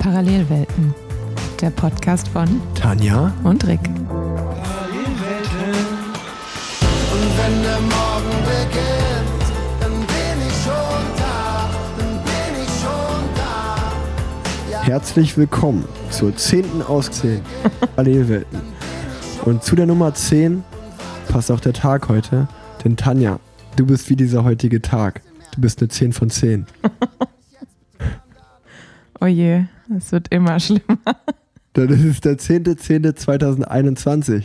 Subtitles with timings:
[0.00, 0.92] Parallelwelten,
[1.60, 3.78] der Podcast von Tanja und Rick.
[3.78, 3.94] Und
[7.38, 9.44] wenn der Morgen beginnt,
[9.78, 14.82] dann bin ich schon da, dann bin ich schon da.
[14.82, 17.44] Herzlich willkommen zur zehnten Auszählung
[17.94, 18.60] Parallelwelten.
[19.44, 20.64] Und zu der Nummer 10
[21.28, 22.48] passt auch der Tag heute,
[22.82, 23.38] denn Tanja,
[23.76, 25.22] du bist wie dieser heutige Tag.
[25.54, 26.66] Du bist eine 10 von 10.
[29.26, 29.64] Oh je,
[29.96, 30.98] es wird immer schlimmer.
[31.72, 34.44] Das ist der 10.10.2021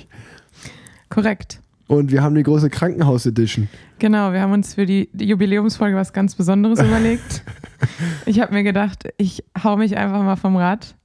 [1.08, 1.62] Korrekt.
[1.86, 3.70] und wir haben die große Krankenhaus-Edition.
[4.00, 7.44] Genau, wir haben uns für die, die Jubiläumsfolge was ganz Besonderes überlegt.
[8.26, 10.96] Ich habe mir gedacht, ich hau mich einfach mal vom Rad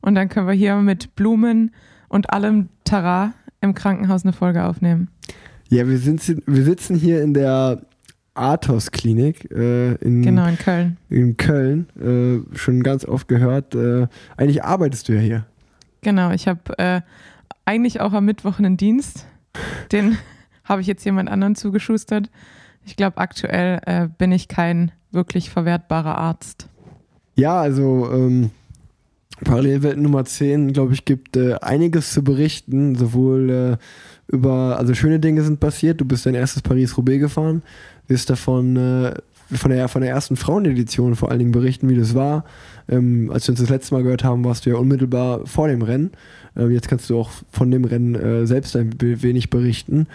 [0.00, 1.72] und dann können wir hier mit Blumen
[2.08, 5.08] und allem Tara im Krankenhaus eine Folge aufnehmen.
[5.70, 7.82] Ja, wir, sind, wir sitzen hier in der
[8.34, 10.96] Athos-Klinik äh, in, Genau, in Köln.
[11.08, 11.86] in Köln.
[12.52, 13.74] Äh, schon ganz oft gehört.
[13.74, 15.46] Äh, eigentlich arbeitest du ja hier.
[16.02, 17.00] Genau, ich habe äh,
[17.64, 19.26] eigentlich auch am Mittwoch einen Dienst.
[19.92, 20.18] Den
[20.64, 22.30] habe ich jetzt jemand anderen zugeschustert.
[22.84, 26.68] Ich glaube, aktuell äh, bin ich kein wirklich verwertbarer Arzt.
[27.36, 28.50] Ja, also ähm,
[29.44, 33.78] Parallelwelt Nummer 10, glaube ich, gibt äh, einiges zu berichten, sowohl
[34.28, 37.62] über, also schöne Dinge sind passiert, du bist dein erstes Paris-Roubaix gefahren,
[38.08, 39.14] wirst davon äh,
[39.52, 42.44] von der, von der ersten Frauenedition vor allen Dingen berichten, wie das war.
[42.88, 45.82] Ähm, als wir uns das letzte Mal gehört haben, warst du ja unmittelbar vor dem
[45.82, 46.10] Rennen.
[46.56, 50.06] Ähm, jetzt kannst du auch von dem Rennen äh, selbst ein wenig berichten.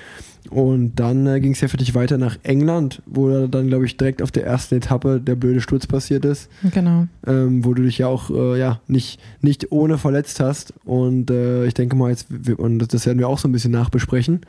[0.50, 3.98] Und dann äh, ging es ja für dich weiter nach England, wo dann, glaube ich,
[3.98, 7.06] direkt auf der ersten Etappe der blöde Sturz passiert ist Genau.
[7.28, 10.73] ähm, wo du dich ja auch äh, ja, nicht, nicht ohne verletzt hast.
[10.86, 13.72] Und äh, ich denke mal, jetzt, wir- und das werden wir auch so ein bisschen
[13.72, 14.42] nachbesprechen.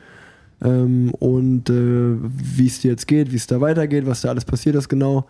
[0.63, 4.45] Ähm, und äh, wie es dir jetzt geht, wie es da weitergeht, was da alles
[4.45, 5.25] passiert ist genau.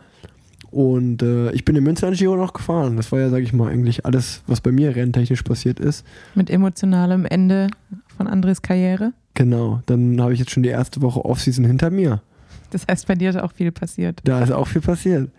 [0.71, 2.95] Und äh, ich bin im Münster Giro noch gefahren.
[2.95, 6.05] Das war ja, sage ich mal, eigentlich alles, was bei mir renntechnisch passiert ist.
[6.33, 7.67] Mit emotionalem Ende
[8.15, 9.11] von Andres Karriere.
[9.33, 12.21] Genau, dann habe ich jetzt schon die erste Woche Offseason hinter mir.
[12.71, 14.21] Das heißt, bei dir ist auch viel passiert.
[14.23, 15.29] Da ist auch viel passiert.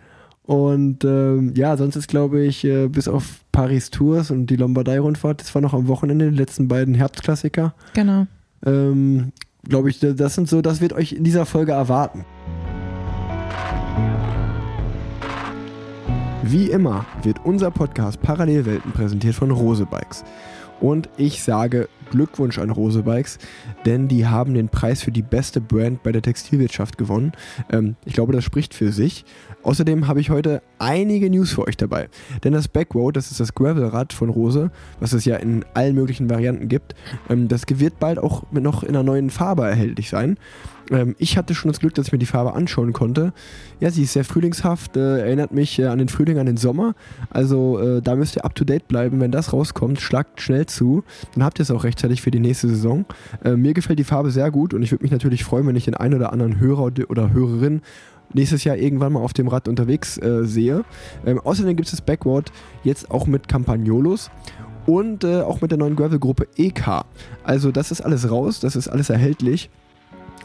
[0.45, 5.41] Und ähm, ja, sonst ist, glaube ich, äh, bis auf Paris Tours und die Lombardei-Rundfahrt,
[5.41, 7.75] das war noch am Wochenende, die letzten beiden Herbstklassiker.
[7.95, 8.27] Genau.
[8.66, 9.33] Ähm,
[9.69, 12.25] glaube ich, das sind so, das wird euch in dieser Folge erwarten.
[16.43, 20.25] Wie immer wird unser Podcast Parallelwelten präsentiert von Rose Bikes.
[20.81, 23.39] Und ich sage Glückwunsch an Rose Bikes,
[23.87, 27.33] denn die haben den Preis für die beste Brand bei der Textilwirtschaft gewonnen.
[27.71, 29.25] Ähm, ich glaube, das spricht für sich.
[29.62, 32.09] Außerdem habe ich heute einige News für euch dabei.
[32.45, 36.28] Denn das Backroad, das ist das Gravelrad von Rose, was es ja in allen möglichen
[36.28, 36.95] Varianten gibt,
[37.28, 40.37] ähm, das wird bald auch noch in einer neuen Farbe erhältlich sein.
[40.91, 43.33] Ähm, ich hatte schon das Glück, dass ich mir die Farbe anschauen konnte.
[43.81, 46.95] Ja, sie ist sehr frühlingshaft, äh, erinnert mich äh, an den Frühling, an den Sommer.
[47.31, 50.01] Also äh, da müsst ihr up to date bleiben, wenn das rauskommt.
[50.01, 51.05] Schlagt schnell zu.
[51.34, 53.05] Dann habt ihr es auch rechtzeitig für die nächste Saison.
[53.45, 55.95] Mir gefällt die Farbe sehr gut und ich würde mich natürlich freuen, wenn ich den
[55.95, 57.83] einen oder anderen Hörer oder Hörerin
[58.34, 60.84] nächstes Jahr irgendwann mal auf dem Rad unterwegs äh, sehe.
[61.26, 62.53] Ähm, außerdem gibt es das Backward
[62.84, 64.31] jetzt auch mit Campagnolos
[64.87, 67.04] und äh, auch mit der neuen Gravel-Gruppe EK.
[67.44, 69.71] Also das ist alles raus, das ist alles erhältlich.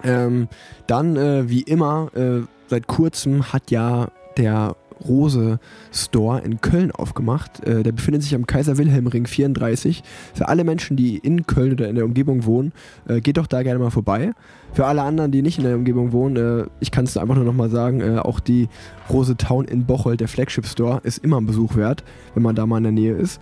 [0.03, 0.47] Ähm,
[0.85, 5.59] dann, äh, wie immer, äh, seit kurzem hat ja der Rose
[5.91, 7.63] Store in Köln aufgemacht.
[7.65, 10.03] Äh, der befindet sich am Kaiser Wilhelm Ring 34.
[10.33, 12.73] Für alle Menschen, die in Köln oder in der Umgebung wohnen,
[13.07, 14.33] äh, geht doch da gerne mal vorbei.
[14.77, 17.45] Für alle anderen, die nicht in der Umgebung wohnen, äh, ich kann es einfach nur
[17.45, 18.69] nochmal sagen, äh, auch die
[19.09, 22.03] Rose Town in Bocholt, der Flagship Store, ist immer ein Besuch wert,
[22.35, 23.41] wenn man da mal in der Nähe ist.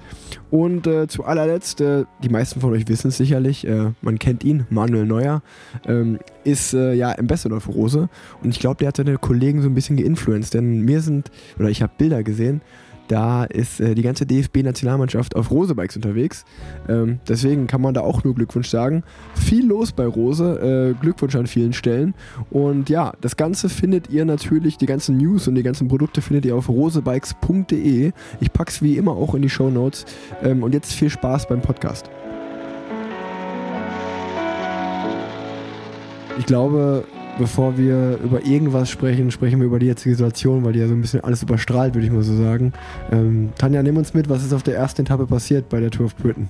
[0.49, 4.45] Und äh, zu allerletzt, äh, die meisten von euch wissen es sicherlich, äh, man kennt
[4.45, 5.41] ihn, Manuel Neuer,
[5.85, 8.07] ähm, ist äh, ja Ambassador für Rose.
[8.41, 11.67] Und ich glaube, der hat seine Kollegen so ein bisschen geinfluenced, denn mir sind, oder
[11.67, 12.61] ich habe Bilder gesehen,
[13.07, 16.45] da ist äh, die ganze DFB-Nationalmannschaft auf Rose-Bikes unterwegs.
[16.89, 19.03] Ähm, deswegen kann man da auch nur Glückwunsch sagen.
[19.35, 22.15] Viel los bei Rose, äh, Glückwunsch an vielen Stellen.
[22.49, 26.45] Und ja, das Ganze findet ihr natürlich, die ganzen News und die ganzen Produkte findet
[26.45, 28.11] ihr auf rosebikes.de.
[28.39, 30.05] Ich pack's wie immer auch in die Show Notes.
[30.43, 32.09] Ähm, und jetzt viel Spaß beim Podcast.
[36.37, 37.05] Ich glaube,
[37.37, 40.93] bevor wir über irgendwas sprechen, sprechen wir über die jetzige Situation, weil die ja so
[40.93, 42.73] ein bisschen alles überstrahlt, würde ich mal so sagen.
[43.11, 46.07] Ähm, Tanja, nimm uns mit, was ist auf der ersten Etappe passiert bei der Tour
[46.07, 46.49] of Britain?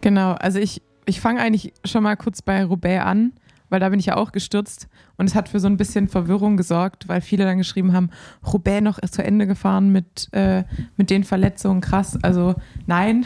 [0.00, 3.32] Genau, also ich, ich fange eigentlich schon mal kurz bei Roubaix an,
[3.72, 4.86] weil da bin ich ja auch gestürzt
[5.16, 8.10] und es hat für so ein bisschen Verwirrung gesorgt, weil viele dann geschrieben haben,
[8.46, 10.64] Roubaix noch zu Ende gefahren mit, äh,
[10.98, 12.18] mit den Verletzungen, krass.
[12.22, 12.54] Also
[12.86, 13.24] nein,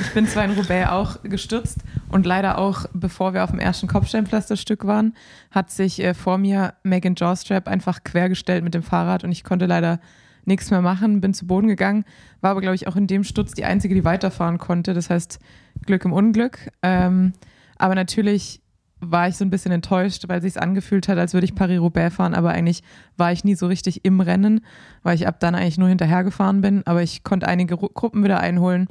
[0.00, 1.80] ich bin zwar in Roubaix auch gestürzt
[2.10, 5.14] und leider auch, bevor wir auf dem ersten Kopfsteinpflasterstück waren,
[5.50, 9.66] hat sich äh, vor mir Megan Jawstrap einfach quergestellt mit dem Fahrrad und ich konnte
[9.66, 9.98] leider
[10.44, 12.04] nichts mehr machen, bin zu Boden gegangen,
[12.40, 14.94] war aber, glaube ich, auch in dem Sturz die Einzige, die weiterfahren konnte.
[14.94, 15.40] Das heißt,
[15.84, 16.70] Glück im Unglück.
[16.82, 17.32] Ähm,
[17.76, 18.62] aber natürlich
[19.00, 22.34] war ich so ein bisschen enttäuscht, weil sich angefühlt hat, als würde ich Paris-Roubaix fahren,
[22.34, 22.82] aber eigentlich
[23.16, 24.60] war ich nie so richtig im Rennen,
[25.02, 26.82] weil ich ab dann eigentlich nur hinterhergefahren bin.
[26.86, 28.88] Aber ich konnte einige Ru Gruppen wieder einholen.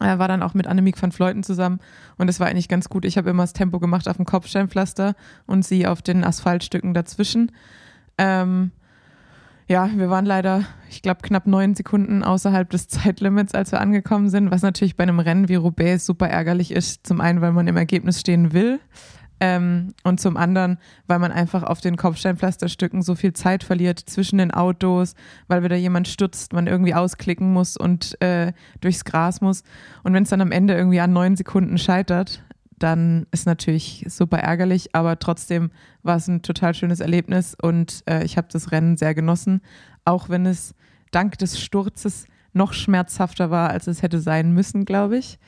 [0.00, 1.80] Er war dann auch mit Annemiek van Fleuten zusammen
[2.18, 3.04] und das war eigentlich ganz gut.
[3.04, 5.14] Ich habe immer das Tempo gemacht auf dem Kopfsteinpflaster
[5.46, 7.52] und sie auf den Asphaltstücken dazwischen.
[8.16, 8.70] Ähm,
[9.66, 14.30] ja, wir waren leider, ich glaube, knapp neun Sekunden außerhalb des Zeitlimits, als wir angekommen
[14.30, 17.06] sind, was natürlich bei einem Rennen wie Roubaix super ärgerlich ist.
[17.06, 18.80] Zum einen, weil man im Ergebnis stehen will
[19.40, 24.38] ähm, und zum anderen, weil man einfach auf den Kopfsteinpflasterstücken so viel Zeit verliert zwischen
[24.38, 25.14] den Autos,
[25.46, 29.62] weil wieder jemand stürzt, man irgendwie ausklicken muss und äh, durchs Gras muss.
[30.02, 32.42] Und wenn es dann am Ende irgendwie an neun Sekunden scheitert,
[32.78, 35.70] dann ist natürlich super ärgerlich, aber trotzdem
[36.02, 39.60] war es ein total schönes Erlebnis und äh, ich habe das Rennen sehr genossen,
[40.04, 40.74] auch wenn es
[41.10, 45.38] dank des Sturzes noch schmerzhafter war, als es hätte sein müssen, glaube ich.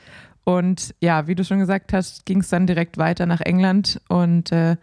[0.43, 4.51] Und ja, wie du schon gesagt hast, ging es dann direkt weiter nach England und
[4.51, 4.75] äh,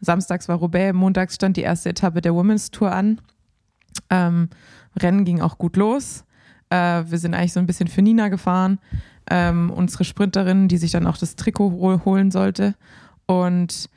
[0.00, 3.20] samstags war Roubaix, montags stand die erste Etappe der Women's Tour an.
[4.08, 4.48] Ähm,
[4.98, 6.24] Rennen ging auch gut los.
[6.70, 8.78] Äh, wir sind eigentlich so ein bisschen für Nina gefahren,
[9.28, 12.76] ähm, unsere Sprinterin, die sich dann auch das Trikot hol holen sollte.
[13.26, 13.90] Und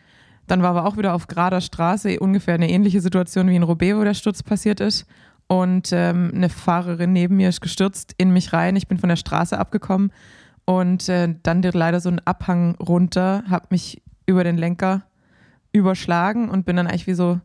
[0.47, 3.95] dann war aber auch wieder auf gerader Straße ungefähr eine ähnliche Situation wie in Roubaix,
[3.95, 5.05] wo der Sturz passiert ist.
[5.47, 8.75] Und ähm, eine Fahrerin neben mir ist gestürzt in mich rein.
[8.75, 10.11] Ich bin von der Straße abgekommen
[10.65, 15.03] und äh, dann leider so ein Abhang runter, habe mich über den Lenker
[15.71, 17.39] überschlagen und bin dann eigentlich wie so,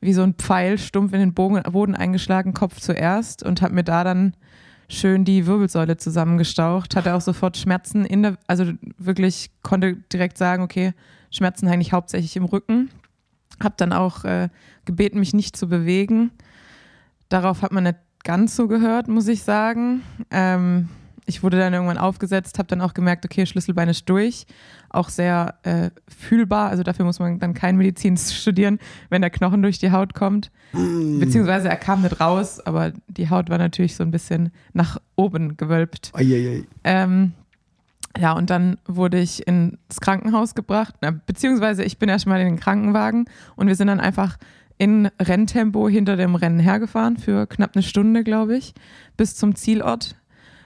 [0.00, 3.84] wie so ein Pfeil stumpf in den Bogen, Boden eingeschlagen, Kopf zuerst und habe mir
[3.84, 4.34] da dann
[4.88, 10.62] schön die Wirbelsäule zusammengestaucht, hatte auch sofort Schmerzen in der, also wirklich konnte direkt sagen,
[10.62, 10.94] okay,
[11.30, 12.90] Schmerzen eigentlich hauptsächlich im Rücken.
[13.62, 14.48] Hab dann auch äh,
[14.84, 16.30] gebeten, mich nicht zu bewegen.
[17.28, 20.02] Darauf hat man nicht ganz so gehört, muss ich sagen.
[20.30, 20.88] Ähm,
[21.30, 24.46] ich wurde dann irgendwann aufgesetzt, habe dann auch gemerkt, okay, Schlüsselbein ist durch.
[24.90, 26.68] Auch sehr äh, fühlbar.
[26.68, 28.78] Also dafür muss man dann kein Medizin studieren,
[29.08, 30.50] wenn der Knochen durch die Haut kommt.
[30.72, 31.20] Mm.
[31.20, 35.56] Beziehungsweise er kam nicht raus, aber die Haut war natürlich so ein bisschen nach oben
[35.56, 36.10] gewölbt.
[36.82, 37.32] Ähm,
[38.18, 42.60] ja, und dann wurde ich ins Krankenhaus gebracht, na, beziehungsweise ich bin erstmal in den
[42.60, 44.36] Krankenwagen und wir sind dann einfach
[44.78, 48.74] in Renntempo hinter dem Rennen hergefahren für knapp eine Stunde, glaube ich,
[49.16, 50.16] bis zum Zielort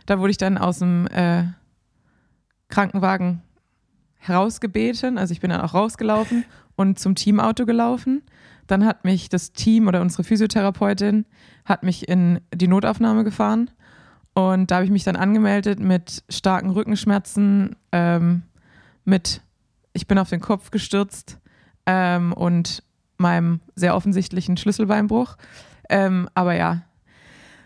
[0.06, 1.44] da wurde ich dann aus dem äh,
[2.68, 3.42] Krankenwagen
[4.16, 5.18] herausgebeten.
[5.18, 6.44] Also ich bin dann auch rausgelaufen
[6.76, 8.22] und zum Teamauto gelaufen.
[8.66, 11.26] Dann hat mich das Team oder unsere Physiotherapeutin
[11.64, 13.70] hat mich in die Notaufnahme gefahren.
[14.34, 18.42] Und da habe ich mich dann angemeldet mit starken Rückenschmerzen, ähm,
[19.04, 19.42] mit
[19.92, 21.38] ich bin auf den Kopf gestürzt
[21.86, 22.82] ähm, und
[23.16, 25.36] meinem sehr offensichtlichen Schlüsselbeinbruch.
[25.88, 26.82] Ähm, aber ja,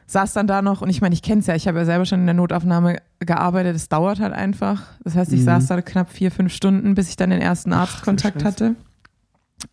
[0.08, 2.06] saß dann da noch und ich meine, ich kenne es ja, ich habe ja selber
[2.06, 4.82] schon in der Notaufnahme gearbeitet, es dauert halt einfach.
[5.04, 5.44] Das heißt, ich mhm.
[5.44, 8.74] saß da knapp vier, fünf Stunden, bis ich dann den ersten Arztkontakt hatte.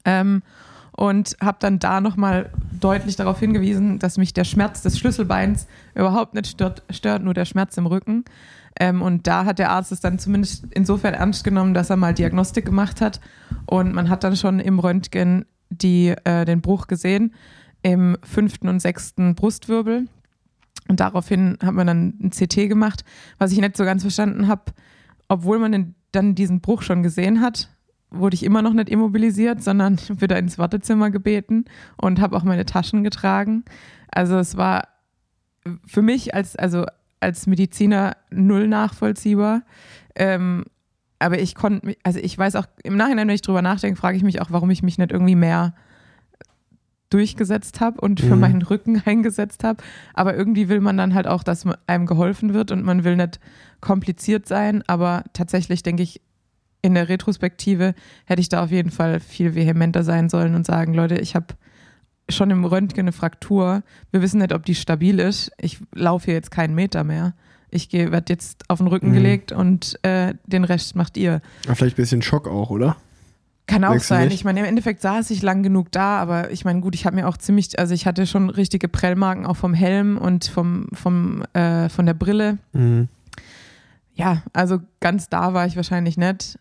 [0.03, 0.43] Ähm,
[0.91, 2.49] und habe dann da nochmal
[2.79, 7.45] deutlich darauf hingewiesen, dass mich der Schmerz des Schlüsselbeins überhaupt nicht stört, stört nur der
[7.45, 8.25] Schmerz im Rücken.
[8.77, 12.13] Ähm, und da hat der Arzt es dann zumindest insofern ernst genommen, dass er mal
[12.13, 13.21] Diagnostik gemacht hat.
[13.65, 17.33] Und man hat dann schon im Röntgen die, äh, den Bruch gesehen
[17.83, 20.07] im fünften und sechsten Brustwirbel.
[20.87, 23.03] Und daraufhin hat man dann ein CT gemacht,
[23.37, 24.73] was ich nicht so ganz verstanden habe.
[25.27, 27.69] Obwohl man dann diesen Bruch schon gesehen hat,
[28.11, 31.65] wurde ich immer noch nicht immobilisiert, sondern wieder ins Wartezimmer gebeten
[31.97, 33.65] und habe auch meine Taschen getragen.
[34.11, 34.87] Also es war
[35.85, 36.85] für mich als, also
[37.19, 39.63] als Mediziner null nachvollziehbar.
[40.15, 40.65] Ähm,
[41.17, 44.23] aber ich konnte, also ich weiß auch, im Nachhinein, wenn ich drüber nachdenke, frage ich
[44.23, 45.73] mich auch, warum ich mich nicht irgendwie mehr
[47.15, 48.41] durchgesetzt habe und für mhm.
[48.41, 49.81] meinen Rücken eingesetzt habe.
[50.13, 53.39] Aber irgendwie will man dann halt auch, dass einem geholfen wird und man will nicht
[53.79, 54.83] kompliziert sein.
[54.87, 56.19] Aber tatsächlich denke ich,
[56.81, 57.95] in der Retrospektive
[58.25, 61.47] hätte ich da auf jeden Fall viel vehementer sein sollen und sagen, Leute, ich habe
[62.27, 63.81] schon im Röntgen eine Fraktur.
[64.11, 65.51] Wir wissen nicht, ob die stabil ist.
[65.57, 67.33] Ich laufe hier jetzt keinen Meter mehr.
[67.71, 69.13] Ich werde jetzt auf den Rücken mhm.
[69.13, 71.41] gelegt und äh, den Rest macht ihr.
[71.63, 72.97] Vielleicht ein bisschen Schock auch, oder?
[73.67, 74.29] Kann auch sein.
[74.29, 77.15] Ich meine, im Endeffekt saß ich lang genug da, aber ich meine, gut, ich habe
[77.15, 81.43] mir auch ziemlich, also ich hatte schon richtige Prellmarken auch vom Helm und vom, vom,
[81.53, 82.59] äh, von der Brille.
[82.73, 83.07] Mhm.
[84.13, 86.59] Ja, also ganz da war ich wahrscheinlich nicht.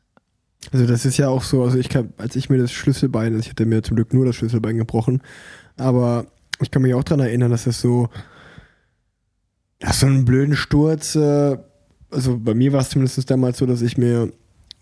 [0.72, 3.40] Also das ist ja auch so, also ich kann, als ich mir das Schlüsselbein, also
[3.40, 5.20] ich hatte mir zum Glück nur das Schlüsselbein gebrochen,
[5.76, 6.26] aber
[6.60, 8.08] ich kann mich auch daran erinnern, dass das so,
[9.82, 11.58] ja, so einen blöden Sturz, äh,
[12.10, 14.32] also bei mir war es zumindest damals so, dass ich mir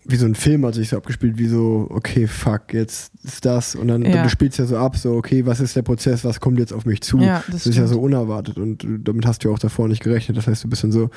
[0.05, 3.75] wie so ein Film hat sich so abgespielt, wie so, okay, fuck, jetzt ist das.
[3.75, 4.11] Und dann, Ja.
[4.11, 6.73] dann du spielst ja so ab, so, okay, was ist der Prozess, was kommt jetzt
[6.73, 7.19] auf mich zu?
[7.19, 9.87] Ja, das das ist ja so unerwartet und du- damit hast du ja auch davor
[9.87, 10.35] nicht gerechnet.
[10.37, 11.09] Das heißt, du bist dann so,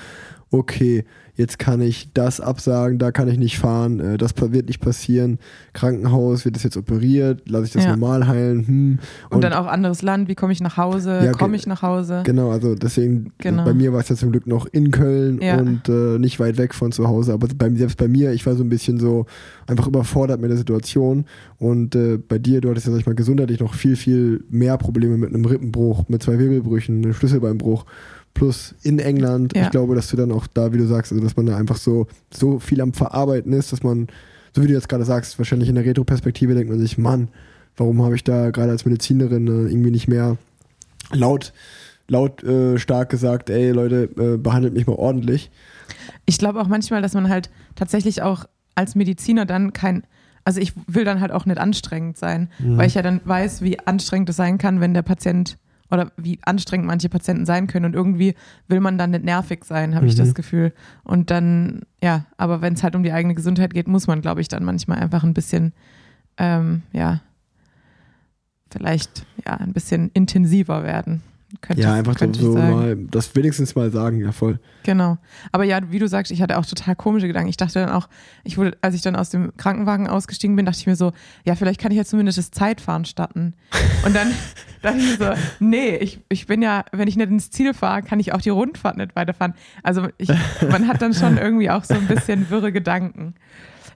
[0.51, 1.05] okay,
[1.37, 5.39] jetzt kann ich das absagen, da kann ich nicht fahren, äh, das wird nicht passieren.
[5.75, 7.91] Krankenhaus, wird das jetzt operiert, lasse ich das Ja.
[7.91, 8.67] normal heilen?
[8.67, 8.99] Hm.
[9.31, 11.21] Und, dann auch anderes Land, wie komme ich nach Hause?
[11.25, 12.23] Ja, komme ich nach Hause?
[12.25, 13.65] Genau, also deswegen, Genau.
[13.65, 15.59] bei mir war es ja zum Glück noch in Köln Ja.
[15.59, 17.33] und äh, nicht weit weg von zu Hause.
[17.35, 19.27] Aber bei, selbst bei mir, ich war so ein bisschen so
[19.67, 21.27] einfach überfordert mit der Situation.
[21.59, 24.77] Und äh, bei dir, du hattest ja, sag ich mal, gesundheitlich noch viel, viel mehr
[24.79, 27.85] Probleme mit einem Rippenbruch, mit zwei Wirbelbrüchen, einem Schlüsselbeinbruch.
[28.37, 29.65] Plus in England, Ja.
[29.65, 31.77] ich glaube, dass du dann auch da, wie du sagst, also dass man da einfach
[31.77, 34.09] so, so viel am Verarbeiten ist, dass man,
[34.55, 37.29] so wie du jetzt gerade sagst, wahrscheinlich in der Retro-Perspektive denkt man sich, Mann,
[37.77, 40.37] warum habe ich da gerade als Medizinerin äh, irgendwie nicht mehr
[41.13, 41.53] laut,
[42.09, 45.51] laut äh, stark gesagt, ey Leute, äh, behandelt mich mal ordentlich.
[46.27, 50.03] Ich glaube auch manchmal, dass man halt tatsächlich auch als Mediziner dann kein,
[50.45, 52.77] also ich will dann halt auch nicht anstrengend sein, Mhm.
[52.77, 55.57] weil ich ja dann weiß, wie anstrengend es sein kann, wenn der Patient
[55.91, 58.35] oder wie anstrengend manche Patienten sein können und irgendwie
[58.69, 60.19] will man dann nicht nervig sein, habe ich Mhm.
[60.19, 60.73] das Gefühl.
[61.05, 64.41] Und dann, ja, aber wenn es halt um die eigene Gesundheit geht, muss man, glaube
[64.41, 65.73] ich, dann manchmal einfach ein bisschen,
[66.39, 67.21] ähm, ja,
[68.71, 71.23] vielleicht, ja, ein bisschen intensiver werden.
[71.61, 72.71] Könnte, ja, einfach so, könnte ich so sagen.
[72.73, 74.59] mal, das wenigstens mal sagen, ja voll.
[74.83, 75.17] Genau.
[75.53, 77.49] Aber ja, wie du sagst, ich hatte auch total komische Gedanken.
[77.49, 78.09] Ich dachte dann auch,
[78.43, 81.13] ich wurde, als ich dann aus dem Krankenwagen ausgestiegen bin, dachte ich mir so,
[81.45, 83.55] ja, vielleicht kann ich ja zumindest das Zeitfahren starten.
[84.05, 84.33] Und dann
[84.83, 88.03] dachte ich mir so, nee, ich, ich bin ja, wenn ich nicht ins Ziel fahre,
[88.03, 89.55] kann ich auch die Rundfahrt nicht weiterfahren.
[89.85, 90.31] Also ich,
[90.69, 93.35] man hat dann schon irgendwie auch so ein bisschen wirre Gedanken.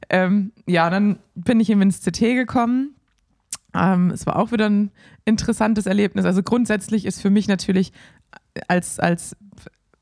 [0.08, 2.94] Ähm, ja, dann bin ich eben ins CT gekommen.
[3.74, 4.90] Ähm, es war auch wieder ein
[5.30, 6.26] interessantes Erlebnis.
[6.26, 7.92] Also grundsätzlich ist für mich natürlich
[8.68, 9.34] als, als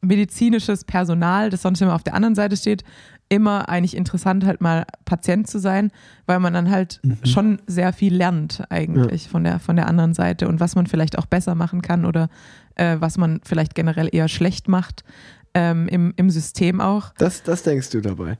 [0.00, 2.82] medizinisches Personal, das sonst immer auf der anderen Seite steht,
[3.28, 5.90] immer eigentlich interessant, halt mal Patient zu sein,
[6.26, 10.48] weil man dann halt schon sehr viel lernt eigentlich von, der, von der anderen Seite
[10.48, 12.30] und was man vielleicht auch besser machen kann oder
[12.76, 15.04] äh, was man vielleicht generell eher schlecht macht
[15.52, 17.12] ähm, im, im System auch.
[17.18, 18.38] Das, das denkst du dabei.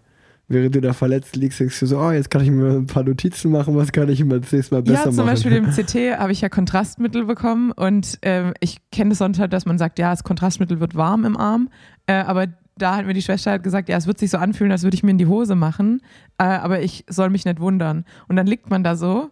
[0.51, 3.03] Während du da verletzt liegst, denkst du so, oh, jetzt kann ich mir ein paar
[3.03, 5.27] Notizen machen, was kann ich immer das nächste Mal besser Ja, zum machen.
[5.27, 9.53] Beispiel im CT habe ich ja Kontrastmittel bekommen und ähm, ich kenne das sonst halt,
[9.53, 11.69] dass man sagt, ja, das Kontrastmittel wird warm im Arm,
[12.07, 12.47] äh, aber
[12.79, 14.95] da hat mir die Schwester halt gesagt, ja, es wird sich so anfühlen, als würde
[14.95, 16.01] ich mir in die Hose machen,
[16.39, 18.05] äh, aber ich soll mich nicht wundern.
[18.29, 19.31] Und dann liegt man da so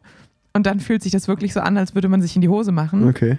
[0.52, 2.72] und dann fühlt sich das wirklich so an, als würde man sich in die Hose
[2.72, 3.08] machen.
[3.08, 3.38] Okay.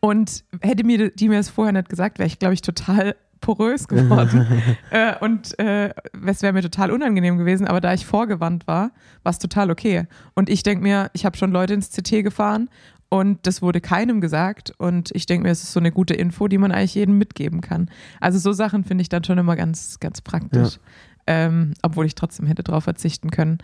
[0.00, 3.86] Und hätte mir die mir das vorher nicht gesagt, wäre ich, glaube ich, total porös
[3.86, 4.46] geworden.
[4.90, 5.90] äh, und äh,
[6.26, 10.06] es wäre mir total unangenehm gewesen, aber da ich vorgewandt war, war es total okay.
[10.34, 12.70] Und ich denke mir, ich habe schon Leute ins CT gefahren
[13.10, 14.72] und das wurde keinem gesagt.
[14.78, 17.60] Und ich denke mir, es ist so eine gute Info, die man eigentlich jedem mitgeben
[17.60, 17.90] kann.
[18.20, 20.78] Also so Sachen finde ich dann schon immer ganz, ganz praktisch.
[21.26, 23.58] Ähm, obwohl ich trotzdem hätte drauf verzichten können.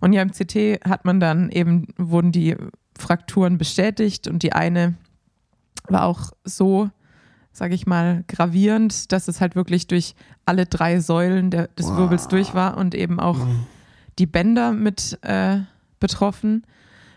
[0.00, 2.56] Und ja, im CT hat man dann eben, wurden die
[2.96, 4.94] Frakturen bestätigt und die eine
[5.88, 6.88] war auch so,
[7.52, 10.14] sage ich mal, gravierend, dass es halt wirklich durch
[10.46, 11.98] alle drei Säulen der, des Wow.
[11.98, 13.38] Wirbels durch war und eben auch
[14.18, 15.58] die Bänder mit äh,
[16.00, 16.64] betroffen.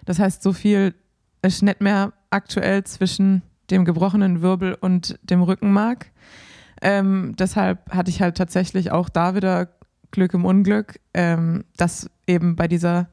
[0.05, 0.93] Das heißt, so viel
[1.41, 6.11] ist nicht mehr aktuell zwischen dem gebrochenen Wirbel und dem Rückenmark.
[6.81, 9.69] Ähm, deshalb hatte ich halt tatsächlich auch da wieder
[10.11, 13.07] Glück im Unglück, ähm, dass eben bei dieser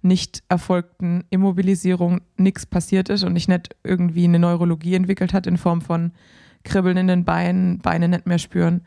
[0.00, 5.56] nicht erfolgten Immobilisierung nichts passiert ist und ich nicht irgendwie eine Neurologie entwickelt hat in
[5.56, 6.10] Form von
[6.64, 8.82] Kribbeln in den Beinen, Beine nicht mehr spüren.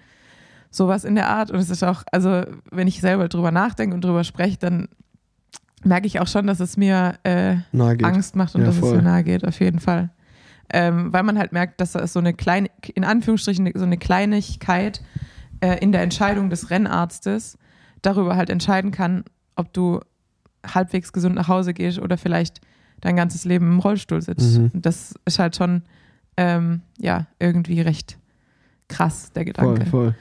[0.72, 1.52] Sowas in der Art.
[1.52, 4.90] Und es ist auch, also wenn ich selber drüber nachdenke und drüber spreche, dann
[5.84, 7.58] merke ich auch schon, dass es mir äh.
[8.04, 8.98] Angst macht und Ja, dass es voll.
[8.98, 10.10] mir nahe geht, auf jeden Fall.
[10.70, 13.98] Ähm, weil man halt merkt, dass da ist so eine kleine, in Anführungsstrichen, so eine
[13.98, 15.02] Kleinigkeit
[15.62, 17.58] äh, in der Entscheidung des Rennarztes
[18.02, 19.24] darüber halt entscheiden kann,
[19.56, 20.00] ob du
[20.66, 22.62] halbwegs gesund nach Hause gehst oder vielleicht
[23.02, 24.58] dein ganzes Leben im Rollstuhl sitzt.
[24.58, 24.72] Mhm.
[24.74, 25.84] Und das ist halt schon,
[26.38, 28.18] ähm, ja, irgendwie recht
[28.88, 29.86] krass, der Gedanke.
[29.86, 30.16] Voll, voll.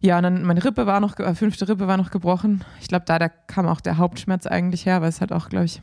[0.00, 2.62] Ja, und dann meine Rippe war noch, äh, fünfte Rippe war noch gebrochen.
[2.80, 5.64] Ich glaube, da, da kam auch der Hauptschmerz eigentlich her, weil es halt auch, glaube
[5.64, 5.80] ich,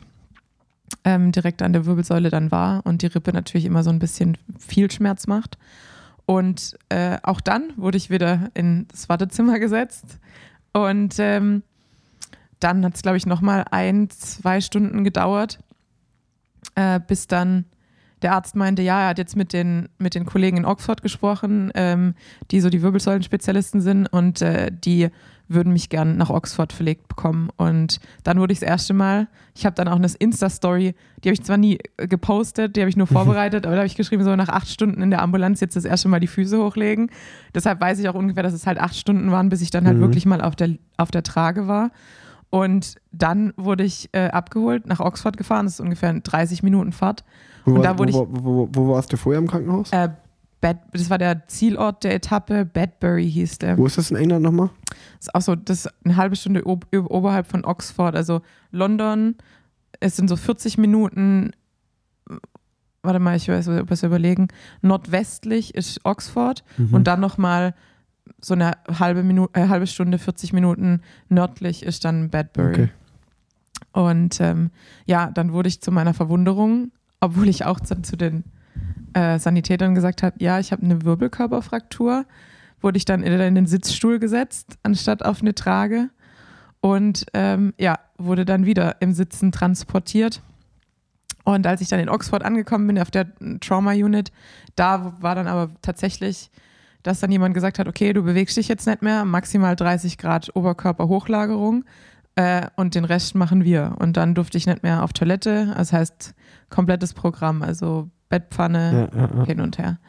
[1.04, 4.38] ähm, direkt an der Wirbelsäule dann war und die Rippe natürlich immer so ein bisschen
[4.60, 5.58] viel Schmerz macht.
[6.26, 10.20] Und äh, auch dann wurde ich wieder ins Wartezimmer gesetzt
[10.72, 11.64] und ähm,
[12.60, 15.60] dann hat es, glaube ich, nochmal ein, zwei Stunden gedauert,
[16.76, 17.66] äh, bis dann
[18.22, 21.72] der Arzt meinte, ja, er hat jetzt mit den, mit den Kollegen in Oxford gesprochen,
[21.76, 22.14] ähm,
[22.52, 25.10] die so die Wirbelsäulenspezialisten sind und äh, die
[25.48, 27.50] würden mich gern nach Oxford verlegt bekommen.
[27.58, 31.34] Und dann wurde ich das erste Mal, ich habe dann auch eine Insta-Story, die habe
[31.34, 34.24] ich zwar nie äh, gepostet, die habe ich nur vorbereitet, aber da habe ich geschrieben,
[34.24, 37.10] so nach acht Stunden in der Ambulanz jetzt das erste Mal die Füße hochlegen.
[37.54, 39.98] Deshalb weiß ich auch ungefähr, dass es halt acht Stunden waren, bis ich dann halt
[39.98, 40.02] Mhm.
[40.02, 41.92] wirklich mal auf der, auf der Trage war.
[42.50, 46.92] Und dann wurde ich äh, abgeholt, nach Oxford gefahren, das ist ungefähr eine 30 Minuten
[46.92, 47.24] Fahrt.
[47.66, 49.92] Wo, Und da wurde wo, wo, wo, wo warst du vorher im Krankenhaus?
[49.92, 50.10] Äh,
[50.62, 53.78] Bad, das war der Zielort der Etappe, Badbury hieß der.
[53.80, 54.70] Wo ist das in England nochmal?
[55.18, 58.16] Das ist auch so, das eine halbe Stunde ob, oberhalb von Oxford.
[58.16, 58.42] Also
[58.72, 59.36] London,
[60.00, 61.52] es sind so 40 Minuten,
[63.02, 64.50] warte mal, ich weiß was überlegen.
[64.84, 66.94] Nordwestlich ist Oxford Mhm.
[66.94, 67.74] und dann nochmal
[68.40, 72.70] so eine halbe, Minute, äh, halbe Stunde, 40 Minuten nördlich ist dann Badbury.
[72.74, 72.90] Okay.
[73.94, 74.70] Und ähm,
[75.06, 76.92] ja, dann wurde ich zu meiner Verwunderung,
[77.22, 78.44] obwohl ich auch zu, zu den
[79.14, 82.26] äh, Sanitätern gesagt habe, ja, ich habe eine Wirbelkörperfraktur,
[82.82, 86.10] wurde ich dann in, den Sitzstuhl gesetzt, anstatt auf eine Trage.
[86.82, 90.42] Und ähm, ja, wurde dann wieder im Sitzen transportiert.
[91.44, 93.28] Und als ich dann in Oxford angekommen bin, auf der
[93.60, 94.32] Trauma Unit,
[94.76, 96.50] da war dann aber tatsächlich,
[97.04, 100.56] dass dann jemand gesagt hat, okay, du bewegst dich jetzt nicht mehr, maximal 30 Grad
[100.56, 101.84] Oberkörperhochlagerung
[102.42, 103.96] äh, und den Rest machen wir.
[104.00, 106.34] Und dann durfte ich nicht mehr auf Toilette, das heißt
[106.70, 109.46] komplettes Programm, also Bettpfanne, Ja, ja, ja.
[109.46, 110.00] hin und her.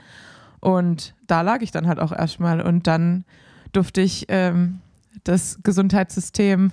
[0.61, 3.25] Und da lag ich dann halt auch erstmal und dann
[3.73, 4.81] durfte ich ähm,
[5.25, 6.71] das Gesundheitssystem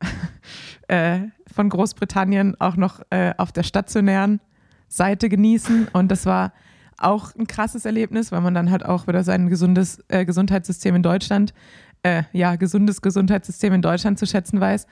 [0.88, 4.40] äh, von Großbritannien auch noch äh, auf der stationären
[4.88, 6.52] Seite genießen und das war
[6.98, 11.02] auch ein krasses Erlebnis, weil man dann halt auch wieder sein gesundes äh, Gesundheitssystem in
[11.02, 11.54] Deutschland,
[12.02, 14.86] äh, ja, gesundes Gesundheitssystem in Deutschland zu schätzen weiß,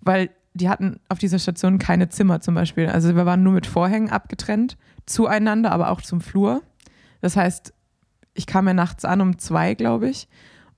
[0.00, 2.88] weil die hatten auf dieser Station keine Zimmer zum Beispiel.
[2.88, 6.62] Also wir waren nur mit Vorhängen abgetrennt, zueinander, aber auch zum Flur.
[7.20, 7.72] Das heißt,
[8.34, 10.28] ich kam ja nachts an um zwei, glaube ich,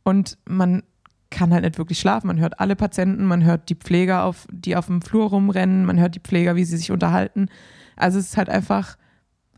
[0.03, 0.83] und man
[1.31, 2.29] kann halt nicht wirklich schlafen.
[2.29, 5.99] Man hört alle Patienten, man hört die Pfleger, auf, die auf dem Flur rumrennen, man
[5.99, 7.49] hört die Pfleger, wie sie sich unterhalten.
[7.97, 8.97] Also es ist halt einfach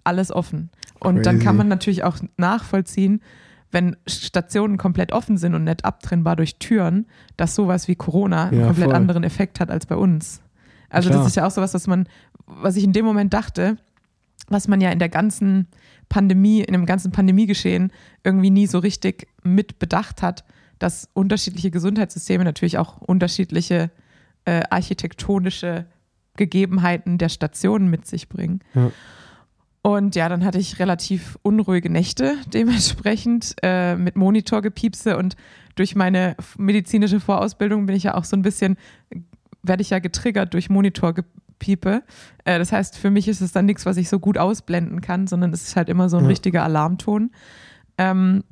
[0.05, 0.71] alles offen.
[0.99, 1.45] Und dann Crazy.
[1.45, 3.21] kann man natürlich auch nachvollziehen,
[3.73, 7.07] wenn Stationen komplett offen sind und nicht abtrennbar durch Türen,
[7.37, 8.95] dass sowas wie Corona einen Ja, komplett voll.
[8.95, 10.41] anderen Effekt hat als bei uns.
[10.89, 11.21] Also Klar.
[11.21, 12.09] das ist ja auch sowas, was man,
[12.47, 13.77] was ich in dem Moment dachte,
[14.49, 15.67] was man ja in der ganzen
[16.09, 17.91] Pandemie, in dem ganzen Pandemiegeschehen
[18.23, 20.45] irgendwie nie so richtig mit bedacht hat,
[20.79, 23.91] dass unterschiedliche Gesundheitssysteme natürlich auch unterschiedliche
[24.45, 25.87] äh, architektonische
[26.37, 28.61] Gegebenheiten der Stationen mit sich bringen.
[28.75, 28.91] Ja.
[29.87, 35.37] Und ja, dann hatte ich relativ unruhige Nächte dementsprechend äh, mit Monitorgepiepse und
[35.77, 38.79] durch meine medizinische Vorausbildung bin ich ja auch so ein bisschen,
[39.63, 42.03] werde ich ja getriggert durch Monitorgepiepe.
[42.45, 45.29] Äh, das heißt, für mich ist es dann nichts, was ich so gut ausblenden kann,
[45.29, 46.31] sondern es ist halt immer so ein Ja.
[46.31, 47.31] richtiger Alarmton.
[47.97, 48.43] Ähm,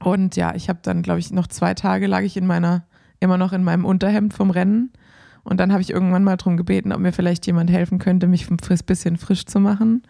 [0.00, 2.86] und ja, ich habe dann, glaube ich, noch zwei Tage lag ich in meiner,
[3.20, 4.94] immer noch in meinem Unterhemd vom Rennen.
[5.42, 8.50] Und dann habe ich irgendwann mal darum gebeten, ob mir vielleicht jemand helfen könnte, mich
[8.50, 10.02] ein bisschen frisch zu machen,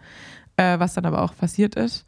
[0.57, 2.05] äh, was dann aber auch passiert ist.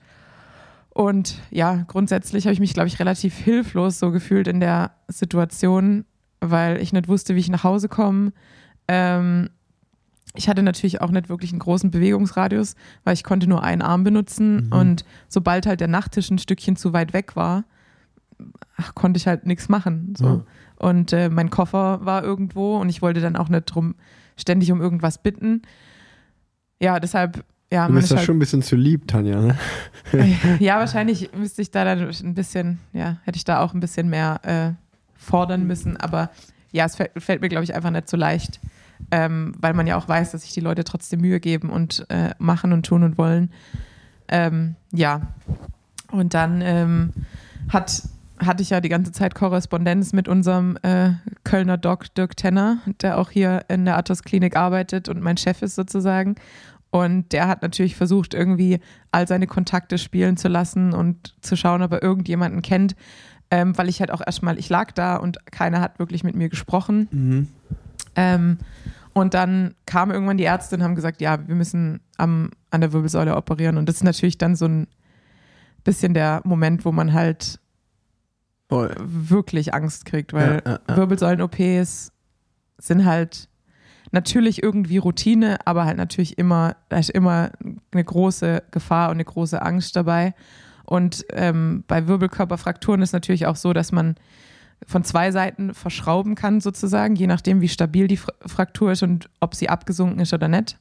[0.89, 6.05] Und ja, grundsätzlich habe ich mich, glaube ich, relativ hilflos so gefühlt in der Situation,
[6.39, 8.31] weil ich nicht wusste, wie ich nach Hause komme.
[8.87, 9.49] Ähm,
[10.33, 14.03] ich hatte natürlich auch nicht wirklich einen großen Bewegungsradius, weil ich konnte nur einen Arm
[14.03, 14.71] benutzen Mhm.
[14.71, 17.63] und sobald halt der Nachttisch ein Stückchen zu weit weg war,
[18.75, 20.13] ach, konnte ich halt nichts machen.
[20.17, 20.25] So.
[20.25, 20.43] Ja.
[20.77, 23.95] Und äh, mein Koffer war irgendwo und ich wollte dann auch nicht drum
[24.35, 25.63] ständig um irgendwas bitten.
[26.79, 29.41] Ja, deshalb, ja, Du man bist ist das halt, schon ein bisschen zu lieb, Tanja,
[29.41, 29.57] ne?
[30.59, 34.09] ja, wahrscheinlich müsste ich da dann ein bisschen, ja, hätte ich da auch ein bisschen
[34.09, 34.73] mehr äh,
[35.17, 35.97] fordern müssen.
[35.97, 36.29] Aber
[36.71, 38.61] ja, es fällt, fällt mir, glaube ich, einfach nicht so leicht,
[39.11, 42.29] ähm, weil man ja auch weiß, dass sich die Leute trotzdem Mühe geben und äh,
[42.39, 43.51] machen und tun und wollen.
[44.29, 45.21] Ähm, ja,
[46.11, 47.11] und dann ähm,
[47.69, 48.03] hat,
[48.39, 51.11] hatte ich ja die ganze Zeit Korrespondenz mit unserem äh,
[51.43, 55.61] Kölner Doc Dirk Tenner, der auch hier in der Athos Klinik arbeitet und mein Chef
[55.61, 56.35] ist sozusagen.
[56.89, 58.79] Und der hat natürlich versucht, irgendwie
[59.11, 62.95] all seine Kontakte spielen zu lassen und zu schauen, ob er irgendjemanden kennt.
[63.49, 66.49] Ähm, weil ich halt auch erstmal, ich lag da und keiner hat wirklich mit mir
[66.49, 67.07] gesprochen.
[67.11, 67.47] Mhm.
[68.15, 68.57] Ähm,
[69.13, 72.93] und dann kam irgendwann die Ärzte und haben gesagt, ja, wir müssen am, an der
[72.93, 73.77] Wirbelsäule operieren.
[73.77, 74.87] Und das ist natürlich dann so ein
[75.83, 77.59] bisschen der Moment, wo man halt
[78.69, 78.93] Voll.
[78.99, 80.97] wirklich Angst kriegt, weil Ja, ja, ja.
[80.97, 82.11] Wirbelsäulen-OPs
[82.77, 83.49] sind halt
[84.11, 87.51] natürlich irgendwie Routine, aber halt natürlich immer, da ist immer
[87.91, 90.33] eine große Gefahr und eine große Angst dabei.
[90.85, 94.15] Und ähm, bei Wirbelkörperfrakturen ist natürlich auch so, dass man
[94.85, 99.29] von zwei Seiten verschrauben kann, sozusagen, je nachdem, wie stabil die Fra- Fraktur ist und
[99.39, 100.77] ob sie abgesunken ist oder nicht.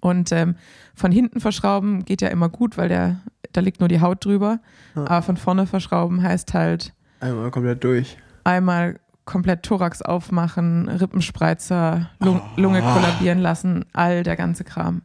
[0.00, 0.56] Und ähm,
[0.94, 3.20] von hinten verschrauben geht ja immer gut, weil der,
[3.52, 4.58] da liegt nur die Haut drüber.
[4.94, 5.02] Ja.
[5.06, 8.18] Aber von vorne verschrauben heißt halt Einmal komplett durch.
[8.44, 12.48] einmal komplett Thorax aufmachen, Rippenspreizer, Lung Ah.
[12.56, 15.02] Lunge kollabieren lassen, all der ganze Kram.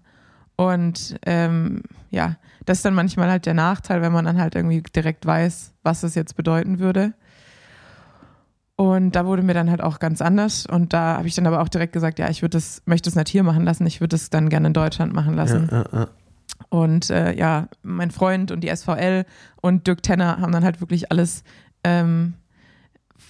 [0.56, 4.82] Und ähm, ja, das ist dann manchmal halt der Nachteil, wenn man dann halt irgendwie
[4.82, 7.14] direkt weiß, was das jetzt bedeuten würde.
[8.78, 10.66] Und da wurde mir dann halt auch ganz anders.
[10.66, 13.16] Und da habe ich dann aber auch direkt gesagt, ja, ich würde das, möchte es
[13.16, 15.68] nicht hier machen lassen, ich würde es dann gerne in Deutschland machen lassen.
[15.70, 16.08] Ja, ja, ja.
[16.70, 19.26] Und äh, ja, mein Freund und die SVL
[19.62, 21.44] und Dirk Tenner haben dann halt wirklich alles
[21.84, 22.36] ähm,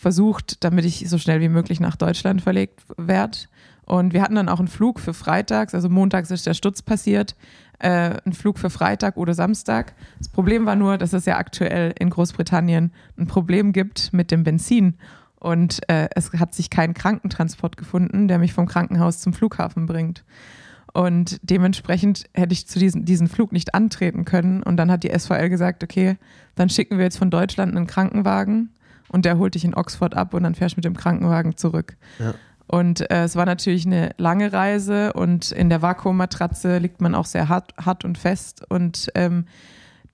[0.04, 3.40] versucht, damit ich so schnell wie möglich nach Deutschland verlegt werde.
[3.86, 7.36] Und wir hatten dann auch einen Flug für freitags, also montags ist der Sturz passiert,
[7.80, 9.94] äh, einen Flug für Freitag oder Samstag.
[10.20, 14.44] Das Problem war nur, dass es ja aktuell in Großbritannien ein Problem gibt mit dem
[14.44, 14.96] Benzin.
[15.40, 20.24] Und äh, es hat sich kein Krankentransport gefunden, der mich vom Krankenhaus zum Flughafen bringt.
[20.94, 24.64] Und dementsprechend hätte ich zu diesen, diesen Flug nicht antreten können.
[24.64, 26.18] Und dann hat die SVL gesagt, okay,
[26.56, 28.70] dann schicken wir jetzt von Deutschland einen Krankenwagen
[29.14, 31.96] und der holt dich in Oxford ab und dann fährst du mit dem Krankenwagen zurück.
[32.20, 32.34] Ja.
[32.66, 37.26] Und äh, es war natürlich eine lange Reise und in der Vakuummatratze liegt man auch
[37.26, 38.66] sehr hart, hart und fest.
[38.70, 39.46] Und ähm,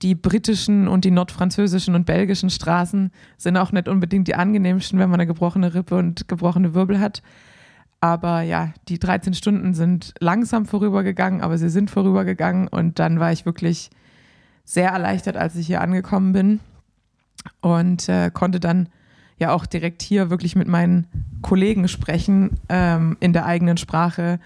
[0.02, 5.08] die britischen und die nordfranzösischen und belgischen Straßen sind auch nicht unbedingt die angenehmsten, wenn
[5.08, 7.22] man eine gebrochene Rippe und gebrochene Wirbel hat.
[8.00, 13.32] Aber ja, die 13 Stunden sind langsam vorübergegangen, aber sie sind vorübergegangen und dann war
[13.32, 13.88] ich wirklich
[14.64, 16.60] sehr erleichtert, als ich hier angekommen bin
[17.60, 18.88] und äh, konnte dann
[19.38, 21.06] ja auch direkt hier wirklich mit meinen
[21.42, 24.38] Kollegen sprechen ähm, in der eigenen Sprache.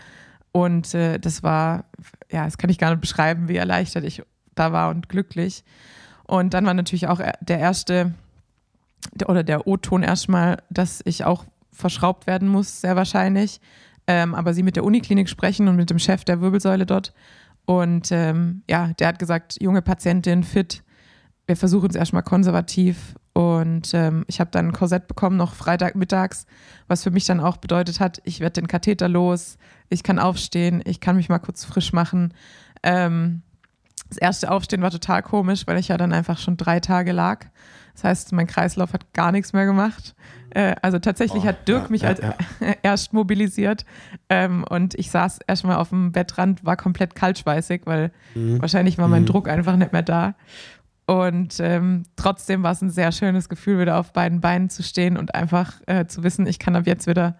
[0.53, 1.85] Und äh, das war,
[2.31, 4.23] ja, das kann ich gar nicht beschreiben, wie erleichtert ich
[4.55, 5.65] da war und glücklich.
[6.25, 8.15] Und dann war natürlich auch der erste
[9.27, 13.61] oder der O-Ton erstmal, dass ich auch verschraubt werden muss, sehr wahrscheinlich.
[14.07, 17.13] Ähm, aber sie mit der Uniklinik sprechen und mit dem Chef der Wirbelsäule dort.
[17.67, 20.84] Und ähm, ja, der hat gesagt, junge Patientin, fit,
[21.47, 23.15] wir versuchen es erstmal konservativ.
[23.33, 26.47] Und ähm, ich habe dann ein Korsett bekommen, noch Freitagmittags,
[26.87, 30.83] was für mich dann auch bedeutet hat, ich werde den Katheter los, ich kann aufstehen,
[30.85, 32.33] ich kann mich mal kurz frisch machen.
[32.85, 33.43] Ähm,
[34.09, 37.47] das erste Aufstehen war total komisch, weil ich ja dann einfach schon drei Tage lag.
[37.95, 40.15] Das heißt, mein Kreislauf hat gar nichts mehr gemacht.
[40.51, 42.35] Äh, also tatsächlich Oh, hat Dirk ja, mich ja, als ja.
[42.83, 43.85] erst mobilisiert
[44.29, 48.61] ähm, und ich saß erstmal auf dem Bettrand, war komplett kaltschweißig, weil Mhm.
[48.63, 49.27] wahrscheinlich war mein Mhm.
[49.27, 50.35] Druck einfach nicht mehr da.
[51.07, 55.17] Und ähm, trotzdem war es ein sehr schönes Gefühl, wieder auf beiden Beinen zu stehen
[55.17, 57.37] und einfach äh, zu wissen, ich kann ab jetzt wieder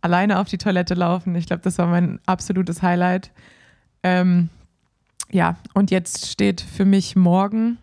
[0.00, 1.34] alleine auf die Toilette laufen.
[1.34, 3.32] Ich glaube, das war mein absolutes Highlight.
[4.02, 4.50] Ähm,
[5.30, 7.78] ja, und jetzt steht für mich morgen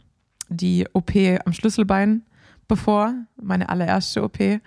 [0.49, 1.11] die OP
[1.45, 2.23] am Schlüsselbein
[2.67, 4.37] bevor, meine allererste OP.
[4.37, 4.61] Bin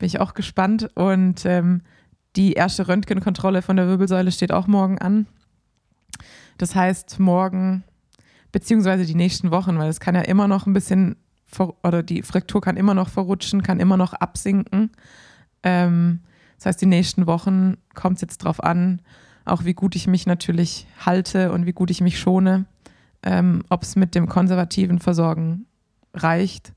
[0.00, 0.90] ich auch gespannt.
[0.94, 1.82] Und ähm,
[2.34, 5.26] die erste Röntgenkontrolle von der Wirbelsäule steht auch morgen an.
[6.58, 7.84] Das heißt, morgen,
[8.52, 11.16] beziehungsweise die nächsten Wochen, weil es kann ja immer noch ein bisschen,
[11.82, 14.90] oder die Fraktur kann immer noch verrutschen, kann immer noch absinken.
[15.62, 16.20] Ähm,
[16.58, 19.00] das heißt, die nächsten Wochen kommt es jetzt drauf an,
[19.44, 22.66] auch wie gut ich mich natürlich halte und wie gut ich mich schone,
[23.24, 25.66] ähm, ob es mit dem konservativen Versorgen
[26.14, 26.72] reicht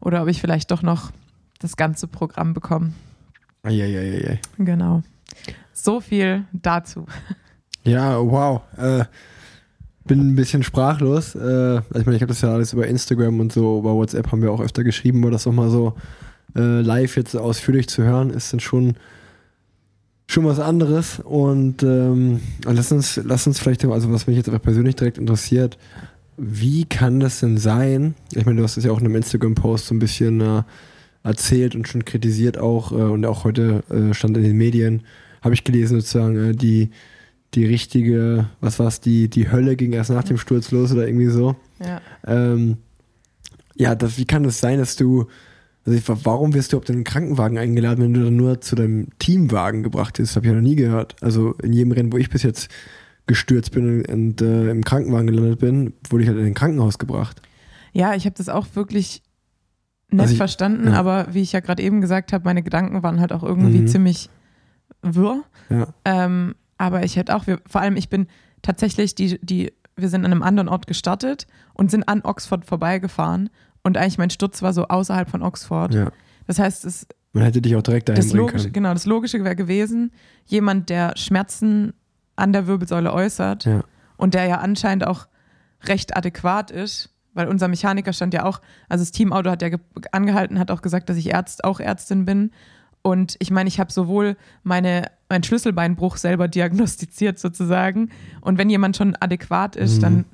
[0.00, 1.10] oder ob ich vielleicht doch noch
[1.58, 2.92] das ganze Programm bekomme.
[3.62, 4.40] Eieieiei.
[4.58, 5.02] Genau.
[5.72, 7.06] So viel dazu.
[7.82, 8.62] Ja, wow.
[8.76, 9.04] Äh,
[10.06, 11.34] bin ein bisschen sprachlos.
[11.34, 14.30] Äh, also ich meine, ich habe das ja alles über Instagram und so, über WhatsApp
[14.32, 15.94] haben wir auch öfter geschrieben, aber das nochmal so
[16.54, 18.94] äh, live jetzt ausführlich zu hören, ist dann schon,
[20.26, 21.20] schon was anderes.
[21.20, 25.78] Und ähm, lass, uns, lass uns vielleicht, also was mich jetzt einfach persönlich direkt interessiert,
[26.36, 28.14] wie kann das denn sein?
[28.32, 30.62] Ich meine, du hast es ja auch in einem Instagram-Post so ein bisschen äh,
[31.22, 35.02] erzählt und schon kritisiert auch äh, und auch heute äh, stand in den Medien,
[35.42, 36.90] habe ich gelesen sozusagen, äh, die,
[37.54, 41.28] die richtige, was war's, die, die Hölle ging erst nach dem Sturz los oder irgendwie
[41.28, 41.56] so.
[41.80, 42.00] Ja.
[42.26, 42.76] Ähm,
[43.74, 45.26] ja, das, wie kann das sein, dass du,
[45.84, 49.08] also ich, warum wirst du auf den Krankenwagen eingeladen, wenn du dann nur zu deinem
[49.18, 50.30] Teamwagen gebracht bist?
[50.32, 51.16] Das habe ich ja noch nie gehört.
[51.22, 52.68] Also in jedem Rennen, wo ich bis jetzt
[53.26, 56.98] gestürzt bin und, und äh, im Krankenwagen gelandet bin, wurde ich halt in ein Krankenhaus
[56.98, 57.42] gebracht.
[57.92, 59.22] Ja, ich habe das auch wirklich
[60.10, 60.94] nicht Also ich- verstanden, ja.
[60.94, 63.86] aber wie ich ja gerade eben gesagt habe, meine Gedanken waren halt auch irgendwie Mhm.
[63.88, 64.30] ziemlich
[65.02, 65.42] wirr.
[65.70, 65.88] Ja.
[66.04, 68.26] Ähm, aber ich hätte auch, wir, vor allem ich bin
[68.62, 73.50] tatsächlich, die, die, wir sind an einem anderen Ort gestartet und sind an Oxford vorbeigefahren
[73.82, 75.94] und eigentlich mein Sturz war so außerhalb von Oxford.
[75.94, 76.10] ja.
[76.46, 78.72] Das heißt, es, Man hätte dich auch direkt dahin das Logische, können.
[78.72, 80.12] genau, das Logische wäre gewesen,
[80.46, 81.92] jemand, der Schmerzen
[82.36, 83.82] an der Wirbelsäule äußert Ja.
[84.16, 85.26] und der ja anscheinend auch
[85.84, 89.80] recht adäquat ist, weil unser Mechaniker stand ja auch, also das Teamauto hat ja ge-
[90.12, 92.50] angehalten, hat auch gesagt, dass ich Ärzt, auch Ärztin bin.
[93.02, 98.10] Und ich meine, ich habe sowohl meine mein Schlüsselbeinbruch selber diagnostiziert sozusagen.
[98.40, 100.00] Und wenn jemand schon adäquat ist, Mhm.
[100.02, 100.24] dann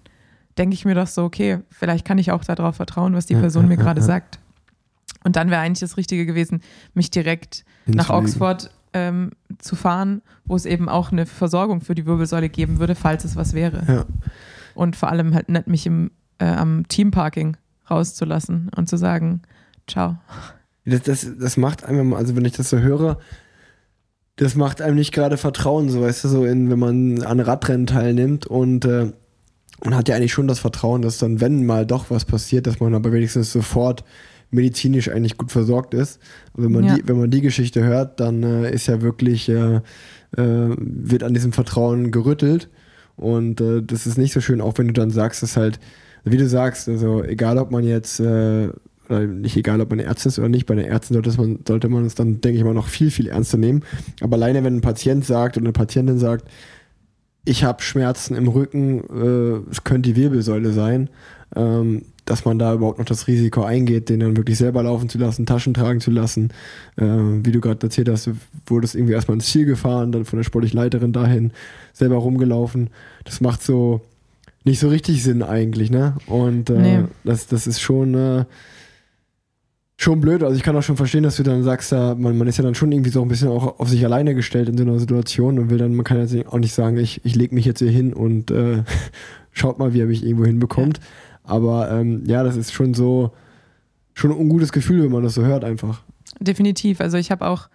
[0.58, 3.40] denke ich mir doch so, okay, vielleicht kann ich auch darauf vertrauen, was die Ja,
[3.40, 4.38] Person ja, mir ja, gerade sagt.
[5.24, 6.60] Und dann wäre eigentlich das Richtige gewesen,
[6.94, 8.26] mich direkt nach Hinzulegen.
[8.26, 12.94] Oxford ähm, zu fahren, wo es eben auch eine Versorgung für die Wirbelsäule geben würde,
[12.94, 14.04] falls es was wäre.
[14.74, 17.56] Und vor allem halt nicht mich im, äh, am Teamparking
[17.90, 19.42] rauszulassen und zu sagen,
[19.86, 20.18] ciao.
[20.84, 23.18] Das, das, das macht einem, also wenn ich das so höre,
[24.36, 27.86] das macht einem nicht gerade Vertrauen, so weißt du, so in, wenn man an Radrennen
[27.86, 29.12] teilnimmt und äh,
[29.84, 32.80] man hat ja eigentlich schon das Vertrauen, dass dann, wenn mal doch was passiert, dass
[32.80, 34.04] man aber wenigstens sofort
[34.50, 36.20] medizinisch eigentlich gut versorgt ist.
[36.52, 36.94] Und wenn man Ja.
[36.96, 39.80] die, wenn man die Geschichte hört, dann äh, ist ja wirklich, äh, äh,
[40.36, 42.68] wird an diesem Vertrauen gerüttelt.
[43.16, 45.80] Und äh, das ist nicht so schön, auch wenn du dann sagst, dass halt,
[46.24, 48.68] wie du sagst, also egal ob man jetzt, äh,
[49.08, 52.04] nicht egal ob man Ärztin ist oder nicht, bei den Ärzten sollte man, sollte man
[52.06, 53.82] es dann, denke ich mal, noch viel, viel ernster nehmen.
[54.20, 56.48] Aber alleine, wenn ein Patient sagt oder eine Patientin sagt,
[57.44, 61.10] ich habe Schmerzen im Rücken, äh, es könnte die Wirbelsäule sein,
[61.56, 65.18] ähm, dass man da überhaupt noch das Risiko eingeht, den dann wirklich selber laufen zu
[65.18, 66.50] lassen, Taschen tragen zu lassen.
[66.96, 68.36] Äh, wie du gerade erzählt hast, du
[68.66, 71.50] wurdest irgendwie erstmal ins Ziel gefahren, dann von der sportlichen Leiterin dahin,
[71.92, 72.90] selber rumgelaufen.
[73.24, 74.00] Das macht so
[74.64, 76.14] nicht so richtig Sinn eigentlich, ne?
[76.26, 77.04] Und äh, Nee.
[77.24, 78.44] das, das ist schon, äh,
[80.02, 80.42] schon blöd.
[80.42, 82.64] Also ich kann auch schon verstehen, dass du dann sagst, ja, man, man ist ja
[82.64, 85.58] dann schon irgendwie so ein bisschen auch auf sich alleine gestellt in so einer Situation
[85.58, 87.90] und will dann, man kann jetzt auch nicht sagen, ich, ich lege mich jetzt hier
[87.90, 88.82] hin und äh,
[89.52, 91.00] schaut mal, wie er mich irgendwo hinbekommt.
[91.44, 93.32] Aber ähm, ja, das ist schon so,
[94.14, 96.02] schon ein ungutes Gefühl, wenn man das so hört einfach.
[96.40, 97.00] Definitiv.
[97.00, 97.68] Also ich habe auch,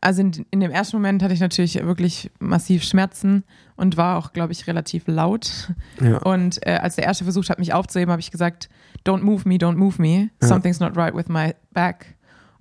[0.00, 3.44] also in, in dem ersten Moment hatte ich natürlich wirklich massiv Schmerzen
[3.76, 5.72] und war auch, glaube ich, relativ laut.
[6.00, 6.18] Ja.
[6.18, 8.68] Und äh, als der Erste versucht hat, mich aufzuheben, habe ich gesagt,
[9.06, 10.30] don't move me, don't move me.
[10.40, 10.48] Ja.
[10.48, 12.16] Something's not right with my back.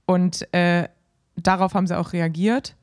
[0.06, 0.90] Und äh,
[1.38, 2.76] darauf haben sie auch reagiert.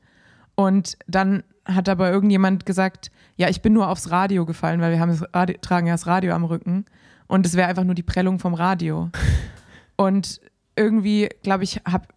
[0.55, 4.99] Und dann hat aber irgendjemand gesagt, ja, ich bin nur aufs Radio gefallen, weil wir
[4.99, 6.85] haben das Radio, tragen ja das Radio am Rücken.
[7.27, 9.11] Und es wäre einfach nur die Prellung vom Radio.
[9.97, 10.41] Und
[10.75, 12.07] irgendwie, glaube ich, habe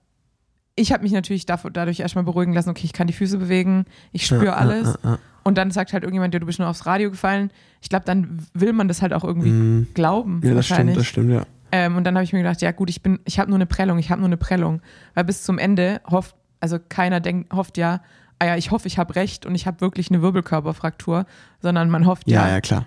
[0.76, 4.26] ich habe mich natürlich dadurch erstmal beruhigen lassen, okay, ich kann die Füße bewegen, ich
[4.26, 4.98] spüre Ja, alles.
[5.02, 5.18] ja, ja.
[5.42, 7.50] Und dann sagt halt irgendjemand, ja, du bist nur aufs Radio gefallen.
[7.80, 9.86] Ich glaube, dann will man das halt auch irgendwie Mhm.
[9.94, 10.40] glauben.
[10.44, 11.42] Ja, das stimmt, das stimmt, ja.
[11.72, 13.66] Ähm, und dann habe ich mir gedacht, ja gut, ich bin, ich habe nur eine
[13.66, 14.82] Prellung, ich habe nur eine Prellung.
[15.14, 18.02] Weil bis zum Ende hofft, also keiner denkt, hofft ja,
[18.38, 21.26] ah ja, ich hoffe, ich habe recht und ich habe wirklich eine Wirbelkörperfraktur,
[21.62, 22.86] sondern man hofft ja, Ja, ja, klar.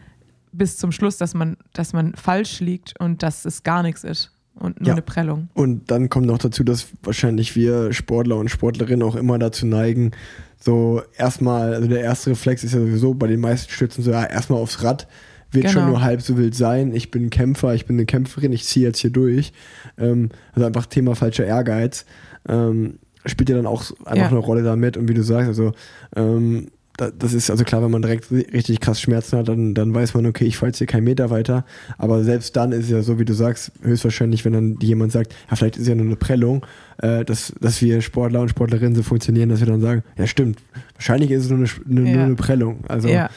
[0.51, 4.31] bis zum Schluss, dass man, dass man falsch liegt und dass es gar nichts ist
[4.55, 4.93] und nur Ja.
[4.93, 5.49] eine Prellung.
[5.53, 10.11] Und dann kommt noch dazu, dass wahrscheinlich wir Sportler und Sportlerinnen auch immer dazu neigen,
[10.59, 14.23] so erstmal, also der erste Reflex ist ja sowieso bei den meisten Stützen so, ja,
[14.25, 15.07] erstmal aufs Rad,
[15.51, 15.93] wird schon Genau.
[15.97, 16.95] nur halb so wild sein.
[16.95, 19.53] Ich bin ein Kämpfer, ich bin eine Kämpferin, ich ziehe jetzt hier durch.
[19.97, 22.05] Ähm, also einfach Thema falscher Ehrgeiz.
[22.47, 24.27] Ähm, spielt ja dann auch einfach Ja.
[24.29, 24.97] eine Rolle damit.
[24.97, 25.73] Und wie du sagst, also
[26.15, 29.93] ähm, das ist also klar, wenn man direkt ri- richtig krass Schmerzen hat, dann, dann
[29.95, 31.65] weiß man, okay, ich falle jetzt hier keinen Meter weiter.
[31.97, 35.33] Aber selbst dann ist es ja so, wie du sagst, höchstwahrscheinlich, wenn dann jemand sagt,
[35.49, 36.65] ja, vielleicht ist ja nur eine Prellung,
[36.99, 40.59] äh, dass, dass wir Sportler und Sportlerinnen so funktionieren, dass wir dann sagen, ja, stimmt,
[40.93, 42.15] wahrscheinlich ist es nur eine, eine, Ja.
[42.17, 42.83] nur eine Prellung.
[42.87, 43.29] Also ja,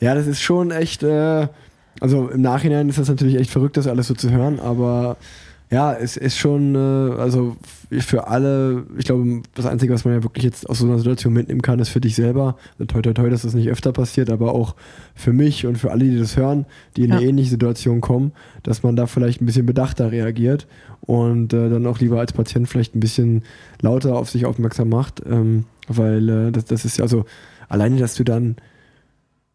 [0.00, 1.46] ja, das ist schon echt, äh,
[2.00, 5.16] also im Nachhinein ist das natürlich echt verrückt, das alles so zu hören, aber
[5.72, 7.56] ja, es ist schon, äh, also
[7.90, 11.32] für alle, ich glaube, das Einzige, was man ja wirklich jetzt aus so einer Situation
[11.32, 14.30] mitnehmen kann, ist für dich selber, also toi toi toi, dass das nicht öfter passiert,
[14.30, 14.74] aber auch
[15.14, 17.28] für mich und für alle, die das hören, die in eine Ja.
[17.28, 18.32] ähnliche Situation kommen,
[18.62, 20.66] dass man da vielleicht ein bisschen bedachter reagiert
[21.00, 23.42] und äh, dann auch lieber als Patient vielleicht ein bisschen
[23.80, 27.24] lauter auf sich aufmerksam macht, ähm, weil äh, das, das ist ja also
[27.68, 28.56] alleine, dass du dann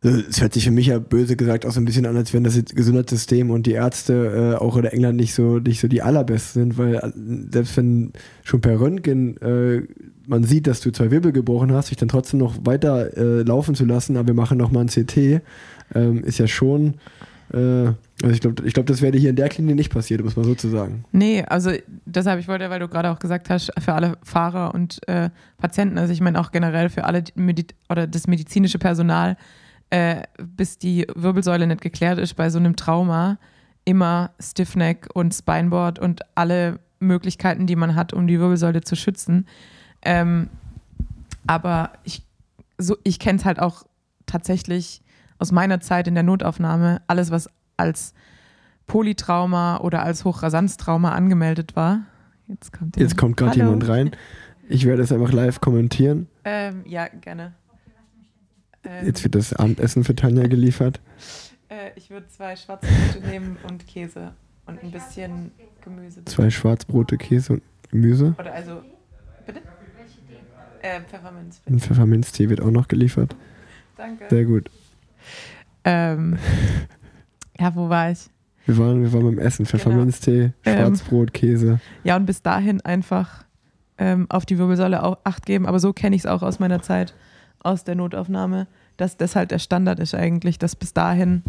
[0.09, 2.43] es hört sich für mich ja böse gesagt auch so ein bisschen an, als wenn
[2.43, 6.63] das Gesundheitssystem und die Ärzte äh, auch in England nicht so, nicht so die allerbesten
[6.63, 7.11] sind, weil äh,
[7.51, 8.11] selbst wenn
[8.43, 9.81] schon per Röntgen äh,
[10.27, 13.75] man sieht, dass du zwei Wirbel gebrochen hast, dich dann trotzdem noch weiter äh, laufen
[13.75, 15.41] zu lassen, aber wir machen nochmal ein CT,
[15.95, 16.95] ähm, ist ja schon,
[17.53, 17.95] äh, also
[18.33, 20.53] ich glaube, ich glaub, das wäre hier in der Klinik nicht passiert, muss man so
[20.55, 21.05] zu sagen.
[21.11, 21.71] Nee, also
[22.05, 25.97] deshalb, ich wollte, weil du gerade auch gesagt hast, für alle Fahrer und äh, Patienten,
[25.97, 29.37] also ich meine auch generell für alle Medi oder das medizinische Personal,
[29.89, 33.38] äh, bis die Wirbelsäule nicht geklärt ist bei so einem Trauma,
[33.86, 39.47] immer Stiffneck und Spineboard und alle Möglichkeiten, die man hat, um die Wirbelsäule zu schützen.
[40.02, 40.50] Ähm,
[41.45, 42.23] aber ich,
[42.78, 43.86] so, ich kenne es halt auch
[44.26, 45.02] tatsächlich
[45.39, 48.13] aus meiner Zeit in der Notaufnahme, alles, was als
[48.88, 52.02] Polytrauma oder als Hochrasanztrauma angemeldet war.
[52.47, 54.12] Jetzt kommt, Jetzt kommt gerade jemand rein.
[54.69, 56.28] Ich werde es einfach live kommentieren.
[56.43, 57.54] Ähm, ja, gerne.
[58.88, 61.00] Ähm, Jetzt wird das Abendessen für Tanja geliefert.
[61.69, 64.32] äh, ich würde zwei Schwarzbrote nehmen und Käse
[64.65, 65.52] und ein bisschen
[65.84, 66.23] Gemüse.
[66.26, 68.36] Zwei Schwarzbrote, Käse und Gemüse.
[68.39, 68.82] Oder also,
[69.45, 69.62] bitte?
[70.82, 71.62] Äh, Pfefferminz.
[71.67, 73.36] Ein Pfefferminztee wird auch noch geliefert.
[73.97, 74.26] Danke.
[74.30, 74.69] Sehr gut.
[75.84, 76.38] Ähm,
[77.60, 78.30] ja, wo war ich?
[78.65, 79.65] Wir waren, wir waren beim Essen.
[79.65, 80.78] Pfefferminztee, Ähm.
[80.78, 81.80] Schwarzbrot, Käse.
[82.04, 83.45] Ja, und bis dahin einfach
[83.97, 85.65] ähm, auf die Wirbelsäule auch Acht geben.
[85.65, 87.13] Aber so kenne ich es auch aus meiner Zeit
[87.60, 91.43] aus der Notaufnahme, dass das halt der Standard ist eigentlich, dass bis dahin,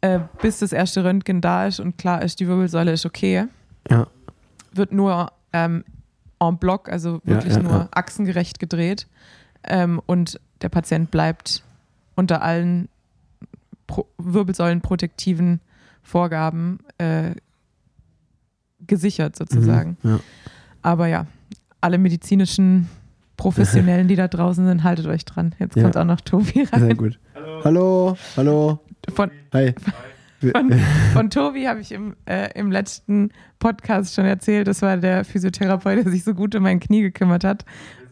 [0.00, 3.46] äh, bis das erste Röntgen da ist und klar ist, die Wirbelsäule ist okay,
[3.90, 4.06] Ja.
[4.72, 5.84] wird nur ähm,
[6.40, 7.88] en bloc, also wirklich ja, nur ja.
[7.92, 9.06] achsengerecht gedreht.
[9.64, 11.62] Ähm, und der Patient bleibt
[12.14, 12.88] unter allen
[13.86, 15.60] Pro wirbelsäulenprotektiven
[16.02, 17.32] Vorgaben äh,
[18.86, 19.96] gesichert sozusagen.
[20.02, 20.10] Mhm.
[20.10, 20.20] Ja.
[20.82, 21.26] Aber ja,
[21.80, 22.88] alle medizinischen
[23.38, 25.54] Professionellen, die da draußen sind, haltet euch dran.
[25.58, 25.84] Jetzt Ja.
[25.84, 26.96] kommt auch noch Tobi Sehr rein.
[26.96, 27.18] gut.
[27.64, 28.78] Hallo, hallo.
[29.14, 29.74] Von, Hi.
[30.52, 30.72] Von,
[31.14, 34.68] von Tobi habe ich im, äh, im letzten Podcast schon erzählt.
[34.68, 37.64] Das war der Physiotherapeut, der sich so gut um mein Knie gekümmert hat.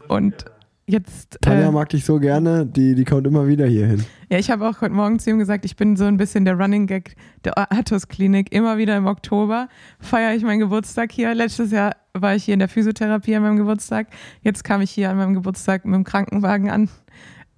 [0.09, 0.45] Und
[0.87, 1.39] jetzt.
[1.43, 4.05] Tanja Äh, mag dich so gerne, die, die kommt immer wieder hier hin.
[4.31, 6.55] ja, ich habe auch heute Morgen zu ihm gesagt, ich bin so ein bisschen der
[6.59, 8.53] Running Gag der Athos-Klinik.
[8.53, 9.69] Immer wieder im Oktober
[10.01, 11.33] feiere ich meinen Geburtstag hier.
[11.35, 14.09] Letztes Jahr war ich hier in der Physiotherapie an meinem Geburtstag.
[14.42, 16.88] Jetzt kam ich hier an meinem Geburtstag mit dem Krankenwagen an.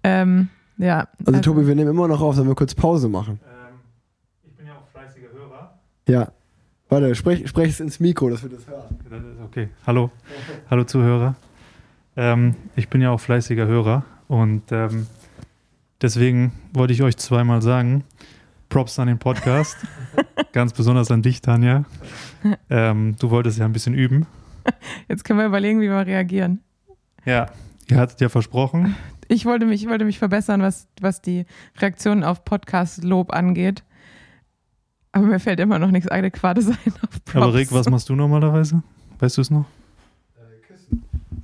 [0.03, 1.09] Ähm, ja.
[1.27, 3.41] Also, Tobi, wir nehmen immer noch auf, sollen wir kurz Pause machen?
[3.45, 3.81] Ähm,
[4.45, 5.79] ich bin ja auch fleißiger Hörer.
[6.09, 6.33] Ja.
[6.89, 8.97] Warte, sprech, sprech es ins Mikro, dass wir das hören.
[9.45, 10.11] Okay, hallo.
[10.71, 11.35] Hallo Zuhörer.
[12.17, 15.07] Ähm, ich bin ja auch fleißiger Hörer und ähm,
[16.01, 18.05] deswegen wollte ich euch zweimal sagen,
[18.69, 19.77] Props an den Podcast.
[20.53, 21.85] Ganz besonders an dich, Tanja.
[22.71, 24.27] Ähm, du wolltest ja ein bisschen üben.
[25.09, 26.61] Jetzt können wir überlegen, wie wir reagieren.
[27.25, 27.47] Ja.
[27.91, 28.97] Ihr hattet ja versprochen.
[29.29, 31.45] Ich wollte mich, ich wollte mich verbessern, was, was die
[31.79, 33.83] Reaktionen auf Podcast-Lob angeht.
[35.13, 37.37] Aber mir fällt immer noch nichts Adäquates ein auf Props.
[37.37, 38.83] Aber Rick, was machst du normalerweise?
[39.19, 39.65] Weißt du es noch?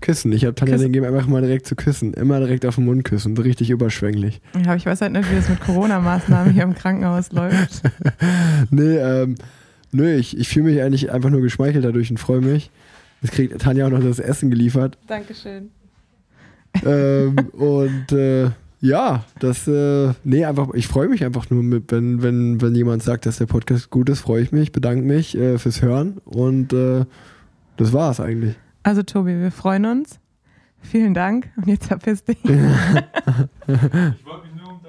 [0.00, 0.32] Küssen.
[0.32, 0.86] Ich habe Tanja Küssen.
[0.86, 2.12] den gegeben, einfach mal direkt zu küssen.
[2.12, 3.36] Immer direkt auf den Mund küssen.
[3.38, 4.42] Richtig überschwänglich.
[4.54, 7.82] Ja, aber ich weiß halt nicht, wie das mit Corona-Maßnahmen hier im Krankenhaus läuft.
[8.70, 9.36] Nee, ähm,
[9.92, 12.70] nö, ich, ich fühle mich eigentlich einfach nur geschmeichelt dadurch und freue mich.
[13.24, 14.98] Jetzt kriegt Tanja auch noch das Essen geliefert.
[15.06, 15.70] Dankeschön.
[16.84, 18.50] ähm, und äh,
[18.82, 23.02] ja, das, äh, nee, einfach, ich freue mich einfach nur mit, wenn, wenn, wenn jemand
[23.02, 26.74] sagt, dass der Podcast gut ist, freue ich mich, bedanke mich äh, fürs Hören und
[26.74, 27.06] äh,
[27.78, 28.56] das war's eigentlich.
[28.82, 30.20] Also Tobi, wir freuen uns.
[30.82, 31.50] Vielen Dank.
[31.56, 32.36] Und jetzt verpiss dich.
[32.44, 34.80] Ich wollte mich nur um,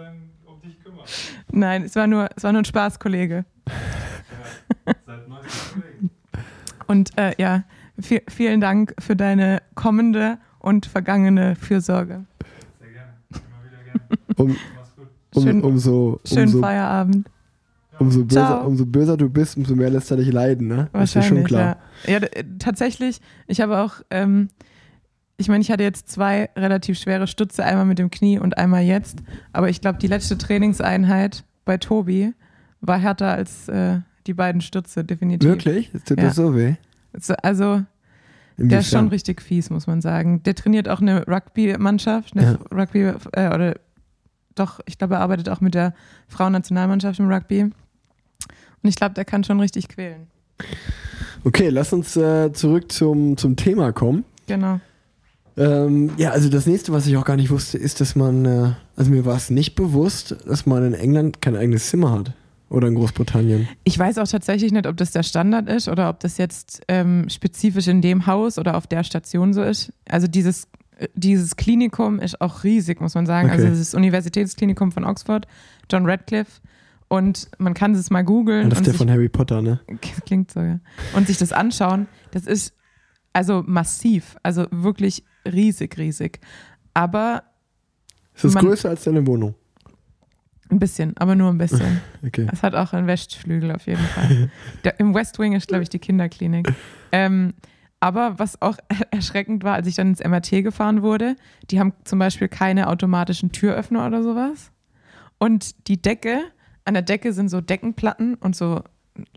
[0.46, 1.06] um dich kümmern.
[1.54, 3.46] Nein, es war nur, es war nur ein Spaß, Kollege.
[5.06, 6.10] Seit 90 Kollegen.
[6.88, 7.64] Und äh, ja,
[8.00, 12.26] vi- vielen Dank für deine kommende und vergangene Fürsorge.
[12.80, 13.14] Sehr gerne.
[13.30, 14.22] Immer wieder gerne.
[14.38, 15.08] Um, Mach's gut.
[15.36, 17.30] um, Schön- umso, Schönen umso, Feierabend.
[18.00, 20.90] umso, böser, umso böser du bist, umso mehr lässt er dich leiden, ne?
[20.92, 21.78] Das ist ja Wahrscheinlich, schon klar.
[22.06, 22.20] ja.
[22.20, 22.28] Ja,
[22.60, 24.50] tatsächlich, ich habe auch, ähm,
[25.38, 28.84] ich meine, ich hatte jetzt zwei relativ schwere Stütze, einmal mit dem Knie und einmal
[28.84, 29.20] jetzt.
[29.54, 32.34] Aber ich glaube, die letzte Trainingseinheit bei Tobi
[32.82, 35.48] war härter als äh, die beiden Stütze, definitiv.
[35.50, 35.92] Wirklich?
[35.94, 36.26] Es tut Ja.
[36.26, 36.76] das so weh?
[37.20, 37.84] So, Also,
[38.58, 39.08] der ist schon Inwiefern?
[39.10, 40.42] richtig fies, muss man sagen.
[40.44, 42.78] Der trainiert auch eine Rugby-Mannschaft, eine Ja.
[42.78, 43.76] Rugby, äh, oder
[44.56, 45.94] doch, ich glaube, er arbeitet auch mit der
[46.30, 47.64] Frauennationalmannschaft im Rugby.
[47.64, 47.74] Und
[48.84, 50.28] ich glaube, der kann schon richtig quälen.
[51.44, 54.24] Okay, lass uns äh, zurück zum, zum Thema kommen.
[54.48, 54.80] Genau.
[55.58, 58.72] Ähm, ja, also das nächste, was ich auch gar nicht wusste, ist, dass man, äh,
[58.96, 62.34] also mir war es nicht bewusst, dass man in England kein eigenes Zimmer hat.
[62.70, 63.68] Oder in Großbritannien.
[63.84, 67.30] Ich weiß auch tatsächlich nicht, ob das der Standard ist oder ob das jetzt ähm,
[67.30, 69.94] spezifisch in dem Haus oder auf der Station so ist.
[70.10, 73.50] Also dieses, äh, dieses Klinikum ist auch riesig, muss man sagen.
[73.50, 73.64] Okay.
[73.66, 75.48] Also das Universitätsklinikum von Oxford,
[75.92, 76.62] John Radcliffe.
[77.08, 78.72] Und man kann es mal googeln.
[78.72, 79.80] Das ist der sich, von Harry Potter, ne?
[80.26, 80.80] klingt so, ja.
[81.16, 82.08] Und sich das anschauen.
[82.32, 82.74] Das ist
[83.32, 86.40] also massiv, also wirklich riesig, riesig.
[86.96, 87.44] Aber
[88.34, 89.54] Ist das Man- größer als deine Wohnung?
[90.76, 92.02] Ein bisschen, aber nur ein bisschen.
[92.26, 92.48] Okay.
[92.52, 94.50] Es hat auch einen Westflügel auf jeden Fall.
[94.84, 96.74] Der, Im West Wing ist, glaube ich, die Kinderklinik.
[97.12, 97.54] Ähm,
[98.00, 98.78] aber was auch
[99.12, 101.36] erschreckend war, als ich dann ins MRT gefahren wurde,
[101.70, 104.72] die haben zum Beispiel keine automatischen Türöffner oder sowas.
[105.38, 106.42] Und die Decke,
[106.84, 108.82] an der Decke sind so Deckenplatten und so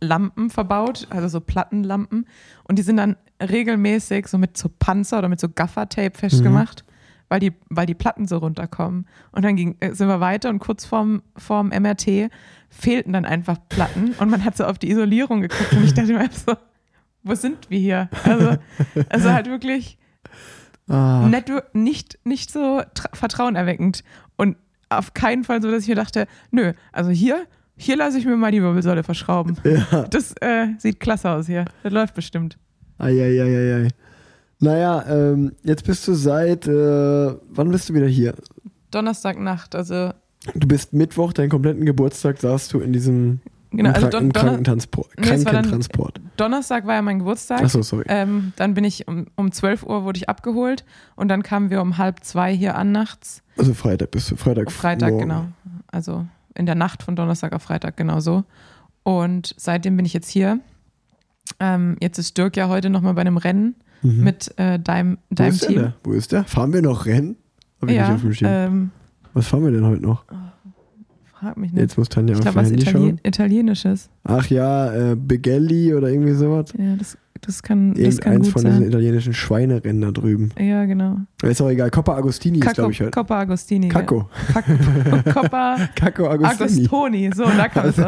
[0.00, 2.26] Lampen verbaut, also so Plattenlampen.
[2.64, 6.84] Und die sind dann regelmäßig so mit so Panzer oder mit so Gaffertape festgemacht,
[7.28, 9.06] weil, die, weil die Platten so runterkommen.
[9.32, 12.30] Und dann ging, äh, sind wir weiter und kurz vorm, vorm MRT
[12.70, 16.12] fehlten dann einfach Platten und man hat so auf die Isolierung geguckt und ich dachte
[16.12, 16.54] mir so,
[17.22, 18.08] wo sind wir hier?
[18.24, 18.56] Also,
[19.08, 19.98] also halt wirklich
[20.90, 24.02] Ah, nicht, nicht, nicht so tra- vertrauenerweckend
[24.36, 24.56] und
[24.88, 27.44] auf keinen Fall so, dass ich mir dachte, nö, also hier,
[27.76, 29.58] hier lasse ich mir mal die Wirbelsäule verschrauben.
[29.64, 30.04] ja.
[30.08, 31.66] Das äh, sieht klasse aus hier.
[31.82, 32.58] Das läuft bestimmt.
[32.96, 33.88] Eieieiei.
[34.60, 38.34] Naja, ähm, jetzt bist du seit, äh, wann bist du wieder hier?
[38.90, 40.10] Donnerstagnacht, also
[40.54, 43.40] Du bist Mittwoch, deinen kompletten Geburtstag, saßt du in diesem
[43.70, 45.08] genau, also Kranken, Don Krankentransport.
[45.18, 46.20] Nee, es war dann- Krankentransport.
[46.36, 47.62] Donnerstag war ja mein Geburtstag.
[47.62, 48.04] Achso, sorry.
[48.08, 50.84] Ähm, dann bin ich um, um 12 Uhr wurde ich abgeholt
[51.16, 53.42] und dann kamen wir um halb zwei hier an nachts.
[53.56, 54.70] Also Freitag bist du, Freitag.
[54.70, 55.22] Freitag, morgen.
[55.22, 55.46] genau.
[55.88, 58.44] Also in der Nacht von Donnerstag auf Freitag, genau so.
[59.02, 60.60] Und seitdem bin ich jetzt hier.
[61.60, 64.24] Ähm, jetzt ist Dirk ja heute nochmal bei einem Rennen Mhm.
[64.24, 65.78] mit äh, deinem, Wo deinem der, Team.
[65.82, 65.92] denn?
[66.04, 66.44] Wo ist der?
[66.44, 67.36] Fahren wir noch Rennen?
[67.80, 68.50] Hab ich nicht Ja, auf dem Schirm.
[68.50, 68.90] ähm,
[69.34, 70.24] Was fahren wir denn heute noch?
[71.38, 71.80] Frag mich nicht.
[71.80, 73.20] Jetzt muss Tanja ich auf glaube, ihr was Handy Itali schauen.
[73.22, 74.10] Italienisches.
[74.24, 76.72] Ach ja, äh, Begelli oder irgendwie sowas.
[76.76, 80.50] Ja, das, das kann, das kann gut von diesen italienischen Schweinerennen da drüben.
[80.58, 81.18] Ja, genau.
[81.42, 81.90] Ist auch egal.
[81.90, 83.10] Coppa Agostini ist, Cacco, glaube ich, heute.
[83.10, 83.88] Coppa Agostini.
[83.88, 84.28] Cacco.
[84.52, 84.72] Cacco.
[85.32, 86.86] Coppa Cacco Agostini.
[86.86, 87.98] Agostoni, so, da kam es.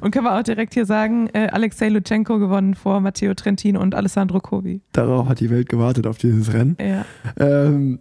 [0.00, 3.94] Und können wir auch direkt hier sagen, äh, Alexei Lutschenko gewonnen vor Matteo Trentin und
[3.94, 4.80] Alessandro Covi.
[4.92, 6.76] Darauf hat die Welt gewartet, auf dieses Rennen.
[6.80, 7.04] Ja.
[7.38, 7.98] Ähm,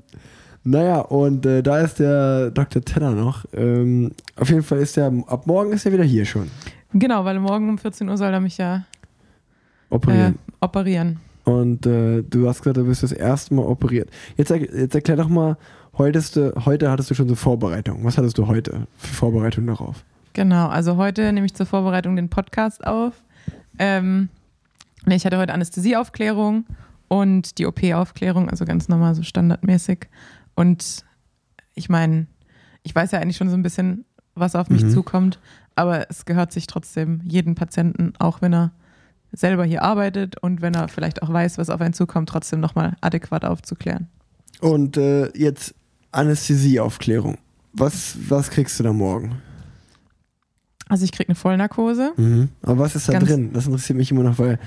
[0.64, 2.84] naja, und äh, da ist der Dr.
[2.84, 3.46] Tenner noch.
[3.54, 6.50] Ähm, auf jeden Fall ist er, ab morgen ist er wieder hier schon.
[6.94, 10.40] Genau, weil morgen um 14 Uhr soll er mich ja äh, Operieren.
[10.60, 11.20] operieren.
[11.44, 14.10] Und äh, du hast gesagt, du bist das erste Mal operiert.
[14.38, 15.58] Jetzt, jetzt erklär doch mal,
[15.98, 18.04] heute, heute hattest du schon so Vorbereitung.
[18.04, 20.04] Was hattest du heute für Vorbereitung darauf?
[20.34, 23.14] Genau, also heute nehme ich zur Vorbereitung den Podcast auf.
[23.80, 24.30] Ähm,
[25.08, 26.66] ich hatte heute Anästhesieaufklärung
[27.08, 30.08] und die OP-Aufklärung, also ganz normal, so standardmäßig.
[30.56, 31.06] Und
[31.76, 32.28] ich meine,
[32.84, 34.90] ich weiß ja eigentlich schon so ein bisschen, was auf mich Mhm.
[34.92, 35.40] zukommt,
[35.76, 38.72] aber es gehört sich trotzdem jeden Patienten, auch wenn er
[39.32, 42.96] selber hier arbeitet und wenn er vielleicht auch weiß, was auf einen zukommt, trotzdem nochmal
[43.02, 44.08] adäquat aufzuklären.
[44.60, 45.74] Und äh, jetzt
[46.12, 47.38] Anästhesieaufklärung.
[47.74, 49.42] Was, was kriegst du da morgen?
[50.90, 52.12] Also ich kriege eine Vollnarkose.
[52.18, 52.50] Mhm.
[52.64, 53.54] Aber was ist da Ganz- drin?
[53.54, 54.60] Das interessiert mich immer noch, weil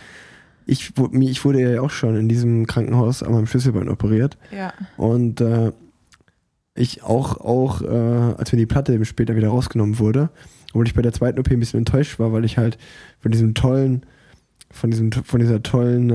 [0.66, 4.36] ich, ich wurde ja auch schon in diesem Krankenhaus an meinem Schlüsselbein operiert.
[4.56, 4.72] Ja.
[4.96, 5.72] Und äh,
[6.74, 7.86] ich auch, auch äh,
[8.36, 10.30] als mir die Platte später wieder rausgenommen wurde,
[10.70, 12.78] obwohl ich bei der zweiten OP ein bisschen enttäuscht war, weil ich halt
[13.20, 14.04] von diesem tollen,
[14.70, 16.10] von diesem, von dieser tollen,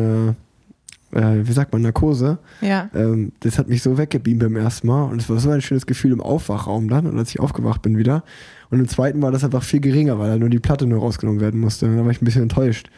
[1.13, 2.89] äh, äh, wie sagt man, Narkose, Ja.
[2.93, 5.85] ähm, das hat mich so weggebeamt beim ersten Mal und es war so ein schönes
[5.85, 8.23] Gefühl im Aufwachraum dann und als ich aufgewacht bin wieder.
[8.69, 11.39] Und im zweiten war das einfach viel geringer, weil halt nur die Platte nur rausgenommen
[11.41, 11.85] werden musste.
[11.87, 12.89] Und da war ich ein bisschen enttäuscht.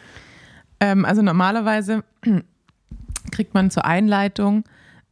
[0.82, 2.02] Ähm, also normalerweise
[3.30, 4.64] kriegt man zur Einleitung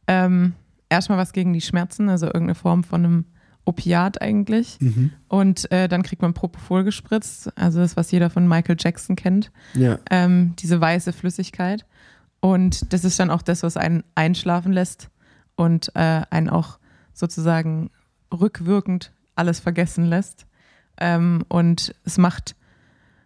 [0.07, 0.53] ähm,
[0.89, 3.25] erstmal was gegen die Schmerzen, also irgendeine Form von einem
[3.63, 4.79] Opiat eigentlich.
[5.27, 9.51] Und äh, dann kriegt man Propofol gespritzt, also das, was jeder von Michael Jackson kennt,
[9.75, 9.99] Ja.
[10.09, 11.85] ähm, diese weiße Flüssigkeit.
[12.41, 15.09] Und das ist dann auch das, was einen einschlafen lässt
[15.55, 16.79] und äh, einen auch
[17.13, 17.91] sozusagen
[18.33, 20.47] rückwirkend alles vergessen lässt.
[20.99, 22.55] Ähm, und es macht,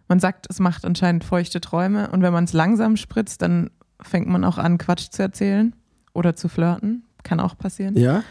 [0.08, 2.10] man sagt, es macht anscheinend feuchte Träume.
[2.10, 5.74] Und wenn man es langsam spritzt, dann fängt man auch an, Quatsch zu erzählen
[6.12, 7.04] oder zu flirten.
[7.22, 7.96] Kann auch passieren.
[7.96, 8.22] Ja?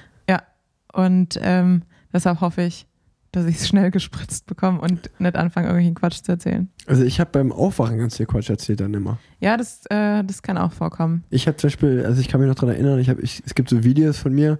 [0.96, 2.88] Und ähm, deshalb hoffe ich,
[3.34, 6.70] dass ich es schnell gespritzt bekomme und nicht anfange, irgendwelchen Quatsch zu erzählen.
[6.88, 9.20] Also ich habe beim Aufwachen ganz viel Quatsch erzählt dann immer.
[9.42, 11.26] Ja, das, äh, das kann auch vorkommen.
[11.30, 13.56] Ich habe zum Beispiel, also ich kann mich noch daran erinnern, ich hab, ich, es
[13.56, 14.58] gibt so Videos von mir,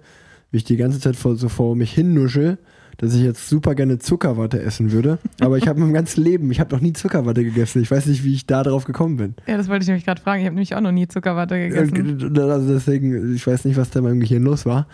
[0.50, 2.58] wie ich die ganze Zeit vor, so vor mich hinnuschel,
[2.98, 5.18] dass ich jetzt super gerne Zuckerwatte essen würde.
[5.40, 7.82] Aber ich habe mein ganzes Leben, ich habe noch nie Zuckerwatte gegessen.
[7.82, 9.34] Ich weiß nicht, wie ich da drauf gekommen bin.
[9.46, 10.40] Ja, das wollte ich nämlich gerade fragen.
[10.40, 12.22] Ich habe nämlich auch noch nie Zuckerwatte gegessen.
[12.22, 14.86] Und, Also deswegen, ich weiß nicht, was da in meinem Gehirn los war.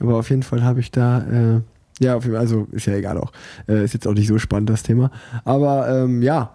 [0.00, 1.20] Aber auf jeden Fall habe ich da,
[1.56, 1.60] äh,
[2.04, 3.32] ja, auf jeden Fall, also ist ja egal auch.
[3.68, 5.10] Äh, ist jetzt auch nicht so spannend, das Thema.
[5.44, 6.50] Aber ähm, ja,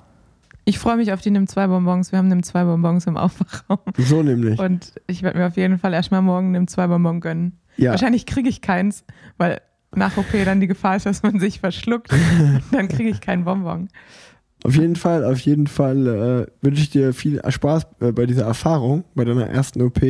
[0.66, 2.12] Ich freue mich auf die Nimm 2 Bonbons.
[2.12, 3.80] Wir haben Nimm 2 Bonbons im Aufwachraum.
[3.98, 4.60] so nämlich.
[4.60, 7.54] Und ich werde mir auf jeden Fall erstmal morgen Nimm 2 Bonbon gönnen.
[7.78, 9.06] Ja, Wahrscheinlich kriege ich keins,
[9.38, 9.62] weil
[9.96, 12.10] nach OP dann die Gefahr ist, dass man sich verschluckt.
[12.72, 13.90] dann kriege ich keinen Bonbon.
[14.64, 18.46] auf jeden Fall, auf jeden Fall äh, wünsche ich dir viel Spaß äh, bei dieser
[18.46, 20.02] Erfahrung, bei deiner ersten OP.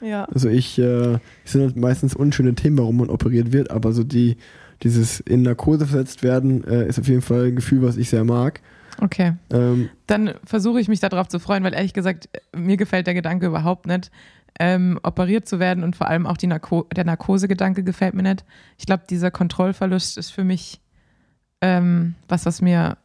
[0.00, 0.24] Ja.
[0.24, 4.04] Also ich, äh, es sind halt meistens unschöne Themen, warum man operiert wird, aber so
[4.04, 4.36] die,
[4.82, 8.24] dieses in Narkose versetzt werden, äh, ist auf jeden Fall ein Gefühl, was ich sehr
[8.24, 8.60] mag.
[9.00, 9.34] Okay.
[9.50, 13.46] Ähm, Dann versuche ich mich darauf zu freuen, weil ehrlich gesagt, mir gefällt der Gedanke
[13.46, 14.10] überhaupt nicht,
[14.60, 18.44] ähm, operiert zu werden und vor allem auch Narko der Narkosegedanke gefällt mir nicht.
[18.78, 20.80] Ich glaube, dieser Kontrollverlust ist für mich
[21.60, 22.98] ähm, was, was mir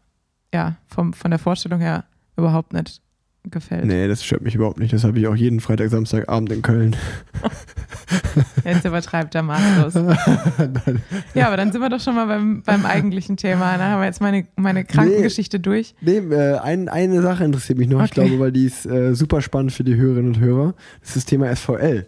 [0.54, 3.02] ja vom, von der Vorstellung her überhaupt nicht
[3.44, 3.86] gefällt.
[3.86, 4.94] nee, das stört mich überhaupt nicht.
[4.94, 6.96] Das habe ich auch jeden Freitag, Samstagabend in Köln.
[8.66, 9.94] Jetzt übertreibt er maßlos.
[11.34, 13.78] ja, aber dann sind wir doch schon mal beim, beim eigentlichen Thema.
[13.78, 15.96] Da haben wir jetzt meine, meine Krankengeschichte durch.
[16.02, 18.28] Nee, äh, ein, eine Sache interessiert mich noch, ich Okay.
[18.28, 20.74] glaube, weil die ist äh, super spannend für die Hörerinnen und Hörer.
[21.02, 22.06] Das ist das Thema SVL.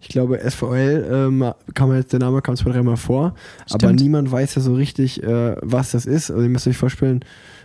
[0.00, 3.34] Ich glaube, SVL ähm, kam jetzt, der Name kam zwei, dreimal vor,
[3.70, 4.00] aber Stimmt.
[4.00, 6.30] niemand weiß ja so richtig, äh, was das ist.
[6.30, 7.20] Also ihr müsst euch vorstellen,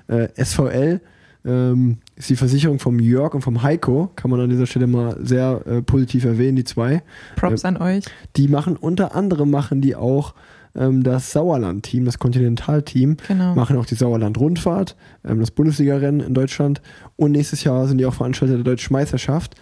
[0.07, 1.01] äh, SVL
[1.47, 5.17] ähm, ist die Versicherung vom Jörg und vom Heiko, kann man an dieser Stelle mal
[5.21, 7.01] sehr äh, positiv erwähnen, die zwei.
[7.35, 8.03] Props an euch.
[8.35, 10.33] Die machen unter anderem machen die auch
[10.75, 13.55] ähm, das Sauerland-Team, das Kontinentalteam, Genau.
[13.55, 14.95] machen auch die Sauerland-Rundfahrt,
[15.25, 16.81] ähm, das Bundesliga-Rennen in Deutschland.
[17.15, 19.55] Und nächstes Jahr sind die auch Veranstalter der Deutschen Meisterschaft.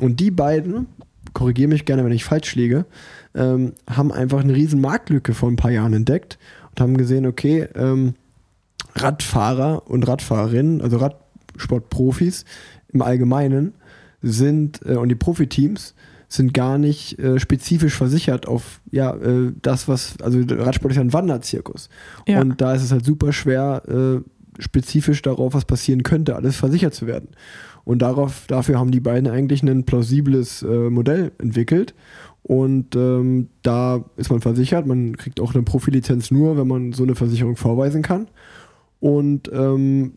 [0.00, 0.86] Und die beiden,
[1.34, 2.86] korrigiere mich gerne, wenn ich falsch liege,
[3.34, 6.38] ähm, haben einfach eine riesen Marktlücke vor ein paar Jahren entdeckt
[6.70, 8.14] und haben gesehen, okay, ähm,
[8.94, 10.98] Radfahrer und Radfahrerinnen, also
[11.54, 12.44] Radsportprofis
[12.92, 13.74] im Allgemeinen
[14.22, 15.94] sind äh, und die Profiteams
[16.28, 21.02] sind gar nicht äh, spezifisch versichert auf ja äh, das was also Radsport ist ja
[21.02, 21.88] ein Wanderzirkus.
[22.26, 22.40] Ja.
[22.40, 26.94] und da ist es halt super schwer äh, spezifisch darauf was passieren könnte alles versichert
[26.94, 27.28] zu werden.
[27.84, 31.94] Und darauf dafür haben die beiden eigentlich ein plausibles äh, Modell entwickelt.
[32.44, 34.86] Und ähm, da ist man versichert.
[34.86, 38.28] Man kriegt auch eine Profilizenz nur wenn man so eine Versicherung vorweisen kann.
[39.00, 40.12] Und ähm,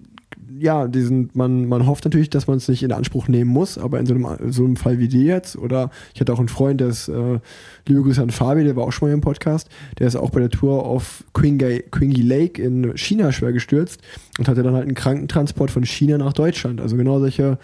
[0.59, 3.99] ja, diesen, man, man hofft natürlich, dass man es nicht in Anspruch nehmen muss, aber
[3.99, 6.81] in so einem, so einem Fall wie dir jetzt, oder ich hatte auch einen Freund,
[6.81, 7.39] der ist, äh,
[7.87, 10.39] liebe Grüße an Fabi, der war auch schon mal im Podcast, der ist auch bei
[10.39, 14.01] der Tour auf Qinghai Lake in China schwer gestürzt
[14.37, 16.79] und hatte dann halt einen Krankentransport von China nach Deutschland.
[16.81, 17.57] Also genau solche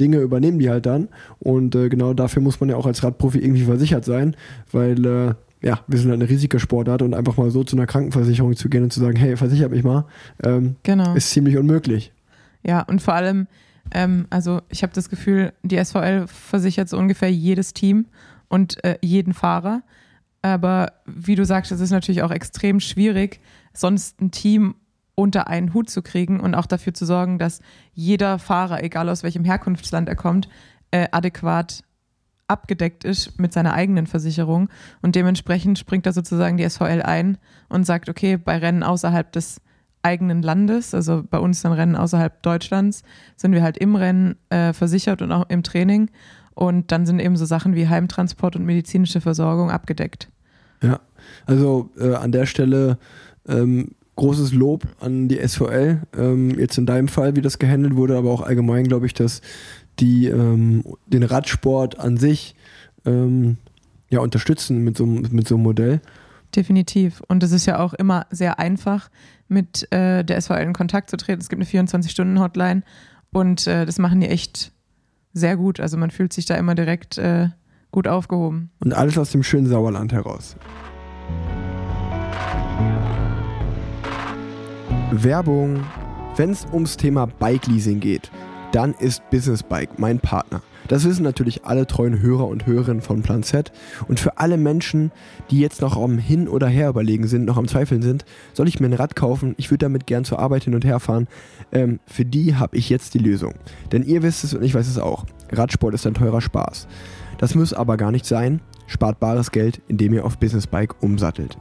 [0.00, 3.38] Dinge übernehmen die halt dann und äh, genau dafür muss man ja auch als Radprofi
[3.38, 4.36] irgendwie versichert sein,
[4.72, 5.34] weil äh,
[5.64, 8.82] ja, wir sind halt eine Risikosportart und einfach mal so zu einer Krankenversicherung zu gehen
[8.82, 10.06] und zu sagen, hey, versichert mich mal,
[10.42, 11.14] ähm, Genau.
[11.14, 12.10] ist ziemlich unmöglich.
[12.62, 13.46] Ja, und vor allem,
[13.92, 18.06] ähm, also ich habe das Gefühl, die SVL versichert so ungefähr jedes Team
[18.48, 19.82] und äh, jeden Fahrer.
[20.42, 23.40] Aber wie du sagst, es ist natürlich auch extrem schwierig,
[23.72, 24.74] sonst ein Team
[25.14, 27.60] unter einen Hut zu kriegen und auch dafür zu sorgen, dass
[27.92, 30.48] jeder Fahrer, egal aus welchem Herkunftsland er kommt,
[30.90, 31.84] äh, adäquat
[32.48, 34.68] abgedeckt ist mit seiner eigenen Versicherung.
[35.00, 37.38] Und dementsprechend springt da sozusagen die SVL ein
[37.68, 39.60] und sagt, okay, bei Rennen außerhalb des
[40.02, 43.02] eigenen Landes, also bei uns dann Rennen außerhalb Deutschlands,
[43.36, 46.10] sind wir halt im Rennen äh, versichert und auch im Training.
[46.54, 50.28] Und dann sind eben so Sachen wie Heimtransport und medizinische Versorgung abgedeckt.
[50.82, 51.00] Ja,
[51.46, 52.98] also äh, an der Stelle
[53.48, 56.02] ähm, großes Lob an die SVL.
[56.16, 59.40] Ähm, jetzt in deinem Fall, wie das gehandelt wurde, aber auch allgemein glaube ich, dass
[60.00, 62.54] die ähm, den Radsport an sich
[63.04, 63.56] ähm,
[64.10, 66.00] ja, unterstützen mit so, mit so einem Modell.
[66.54, 67.22] Definitiv.
[67.28, 69.08] Und es ist ja auch immer sehr einfach,
[69.52, 71.40] mit äh, der SVL in Kontakt zu treten.
[71.40, 72.82] Es gibt eine 24-Stunden-Hotline
[73.32, 74.72] und äh, das machen die echt
[75.32, 75.80] sehr gut.
[75.80, 77.48] Also man fühlt sich da immer direkt äh,
[77.90, 78.70] gut aufgehoben.
[78.80, 80.56] Und alles aus dem schönen Sauerland heraus.
[85.10, 85.84] Werbung.
[86.36, 88.30] Wenn es ums Thema Bike Leasing geht,
[88.72, 90.62] dann ist Business Bike mein Partner.
[90.92, 93.72] Das wissen natürlich alle treuen Hörer und Hörerinnen von Plan Z.
[94.08, 95.10] Und für alle Menschen,
[95.50, 98.78] die jetzt noch am Hin- oder Her überlegen sind, noch am Zweifeln sind, soll ich
[98.78, 99.54] mir ein Rad kaufen?
[99.56, 101.28] Ich würde damit gern zur Arbeit hin und her fahren.
[101.72, 103.54] Ähm, für die habe ich jetzt die Lösung.
[103.90, 105.24] Denn ihr wisst es und ich weiß es auch.
[105.50, 106.86] Radsport ist ein teurer Spaß.
[107.38, 108.60] Das muss aber gar nicht sein.
[108.86, 111.56] Spart bares Geld, indem ihr auf Business Bike umsattelt.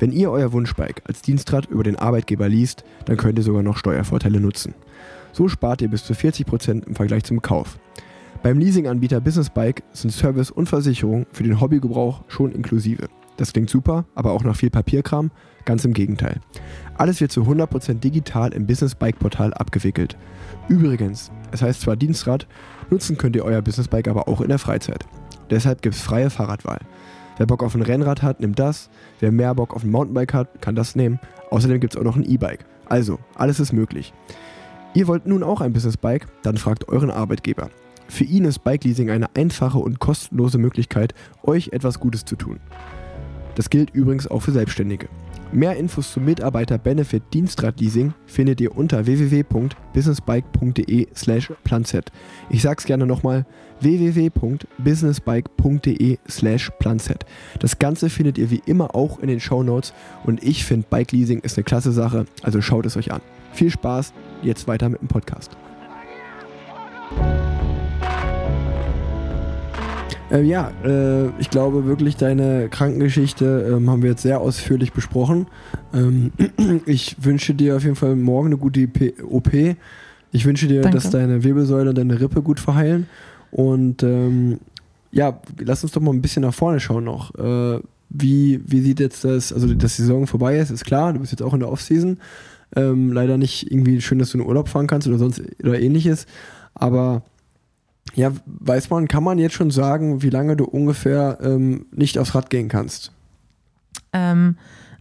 [0.00, 3.76] Wenn ihr euer Wunschbike als Dienstrad über den Arbeitgeber liest, dann könnt ihr sogar noch
[3.76, 4.74] Steuervorteile nutzen.
[5.30, 7.78] So spart ihr bis zu 40% im Vergleich zum Kauf.
[8.42, 13.08] Beim Leasinganbieter Business Bike sind Service und Versicherung für den Hobbygebrauch schon inklusive.
[13.36, 15.30] Das klingt super, aber auch nach viel Papierkram?
[15.64, 16.40] Ganz im Gegenteil.
[16.98, 20.16] Alles wird zu 100% digital im Business Bike Portal abgewickelt.
[20.68, 22.48] Übrigens, es heißt zwar Dienstrad,
[22.90, 25.06] nutzen könnt ihr euer Business Bike aber auch in der Freizeit.
[25.48, 26.80] Deshalb gibt es freie Fahrradwahl.
[27.36, 28.90] Wer Bock auf ein Rennrad hat, nimmt das.
[29.20, 31.20] Wer mehr Bock auf ein Mountainbike hat, kann das nehmen.
[31.50, 32.64] Außerdem gibt es auch noch ein E-Bike.
[32.86, 34.12] Also, alles ist möglich.
[34.94, 36.26] Ihr wollt nun auch ein Business Bike?
[36.42, 37.70] Dann fragt euren Arbeitgeber.
[38.12, 42.60] Für ihn ist Bike Leasing eine einfache und kostenlose Möglichkeit, euch etwas Gutes zu tun.
[43.54, 45.08] Das gilt übrigens auch für Selbstständige.
[45.50, 51.96] Mehr Infos zum Mitarbeiter-Benefit Dienstradleasing findet ihr unter www.businessbike.de slash planz.
[52.50, 53.46] Ich sag's gerne nochmal,
[53.80, 57.10] www.businessbike.de slash planz.
[57.60, 59.94] Das Ganze findet ihr wie immer auch in den Shownotes
[60.24, 63.22] und ich finde Bike Leasing ist eine klasse Sache, also schaut es euch an.
[63.54, 65.56] Viel Spaß, jetzt weiter mit dem Podcast.
[70.32, 75.46] Äh, ja, äh, ich glaube wirklich, deine Krankengeschichte ähm, haben wir jetzt sehr ausführlich besprochen.
[75.92, 76.32] Ähm,
[76.86, 78.88] ich wünsche dir auf jeden Fall morgen eine gute
[79.28, 79.52] OP.
[80.32, 80.96] Ich wünsche dir, Danke.
[80.96, 83.06] dass deine Wirbelsäule und deine Rippe gut verheilen.
[83.50, 84.60] Und ähm,
[85.10, 87.34] ja, lass uns doch mal ein bisschen nach vorne schauen noch.
[87.34, 91.20] Äh, wie, wie sieht jetzt das, also dass die Saison vorbei ist, ist klar, du
[91.20, 92.18] bist jetzt auch in der Offseason.
[92.74, 95.78] Ähm, leider nicht irgendwie schön, dass du in den Urlaub fahren kannst oder sonst oder
[95.78, 96.26] ähnliches.
[96.74, 97.22] Aber
[98.14, 102.34] ja, weiß man, kann man jetzt schon sagen, wie lange du ungefähr ähm, nicht aufs
[102.34, 103.12] Rad gehen kannst?
[104.12, 104.56] Ähm,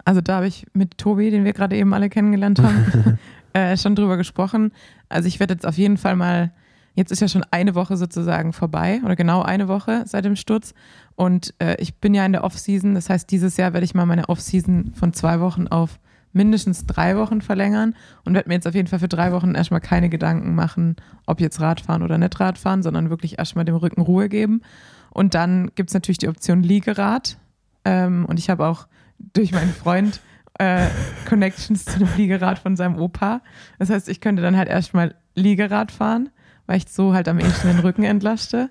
[0.06, 3.20] also da habe ich mit Tobi, den wir gerade eben alle kennengelernt haben,
[3.54, 4.72] äh, schon drüber gesprochen.
[5.10, 6.52] Also ich werde jetzt auf jeden Fall mal,
[6.96, 10.74] jetzt ist ja schon eine Woche sozusagen vorbei oder genau eine Woche seit dem Sturz.
[11.16, 12.96] Und äh, ich bin ja in der Off-Season.
[12.96, 16.00] Das heißt, dieses Jahr werde ich mal meine Off-Season von zwei Wochen auf
[16.34, 19.82] mindestens drei Wochen verlängern und werde mir jetzt auf jeden Fall für drei Wochen erstmal
[19.82, 24.30] keine Gedanken machen, ob jetzt Radfahren oder nicht Radfahren, sondern wirklich erstmal dem Rücken Ruhe
[24.30, 24.62] geben.
[25.10, 27.38] Und dann gibt es natürlich die Option Liegerad.
[27.84, 28.88] Ähm, und ich habe auch
[29.34, 30.22] durch meinen Freund
[30.58, 30.88] äh,
[31.28, 33.42] Connections zu dem Liegerad von seinem Opa.
[33.80, 36.30] Das heißt, ich könnte dann halt erstmal Liegerad fahren,
[36.66, 38.70] weil ich so halt am ehesten den Rücken entlaschte.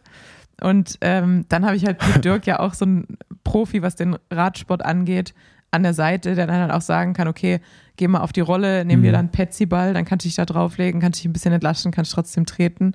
[0.61, 4.17] Und ähm, dann habe ich halt mit Dirk ja auch so einen Profi, was den
[4.31, 5.35] Radsport angeht,
[5.71, 7.61] an der Seite, der dann halt auch sagen kann, okay,
[7.97, 9.15] geh mal auf die Rolle, nimm dir Mhm.
[9.15, 12.47] dann Petsy-Ball, dann kannst du dich da drauflegen, kannst dich ein bisschen entlasten, kannst trotzdem
[12.47, 12.93] treten.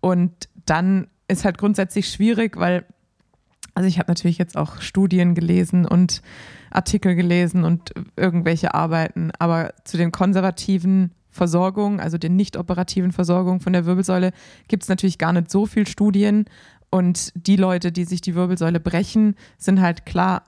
[0.00, 2.84] Und dann ist halt grundsätzlich schwierig, weil,
[3.74, 6.22] also ich habe natürlich jetzt auch Studien gelesen und
[6.70, 13.60] Artikel gelesen und irgendwelche Arbeiten, aber zu den konservativen Versorgungen, also den nicht operativen Versorgungen
[13.60, 14.32] von der Wirbelsäule,
[14.68, 16.44] gibt es natürlich gar nicht so viel Studien.
[16.90, 20.42] Und die Leute, die sich die Wirbelsäule brechen, sind halt klar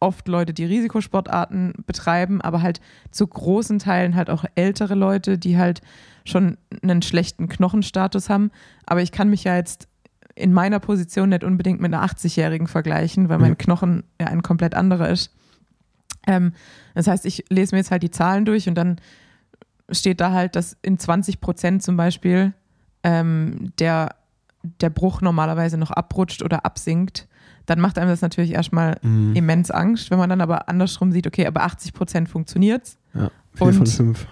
[0.00, 2.80] oft Leute, die Risikosportarten betreiben, aber halt
[3.10, 5.80] zu großen Teilen halt auch ältere Leute, die halt
[6.24, 8.50] schon einen schlechten Knochenstatus haben.
[8.86, 9.88] Aber ich kann mich ja jetzt
[10.34, 13.58] in meiner Position nicht unbedingt mit einer 80-Jährigen vergleichen, weil mein Mhm.
[13.58, 15.34] Knochen ja ein komplett anderer ist.
[16.26, 16.52] Ähm,
[16.94, 19.00] das heißt, ich lese mir jetzt halt die Zahlen durch und dann
[19.90, 22.52] steht da halt, dass in 20 Prozent zum Beispiel
[23.02, 24.14] ähm, der,
[24.80, 27.26] der Bruch normalerweise noch abrutscht oder absinkt.
[27.68, 29.36] Dann macht einem das natürlich erstmal Mhm.
[29.36, 32.98] immens Angst, wenn man dann aber andersrum sieht, okay, aber 80 Prozent funktioniert's.
[33.12, 34.26] Ja, vier Und- von fünf.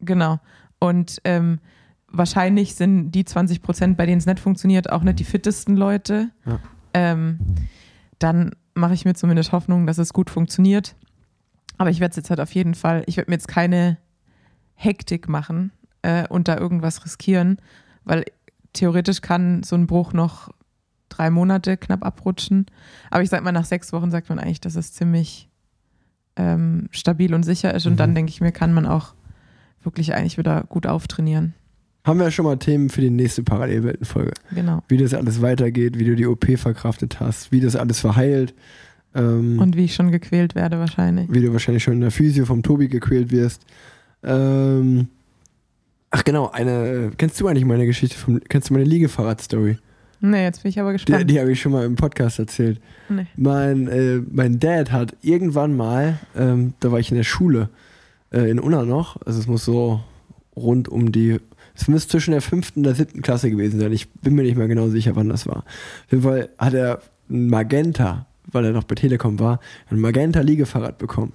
[0.00, 0.38] Genau.
[0.78, 1.58] Und ähm,
[2.06, 6.30] wahrscheinlich sind die 20 Prozent, bei denen es nicht funktioniert, auch nicht die fittesten Leute.
[6.46, 6.60] Ja.
[6.94, 7.38] Ähm,
[8.20, 10.94] dann mache ich mir zumindest Hoffnung, dass es gut funktioniert.
[11.78, 13.98] Aber ich werde es jetzt halt auf jeden Fall, ich werde mir jetzt keine
[14.74, 15.72] Hektik machen
[16.02, 17.58] äh, und da irgendwas riskieren,
[18.04, 18.24] weil
[18.72, 20.50] theoretisch kann so ein Bruch noch
[21.08, 22.66] drei Monate knapp abrutschen.
[23.10, 25.48] Aber ich sag mal, nach sechs Wochen sagt man eigentlich, dass es ziemlich
[26.36, 27.86] ähm, stabil und sicher ist.
[27.86, 27.96] Und Mhm.
[27.98, 29.14] dann denke ich mir, kann man auch
[29.82, 31.54] wirklich eigentlich wieder gut auftrainieren.
[32.04, 34.32] Haben wir schon mal Themen für die nächste Parallelweltenfolge.
[34.54, 34.82] Genau.
[34.88, 38.54] Wie das alles weitergeht, wie du die OP verkraftet hast, wie das alles verheilt.
[39.14, 41.30] Ähm, Und wie ich schon gequält werde wahrscheinlich.
[41.32, 43.62] wie du wahrscheinlich schon in der Physio vom Tobi gequält wirst.
[44.22, 45.08] Ähm,
[46.10, 49.78] ach genau, eine, kennst du eigentlich meine Geschichte vom, kennst du meine Liegefahrrad-Story?
[50.20, 51.30] Nee, jetzt bin ich aber Die, gespannt.
[51.30, 52.80] die habe ich schon mal im Podcast erzählt.
[53.08, 53.26] Nee.
[53.36, 57.68] Mein, äh, mein Dad hat irgendwann mal, ähm, da war ich in der Schule,
[58.32, 60.00] äh, in Unna noch, also es muss so
[60.56, 61.38] rund um die,
[61.74, 63.92] es müsste zwischen der fünften und der siebten Klasse gewesen sein.
[63.92, 65.58] Ich bin mir nicht mehr genau sicher, wann das war.
[65.58, 67.00] Auf jeden Fall hat er
[67.30, 69.60] ein Magenta, weil er noch bei Telekom war,
[69.90, 71.32] ein Magenta-Liegefahrrad bekommen.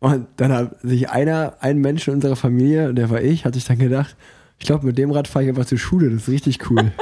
[0.00, 3.54] Und dann hat sich einer, ein Mensch in unserer Familie, und der war ich, hat
[3.54, 4.16] sich dann gedacht,
[4.62, 6.92] ich glaube, mit dem Rad fahre ich einfach zur Schule, das ist richtig cool.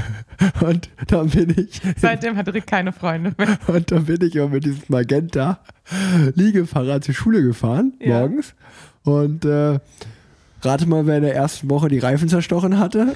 [0.60, 3.56] und dann bin ich Seitdem hat Rick keine Freunde mehr.
[3.68, 5.60] und dann bin ich immer mit diesem Magenta
[6.34, 8.18] Liegefahrrad zur Schule gefahren, Ja.
[8.20, 8.54] morgens.
[9.04, 9.78] Und äh,
[10.60, 13.14] rate mal, wer in der ersten Woche die Reifen zerstochen hatte.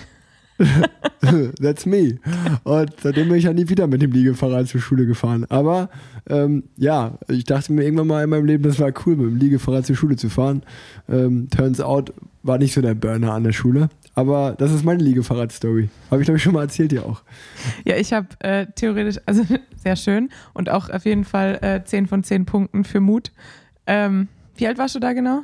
[1.60, 2.18] That's me.
[2.64, 5.46] Und seitdem bin ich ja nie wieder mit dem Liegefahrrad zur Schule gefahren.
[5.48, 5.90] Aber
[6.28, 9.36] ähm, ja, ich dachte mir irgendwann mal in meinem Leben, das war cool, mit dem
[9.36, 10.62] Liegefahrrad zur Schule zu fahren.
[11.08, 13.88] Ähm, turns out war nicht so der Burner an der Schule.
[14.14, 15.88] Aber das ist meine Liegefahrrad-Story.
[16.10, 17.22] Habe ich, glaube ich, schon mal erzählt, ja auch.
[17.84, 19.44] Ja, ich habe äh, theoretisch, also
[19.76, 23.30] sehr schön und auch auf jeden Fall äh, 10 von 10 Punkten für Mut.
[23.86, 25.42] Ähm, wie alt warst du da genau?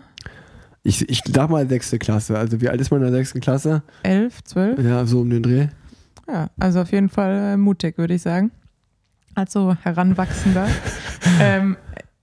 [0.86, 2.38] Ich, ich sag mal sechste Klasse.
[2.38, 3.82] Also wie alt ist man in der sechsten Klasse?
[4.04, 4.84] 11, 12?
[4.84, 5.66] Ja, so um den Dreh.
[6.28, 8.52] Ja, also auf jeden Fall äh, mutig, würde ich sagen.
[9.34, 10.68] Also Heranwachsender.
[11.40, 11.76] ähm,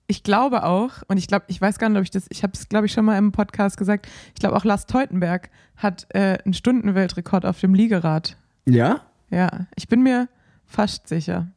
[0.08, 2.54] ich glaube auch, und ich glaube, ich weiß gar nicht, ob ich das, ich habe
[2.54, 6.38] es, glaube ich, schon mal im Podcast gesagt, ich glaube auch Lars Teutenberg hat äh,
[6.46, 8.38] einen Stundenweltrekord auf dem Liegerad.
[8.66, 9.02] Ja?
[9.30, 10.30] Ja, ich bin mir
[10.66, 11.50] fast sicher.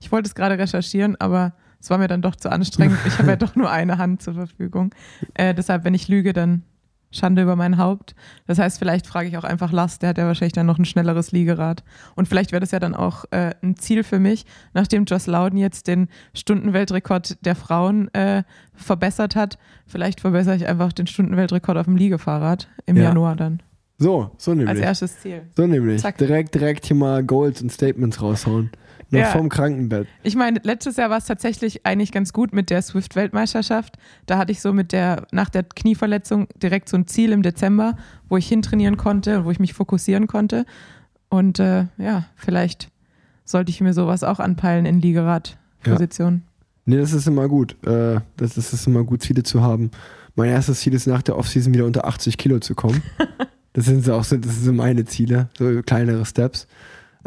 [0.00, 1.52] Ich wollte es gerade recherchieren, aber
[1.84, 2.96] es war mir dann doch zu anstrengend.
[3.06, 4.94] Ich habe ja doch nur eine Hand zur Verfügung.
[5.34, 6.62] Äh, deshalb, wenn ich lüge, dann
[7.10, 8.14] Schande über mein Haupt.
[8.46, 10.86] Das heißt, vielleicht frage ich auch einfach Lars, der hat ja wahrscheinlich dann noch ein
[10.86, 11.84] schnelleres Liegerad.
[12.14, 15.58] Und vielleicht wäre das ja dann auch äh, ein Ziel für mich, nachdem Joss Loudon
[15.58, 19.58] jetzt den Stundenweltrekord der Frauen äh, verbessert hat.
[19.86, 23.04] Vielleicht verbessere ich einfach den Stundenweltrekord auf dem Liegefahrrad im Ja.
[23.04, 23.62] Januar dann.
[23.98, 24.78] So, so Als nämlich.
[24.82, 25.42] erstes Ziel.
[25.54, 26.00] So nämlich.
[26.00, 26.16] Zack.
[26.16, 28.70] Direkt, direkt hier mal Goals und Statements raushauen.
[29.10, 29.26] Noch Ja.
[29.26, 30.08] vom Krankenbett.
[30.22, 33.96] Ich meine, letztes Jahr war es tatsächlich eigentlich ganz gut mit der Swift-Weltmeisterschaft.
[34.26, 37.96] Da hatte ich so mit der, nach der Knieverletzung direkt so ein Ziel im Dezember,
[38.28, 40.64] wo ich hintrainieren konnte, wo ich mich fokussieren konnte.
[41.28, 42.90] Und äh, ja, vielleicht
[43.44, 46.42] sollte ich mir sowas auch anpeilen in Liegerad-Position.
[46.86, 47.76] Nee, das ist immer gut.
[47.86, 49.90] Äh, das, das ist immer gut, Ziele zu haben.
[50.34, 53.02] mein erstes Ziel ist nach der Offseason wieder unter 80 Kilo zu kommen.
[53.72, 56.66] das sind so auch so, das sind so meine Ziele, so kleinere Steps.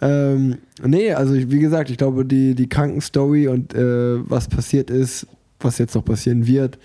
[0.01, 4.89] Ähm, nee, also ich, wie gesagt, ich glaube, die, die Krankenstory und äh, was passiert
[4.89, 5.27] ist,
[5.59, 6.77] was jetzt noch passieren wird,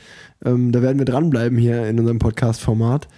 [0.45, 3.09] ähm, da werden wir dranbleiben hier in unserem Podcast-Format.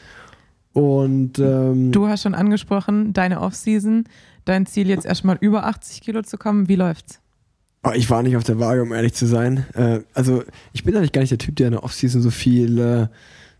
[0.73, 4.05] Und ähm, Du hast schon angesprochen, deine Offseason,
[4.45, 6.69] dein Ziel jetzt erstmal über 80 Kilo zu kommen.
[6.69, 7.21] Wie läuft's?
[7.85, 9.67] Oh, ich war nicht auf der Waage, um ehrlich zu sein.
[9.75, 10.43] Äh, also
[10.73, 13.07] ich bin eigentlich gar nicht der Typ, der in der Offseason so viel, äh,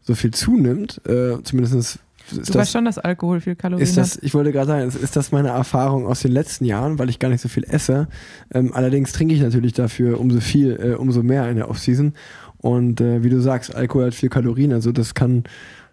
[0.03, 1.01] so viel zunimmt.
[1.07, 2.01] Äh, zumindest
[2.31, 4.23] ist Du das, weißt schon, dass Alkohol viel Kalorien ist das, hat.
[4.23, 7.19] ich wollte gerade sagen, ist, ist das meine Erfahrung aus den letzten Jahren, weil ich
[7.19, 8.09] gar nicht so viel esse.
[8.53, 12.15] Ähm, allerdings trinke ich natürlich dafür umso viel, äh, umso mehr in der Offseason.
[12.59, 15.45] Und äh, wie du sagst, Alkohol hat viel Kalorien, also das kann,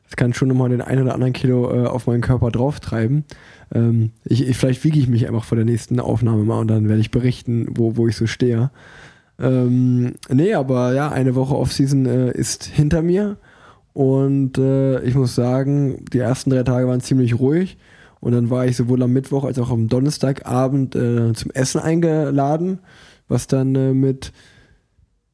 [0.06, 3.26] das kann schon nochmal den ein oder anderen Kilo äh, auf meinen Körper drauftreiben.
[3.74, 6.88] Ähm, ich, ich, vielleicht wiege ich mich einfach vor der nächsten Aufnahme mal und dann
[6.88, 8.72] werde ich berichten, wo, wo ich so stehe.
[9.40, 13.38] Ähm, nee, aber ja, eine Woche Offseason äh, ist hinter mir.
[13.94, 17.78] Und äh, ich muss sagen, die ersten drei Tage waren ziemlich ruhig.
[18.20, 22.80] Und dann war ich sowohl am Mittwoch als auch am Donnerstagabend äh, zum Essen eingeladen,
[23.28, 24.32] was dann äh, mit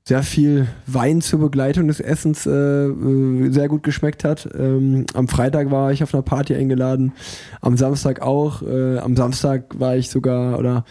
[0.08, 4.48] sehr viel Wein zur Begleitung des Essens äh, äh, sehr gut geschmeckt hat.
[4.58, 7.12] Ähm, am Freitag war ich auf einer Party eingeladen,
[7.60, 8.62] am Samstag auch.
[8.62, 10.86] Äh, am Samstag war ich sogar, oder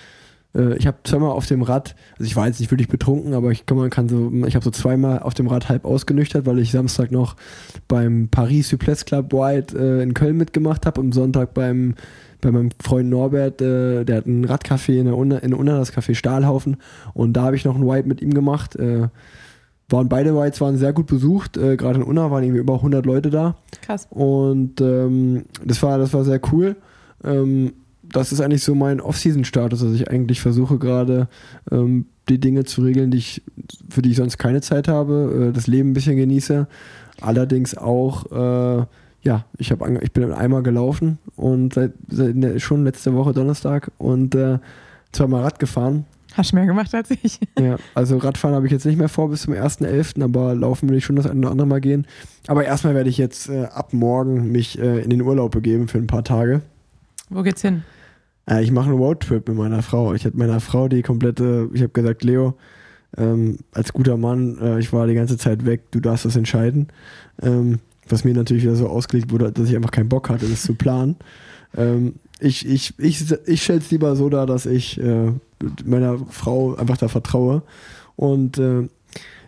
[0.57, 3.51] äh, ich habe zweimal auf dem Rad, also ich war jetzt nicht wirklich betrunken, aber
[3.51, 6.59] ich kann, man kann so, ich habe so zweimal auf dem Rad halb ausgenüchtert, weil
[6.59, 7.37] ich Samstag noch
[7.89, 11.95] beim Paris Suples Club White äh, in Köln mitgemacht habe, am Sonntag beim
[12.43, 15.93] bei meinem Freund Norbert, äh, der hat ein Radcafé in der Unna, in Unna das
[15.93, 16.77] Café Stahlhaufen
[17.15, 18.77] und da habe ich noch ein White mit ihm gemacht.
[18.77, 19.09] Äh,
[19.89, 23.07] waren beide Whites waren sehr gut besucht, äh, gerade in Unna waren irgendwie über 100
[23.07, 23.57] Leute da.
[23.83, 24.07] Krass.
[24.11, 26.77] Und ähm, das, war, das war sehr cool.
[27.25, 27.73] Ähm,
[28.13, 31.29] das ist eigentlich so mein Off-Season-Status, dass ich eigentlich versuche gerade
[31.71, 33.43] ähm, die Dinge zu regeln, die ich,
[33.89, 36.67] für die ich sonst keine Zeit habe, äh, das Leben ein bisschen genieße.
[37.21, 38.87] Allerdings auch, äh,
[39.23, 43.91] ja, ich, hab, ich bin einmal gelaufen und seit, seit ne, schon letzte Woche Donnerstag
[43.99, 44.59] und äh,
[45.13, 46.05] zweimal Rad gefahren.
[46.35, 47.41] Hast mehr gemacht als ich.
[47.59, 50.99] Ja, also Radfahren habe ich jetzt nicht mehr vor bis zum 1.11., aber laufen will
[50.99, 52.07] ich schon das eine oder andere Mal gehen.
[52.47, 55.97] Aber erstmal werde ich jetzt äh, ab morgen mich äh, in den Urlaub begeben für
[55.97, 56.61] ein paar Tage.
[57.31, 57.83] Wo geht's hin?
[58.49, 60.15] Äh, ich mache einen Roadtrip mit meiner Frau.
[60.15, 62.55] Ich hatte meiner Frau die komplette, ich habe gesagt, Leo,
[63.17, 66.89] ähm, als guter Mann, äh, ich war die ganze Zeit weg, du darfst das entscheiden.
[67.43, 70.63] Ähm, was mir natürlich wieder so ausgelegt wurde, dass ich einfach keinen Bock hatte, das
[70.63, 71.17] zu planen.
[71.77, 75.33] Ähm, ich ich, ich, ich stelle es lieber so dar, dass ich äh,
[75.85, 77.63] meiner Frau einfach da vertraue.
[78.15, 78.89] Und äh,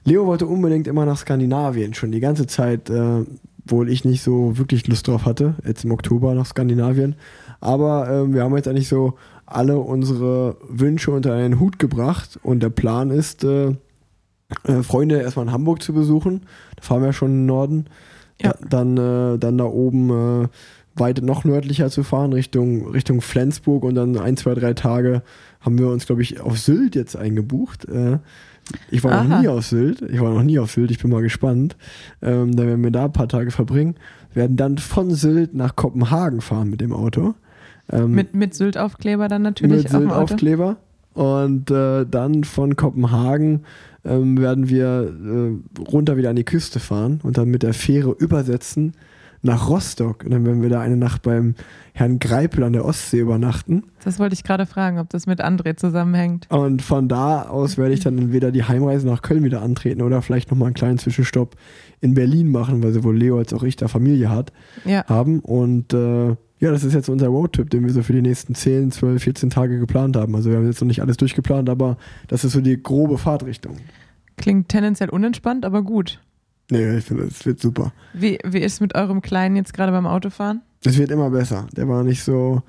[0.05, 3.25] Leo wollte unbedingt immer nach Skandinavien, schon die ganze Zeit, äh,
[3.65, 7.17] obwohl ich nicht so wirklich Lust drauf hatte, jetzt im Oktober nach Skandinavien.
[7.61, 9.15] Aber ähm, wir haben jetzt eigentlich so
[9.47, 13.75] alle unsere Wünsche unter einen Hut gebracht und der Plan ist, äh,
[14.65, 16.43] äh, Freunde erstmal in Hamburg zu besuchen.
[16.77, 17.87] Da fahren wir schon in den Norden.
[18.41, 18.53] Ja.
[18.53, 20.49] Da, dann, äh, dann da oben äh,
[20.97, 25.23] weit noch nördlicher zu fahren, Richtung, Richtung Flensburg und dann ein, zwei, drei Tage
[25.61, 27.87] haben wir uns, glaube ich, auf Sylt jetzt eingebucht.
[27.89, 28.19] Äh,
[28.91, 29.41] ich war noch Aha.
[29.41, 30.03] nie auf Sylt.
[30.03, 30.91] Ich war noch nie auf Sylt.
[30.91, 31.77] Ich bin mal gespannt.
[32.21, 33.97] Ähm, da werden wir da ein paar Tage verbringen.
[34.35, 37.35] Werden dann von Sylt nach Kopenhagen fahren mit dem Auto.
[37.91, 39.91] Ähm, Mit, mit Sylt-Aufkleber dann natürlich mit.
[39.91, 40.77] Sylt-Aufkleber.
[41.15, 43.65] Und äh, dann von Kopenhagen
[44.05, 48.13] ähm, werden wir äh, runter wieder an die Küste fahren und dann mit der Fähre
[48.13, 48.93] übersetzen
[49.43, 50.25] nach Rostock.
[50.25, 51.55] Und dann werden wir da eine Nacht beim
[51.93, 53.85] Herrn Greipel an der Ostsee übernachten.
[54.05, 56.47] Das wollte ich gerade fragen, ob das mit André zusammenhängt.
[56.51, 60.23] Und von da aus werde ich dann entweder die Heimreise nach Köln wieder antreten oder
[60.23, 61.57] vielleicht nochmal einen kleinen Zwischenstopp
[62.01, 64.53] in Berlin machen, weil sowohl Leo als auch ich da Familie hat,
[64.85, 65.41] Ja, haben.
[65.41, 68.91] Und äh, ja, das ist jetzt unser Roadtrip, den wir so für die nächsten 10,
[68.91, 70.35] 12, 14 Tage geplant haben.
[70.35, 71.97] Also wir haben jetzt noch nicht alles durchgeplant, aber
[72.29, 73.77] das ist so die grobe Fahrtrichtung.
[74.37, 76.21] klingt tendenziell unentspannt, aber gut.
[76.71, 77.93] Nee, ich finde, es wird super.
[78.13, 80.61] Wie, wie ist es mit eurem Kleinen jetzt gerade beim Autofahren?
[80.85, 81.67] Es wird immer besser.
[81.77, 82.63] Der war nicht so,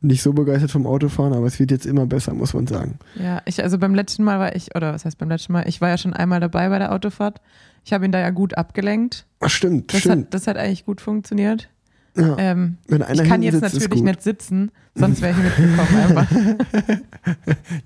[0.00, 2.98] nicht so begeistert vom Autofahren, aber es wird jetzt immer besser, muss man sagen.
[3.16, 5.68] Ja, ich, also beim letzten Mal war ich, oder was heißt beim letzten Mal?
[5.68, 7.40] Ich war ja schon einmal dabei bei der Autofahrt.
[7.84, 9.26] Ich habe ihn da ja gut abgelenkt.
[9.40, 10.26] Ach, stimmt, Das, stimmt.
[10.26, 11.68] hat, das hat eigentlich gut funktioniert.
[12.16, 12.36] Ja.
[12.38, 16.30] Ähm, ich kann jetzt sitzt, natürlich nicht sitzen, sonst wäre ich mitgekommen einfach.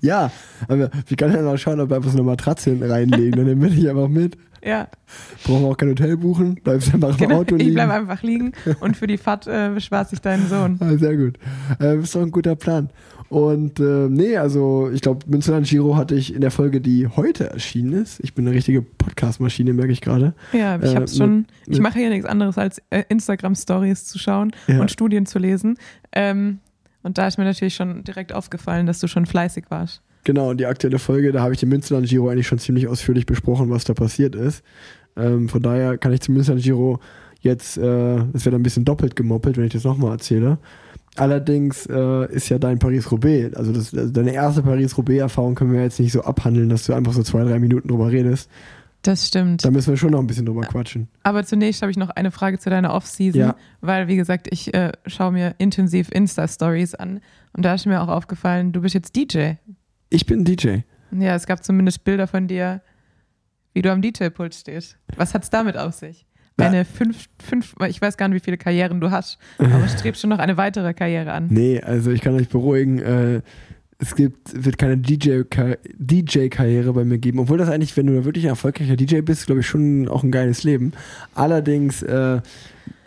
[0.01, 0.31] Ja,
[0.67, 3.45] aber wir können ja mal schauen, ob wir einfach so eine Matratze hinten reinlegen.
[3.45, 4.37] Dann bin ich einfach mit.
[4.63, 4.87] Ja,
[5.43, 6.55] Brauchen wir auch kein Hotel buchen.
[6.55, 7.41] Bleibst einfach im genau.
[7.41, 7.75] Auto Ich liegen.
[7.75, 10.77] bleibe einfach liegen und für die Fahrt äh, bespaße ich deinen Sohn.
[10.79, 11.37] Ah, sehr gut.
[11.79, 12.89] Äh, ist doch ein guter Plan.
[13.29, 17.49] Und äh, nee, also ich glaube, Münsterland Giro hatte ich in der Folge, die heute
[17.49, 18.19] erschienen ist.
[18.21, 20.33] Ich bin eine richtige Podcast-Maschine, merke ich gerade.
[20.53, 21.45] Ja, ich Äh, habe schon.
[21.63, 24.79] Ich mit- mache hier nichts anderes als äh, Instagram-Stories zu schauen Ja.
[24.79, 25.77] und Studien zu lesen.
[26.11, 26.59] Ähm,
[27.03, 30.01] und da ist mir natürlich schon direkt aufgefallen, dass du schon fleißig warst.
[30.23, 33.25] Genau, und die aktuelle Folge, da habe ich den Münsterland Giro eigentlich schon ziemlich ausführlich
[33.25, 34.63] besprochen, was da passiert ist.
[35.17, 36.99] Ähm, von daher kann ich zumindest an Giro
[37.41, 40.57] jetzt, äh, es wird ein bisschen doppelt gemoppelt, wenn ich das nochmal erzähle.
[41.17, 45.99] Allerdings äh, ist ja dein Paris-Roubaix, also, das, also deine erste Paris-Roubaix-Erfahrung können wir jetzt
[45.99, 48.49] nicht so abhandeln, dass du einfach so zwei, drei Minuten drüber redest.
[49.01, 49.63] Das stimmt.
[49.63, 51.07] Da müssen wir schon noch ein bisschen drüber quatschen.
[51.23, 53.55] Aber zunächst habe ich noch eine Frage zu deiner Off-Season, Ja.
[53.81, 57.21] weil, wie gesagt, ich äh, schaue mir intensiv Insta-Stories an
[57.53, 59.53] und da ist mir auch aufgefallen, du bist jetzt DJ.
[60.09, 60.77] Ich bin DJ.
[61.11, 62.81] Ja, es gab zumindest Bilder von dir,
[63.73, 64.97] wie du am DJ-Pult stehst.
[65.17, 66.25] Was hat es damit auf sich?
[66.57, 70.29] Eine fünf, fünf, ich weiß gar nicht, wie viele Karrieren du hast, aber strebst schon
[70.29, 71.47] noch eine weitere Karriere an.
[71.49, 73.41] Nee, also ich kann euch beruhigen, äh,
[73.97, 78.25] es gibt, wird keine DJ-Ka- DJ-Karriere bei mir geben, obwohl das eigentlich, wenn du da
[78.25, 80.91] wirklich ein erfolgreicher DJ bist, glaube ich, schon auch ein geiles Leben.
[81.33, 82.41] Allerdings äh,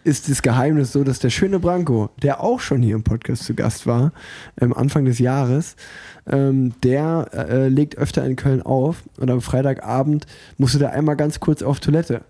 [0.04, 3.54] ist das Geheimnis so, dass der schöne Branko, der auch schon hier im Podcast zu
[3.54, 4.12] Gast war,
[4.60, 5.76] ähm, Anfang des Jahres,
[6.26, 10.26] ähm, der äh, legt öfter in Köln auf und am Freitagabend
[10.56, 12.22] musste der einmal ganz kurz auf Toilette.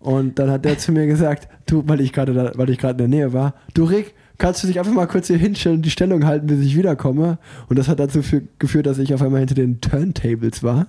[0.00, 2.92] Und dann hat der zu mir gesagt, du, weil ich gerade da- weil ich gerade
[3.04, 5.82] in der Nähe war, du Rick, kannst du dich einfach mal kurz hier hinstellen und
[5.82, 7.36] die Stellung halten, bis ich wiederkomme?
[7.68, 10.86] Und das hat dazu für, geführt, dass ich auf einmal hinter den Turntables war.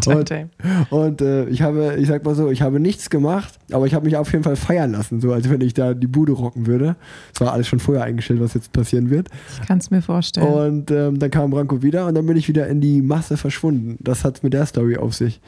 [0.00, 0.48] Turntable.
[0.90, 4.04] Und äh, ich habe, ich sag mal so, ich habe nichts gemacht, aber ich habe
[4.04, 6.96] mich auf jeden Fall feiern lassen, so als wenn ich da die Bude rocken würde.
[7.34, 9.28] Es war alles schon vorher eingestellt, was jetzt passieren wird.
[9.60, 10.46] Ich kann es mir vorstellen.
[10.46, 13.96] Und ähm, dann kam Branko wieder und dann bin ich wieder in die Masse verschwunden.
[14.00, 15.40] Das hat mit der Story auf sich.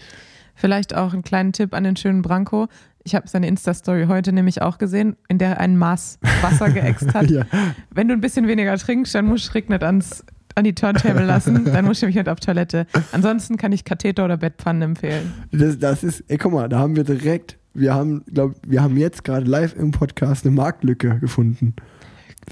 [0.58, 2.66] Vielleicht auch einen kleinen Tipp an den schönen Branko.
[3.04, 7.14] Ich habe seine Insta-Story heute nämlich auch gesehen, in der er ein Maß Wasser geäxt
[7.14, 7.30] hat.
[7.30, 7.44] Ja.
[7.90, 10.24] Wenn du ein bisschen weniger trinkst, dann musst du Rick nicht ans,
[10.56, 12.86] an die Turntable lassen, dann musst du nämlich nicht auf Toilette.
[13.12, 15.32] Ansonsten kann ich Katheter oder Bettpfannen empfehlen.
[15.52, 18.96] Das, das ist, ey, guck mal, da haben wir direkt, wir haben, glaub, wir haben
[18.96, 21.74] jetzt gerade live im Podcast eine Marktlücke gefunden.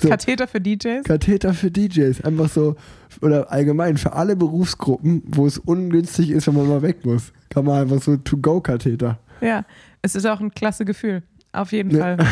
[0.00, 0.08] So.
[0.08, 1.04] Katheter für DJs?
[1.04, 2.76] Katheter für DJs, einfach so,
[3.22, 7.32] oder allgemein für alle Berufsgruppen, wo es ungünstig ist, wenn man mal weg muss.
[7.50, 9.18] Kann man einfach so To-Go-Katheter.
[9.40, 9.64] Ja,
[10.02, 11.22] es ist auch ein klasse Gefühl.
[11.52, 12.16] Auf jeden Ja.
[12.16, 12.16] Fall.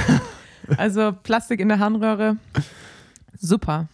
[0.78, 2.38] Also Plastik in der Harnröhre,
[3.38, 3.86] super.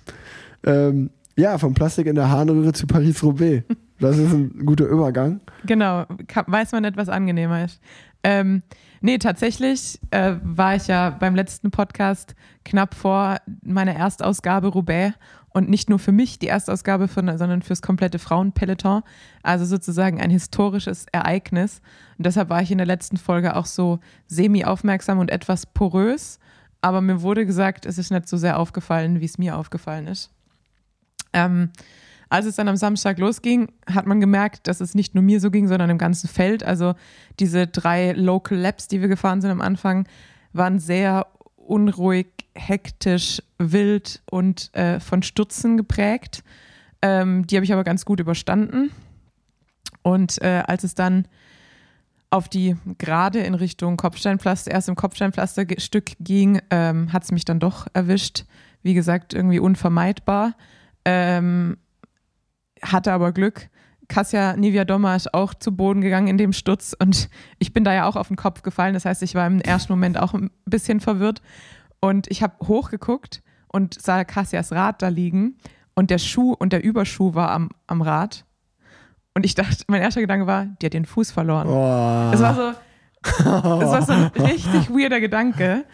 [0.65, 3.65] Ähm, ja, vom Plastik in der Harnröhre zu Paris-Roubaix.
[3.99, 5.41] Das ist ein guter Übergang.
[5.67, 6.07] Genau,
[6.47, 7.81] weiß man nicht, was angenehmer ist.
[8.23, 8.63] Ähm,
[9.01, 12.35] nee, tatsächlich äh, war ich ja beim letzten Podcast
[12.65, 15.15] knapp vor meiner Erstausgabe Roubaix
[15.53, 19.03] und nicht nur für mich die Erstausgabe, von, sondern fürs komplette Frauenpeloton.
[19.43, 21.81] Also sozusagen ein historisches Ereignis.
[22.19, 23.99] Und deshalb war ich in der letzten Folge auch so
[24.29, 26.39] semi-aufmerksam und etwas porös.
[26.81, 30.31] Aber mir wurde gesagt, es ist nicht so sehr aufgefallen, wie es mir aufgefallen ist.
[31.33, 31.71] Ähm,
[32.31, 35.51] als es dann am Samstag losging, hat man gemerkt, dass es nicht nur mir so
[35.51, 36.63] ging, sondern im ganzen Feld.
[36.63, 36.95] Also
[37.41, 40.07] diese drei Local Labs, die wir gefahren sind am Anfang,
[40.53, 41.27] waren sehr
[41.57, 46.45] unruhig, hektisch, wild und äh, von Stürzen geprägt.
[47.03, 48.91] Ähm, die habe ich aber ganz gut überstanden.
[50.03, 51.27] Und äh, als es dann
[52.31, 57.59] auf die Gerade in Richtung Kopfsteinpflaster, erst im Kopfsteinpflasterstück ging, ähm, hat es mich dann
[57.59, 58.45] doch erwischt.
[58.85, 60.55] Wie gesagt, irgendwie unvermeidbar.
[61.05, 61.77] Ähm,
[62.83, 63.69] hatte aber Glück.
[64.09, 68.07] Kassia Niviadoma ist auch zu Boden gegangen in dem Sturz und ich bin da ja
[68.07, 68.95] auch auf den Kopf gefallen.
[68.95, 71.41] Das heißt, ich war im ersten Moment auch ein bisschen verwirrt
[72.01, 75.57] und ich habe hochgeguckt und sah Kassias Rad da liegen
[75.95, 78.45] und der Schuh und der Überschuh war am, am Rad.
[79.35, 81.69] Und ich dachte, mein erster Gedanke war, die hat den Fuß verloren.
[81.69, 82.31] Oh.
[82.35, 82.73] Es war so,
[83.23, 85.85] es war so ein richtig weirder Gedanke.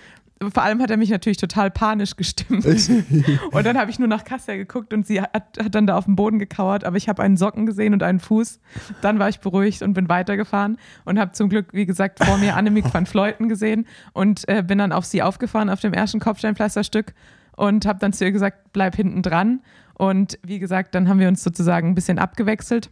[0.40, 2.66] Vor allem hat er mich natürlich total panisch gestimmt.
[3.52, 6.04] Und dann habe ich nur nach Kassia geguckt und sie hat, hat dann da auf
[6.04, 8.60] dem Boden gekauert, aber ich habe einen Socken gesehen und einen Fuß.
[9.00, 10.76] Dann war ich beruhigt und bin weitergefahren
[11.06, 14.76] und habe zum Glück, wie gesagt, vor mir Annemiek van Fleuten gesehen und äh, bin
[14.76, 17.14] dann auf sie aufgefahren auf dem ersten Kopfsteinpflasterstück
[17.56, 19.60] und habe dann zu ihr gesagt, bleib hinten dran.
[19.94, 22.90] Und wie gesagt, dann haben wir uns sozusagen ein bisschen abgewechselt.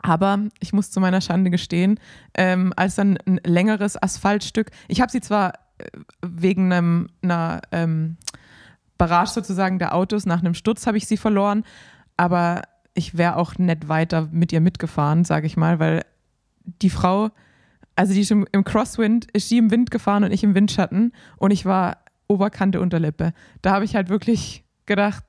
[0.00, 2.00] Aber ich muss zu meiner Schande gestehen,
[2.34, 5.52] ähm, als dann ein längeres Asphaltstück, ich habe sie zwar
[6.22, 8.16] wegen einem, einer ähm,
[8.96, 11.64] Barrage sozusagen der Autos nach einem Sturz habe ich sie verloren,
[12.16, 12.62] aber
[12.94, 16.04] ich wäre auch nicht weiter mit ihr mitgefahren, sage ich mal, weil
[16.82, 17.30] die Frau,
[17.96, 21.12] also die ist im, im Crosswind, ist sie im Wind gefahren und ich im Windschatten
[21.36, 23.32] und ich war Oberkante Unterlippe.
[23.62, 25.24] Da habe ich halt wirklich gedacht,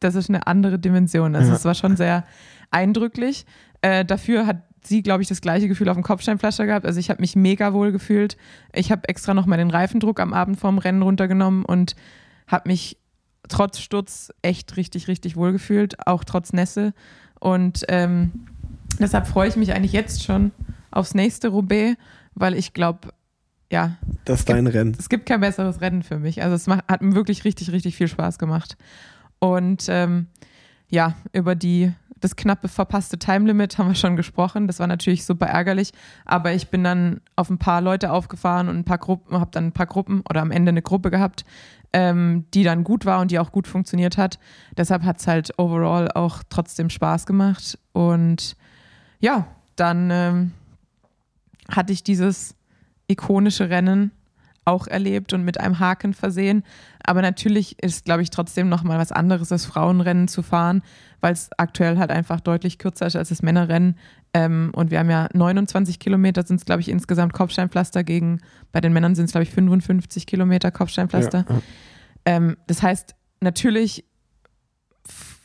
[0.00, 1.34] das ist eine andere Dimension.
[1.34, 1.56] Also Ja.
[1.56, 2.24] es war schon sehr
[2.70, 3.44] eindrücklich.
[3.82, 6.86] Äh, dafür hat sie, glaube ich, das gleiche Gefühl auf dem Kopfsteinpflaster gehabt.
[6.86, 8.36] Also ich habe mich mega wohl gefühlt.
[8.74, 11.94] Ich habe extra noch mal den Reifendruck am Abend vorm Rennen runtergenommen und
[12.46, 12.96] habe mich
[13.48, 16.92] trotz Sturz echt richtig, richtig wohl gefühlt, auch trotz Nässe.
[17.40, 18.32] Und ähm,
[18.98, 20.52] deshalb freue ich mich eigentlich jetzt schon
[20.90, 21.96] aufs nächste Roubaix,
[22.34, 23.08] weil ich glaube,
[23.70, 24.96] ja, Das ist dein Rennen.
[24.98, 26.42] es gibt kein besseres Rennen für mich.
[26.42, 28.76] Also es macht, hat mir wirklich richtig, richtig viel Spaß gemacht.
[29.38, 30.26] Und ähm,
[30.88, 34.66] ja, über die das knappe verpasste Time-Limit haben wir schon gesprochen.
[34.66, 35.92] Das war natürlich super ärgerlich.
[36.24, 39.68] Aber ich bin dann auf ein paar Leute aufgefahren und ein paar Gruppen, habe dann
[39.68, 41.44] ein paar Gruppen oder am Ende eine Gruppe gehabt,
[41.92, 44.38] ähm, die dann gut war und die auch gut funktioniert hat.
[44.76, 47.78] Deshalb hat es halt overall auch trotzdem Spaß gemacht.
[47.92, 48.56] Und
[49.20, 49.46] ja,
[49.76, 50.52] dann ähm,
[51.70, 52.54] hatte ich dieses
[53.06, 54.12] ikonische Rennen
[54.68, 56.62] auch erlebt und mit einem Haken versehen.
[57.02, 60.82] Aber natürlich ist, glaube ich, trotzdem nochmal was anderes, das Frauenrennen zu fahren,
[61.20, 63.96] weil es aktuell halt einfach deutlich kürzer ist als das Männerrennen.
[64.34, 68.40] Ähm, und wir haben ja 29 Kilometer, sind es, glaube ich, insgesamt Kopfsteinpflaster gegen,
[68.70, 71.46] bei den Männern sind es, glaube ich, 55 Kilometer Kopfsteinpflaster.
[71.48, 71.60] Ja.
[72.26, 74.04] Ähm, das heißt, natürlich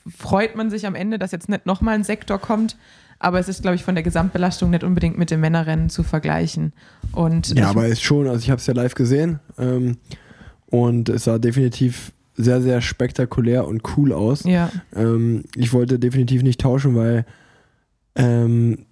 [0.06, 2.76] freut man sich am Ende, dass jetzt nicht nochmal ein Sektor kommt,
[3.24, 6.74] aber es ist, glaube ich, von der Gesamtbelastung nicht unbedingt mit dem Männerrennen zu vergleichen.
[7.14, 9.98] Und Ja, aber ist schon, also ich habe es ja live gesehen ähm,
[10.68, 14.44] und es sah definitiv sehr, sehr spektakulär und cool aus.
[14.44, 17.26] ja, Ähm, ich wollte definitiv nicht tauschen, weil
[18.16, 18.86] ähm,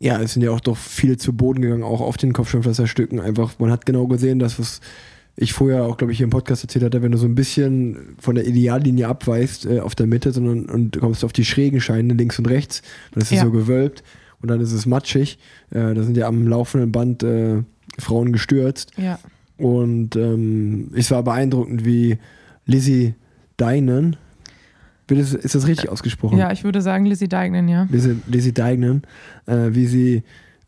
[0.00, 3.20] ja, es sind ja auch doch viele zu Boden gegangen, auch auf den Kopfsteinpflasterstücken.
[3.20, 4.80] Einfach, man hat genau gesehen, dass was
[5.36, 8.16] ich vorher auch, glaube ich, hier im Podcast erzählt hatte, wenn du so ein bisschen
[8.18, 11.80] von der Ideallinie abweichst äh, auf der Mitte, sondern und du kommst auf die schrägen
[11.80, 12.82] Scheine links und rechts,
[13.12, 13.44] dann ist es Ja.
[13.44, 14.02] so gewölbt
[14.40, 15.38] und dann ist es matschig.
[15.70, 17.62] Äh, da sind ja am laufenden Band äh,
[17.98, 18.92] Frauen gestürzt.
[18.96, 19.18] ja,
[19.58, 22.18] Und ähm, es war beeindruckend, wie
[22.64, 23.14] Lizzie
[23.58, 24.16] Deinen,
[25.08, 26.36] ist das richtig ausgesprochen?
[26.38, 27.86] ja, ich würde sagen Lizzie Deignan, ja.
[27.90, 29.02] Lizzie, Lizzie Deignan,
[29.46, 30.22] äh, wie sie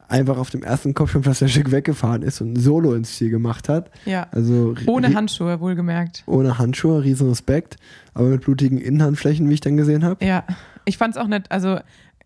[0.08, 3.90] einfach auf dem ersten Kopfsteinpflasterstück weggefahren ist und ein Solo ins Ziel gemacht hat.
[4.06, 6.24] Ja, Also ohne Handschuhe, wohlgemerkt.
[6.26, 7.76] ohne Handschuhe, riesen Respekt,
[8.14, 10.24] aber mit blutigen Innenhandflächen, wie ich dann gesehen habe.
[10.24, 10.44] Ja,
[10.86, 11.78] ich fand es auch nicht, also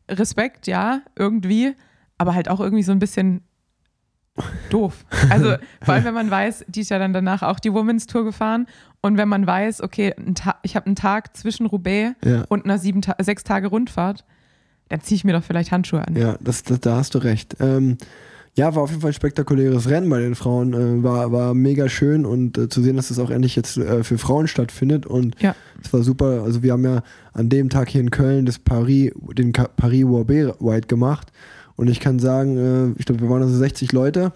[0.09, 1.75] Respekt, ja, irgendwie,
[2.19, 3.43] aber halt auch irgendwie so ein bisschen
[4.71, 5.05] doof.
[5.29, 8.25] Also vor allem, wenn man weiß, die ist ja dann danach auch die Women's Tour
[8.25, 8.67] gefahren
[9.01, 10.15] und wenn man weiß, okay,
[10.63, 14.25] ich habe einen Tag zwischen Roubaix Ja, und einer sieben sechs Tage Rundfahrt,
[14.93, 16.15] dann ziehe ich mir doch vielleicht Handschuhe an.
[16.17, 17.57] ja das, das, da hast du recht.
[17.61, 17.97] Ähm,
[18.55, 20.75] ja, war auf jeden Fall ein spektakuläres Rennen bei den Frauen.
[20.75, 24.05] Äh, war, war mega schön und äh, zu sehen, dass es auch endlich jetzt äh,
[24.05, 25.07] für Frauen stattfindet.
[25.07, 25.55] Und Ja.
[25.83, 26.43] es war super.
[26.45, 30.55] Also wir haben ja an dem Tag hier in Köln das Paris, den Paris Roubaix
[30.61, 31.33] Ride gemacht.
[31.77, 32.59] Und ich kann sagen,
[32.95, 34.33] äh, ich glaube, wir waren also 60 Leute.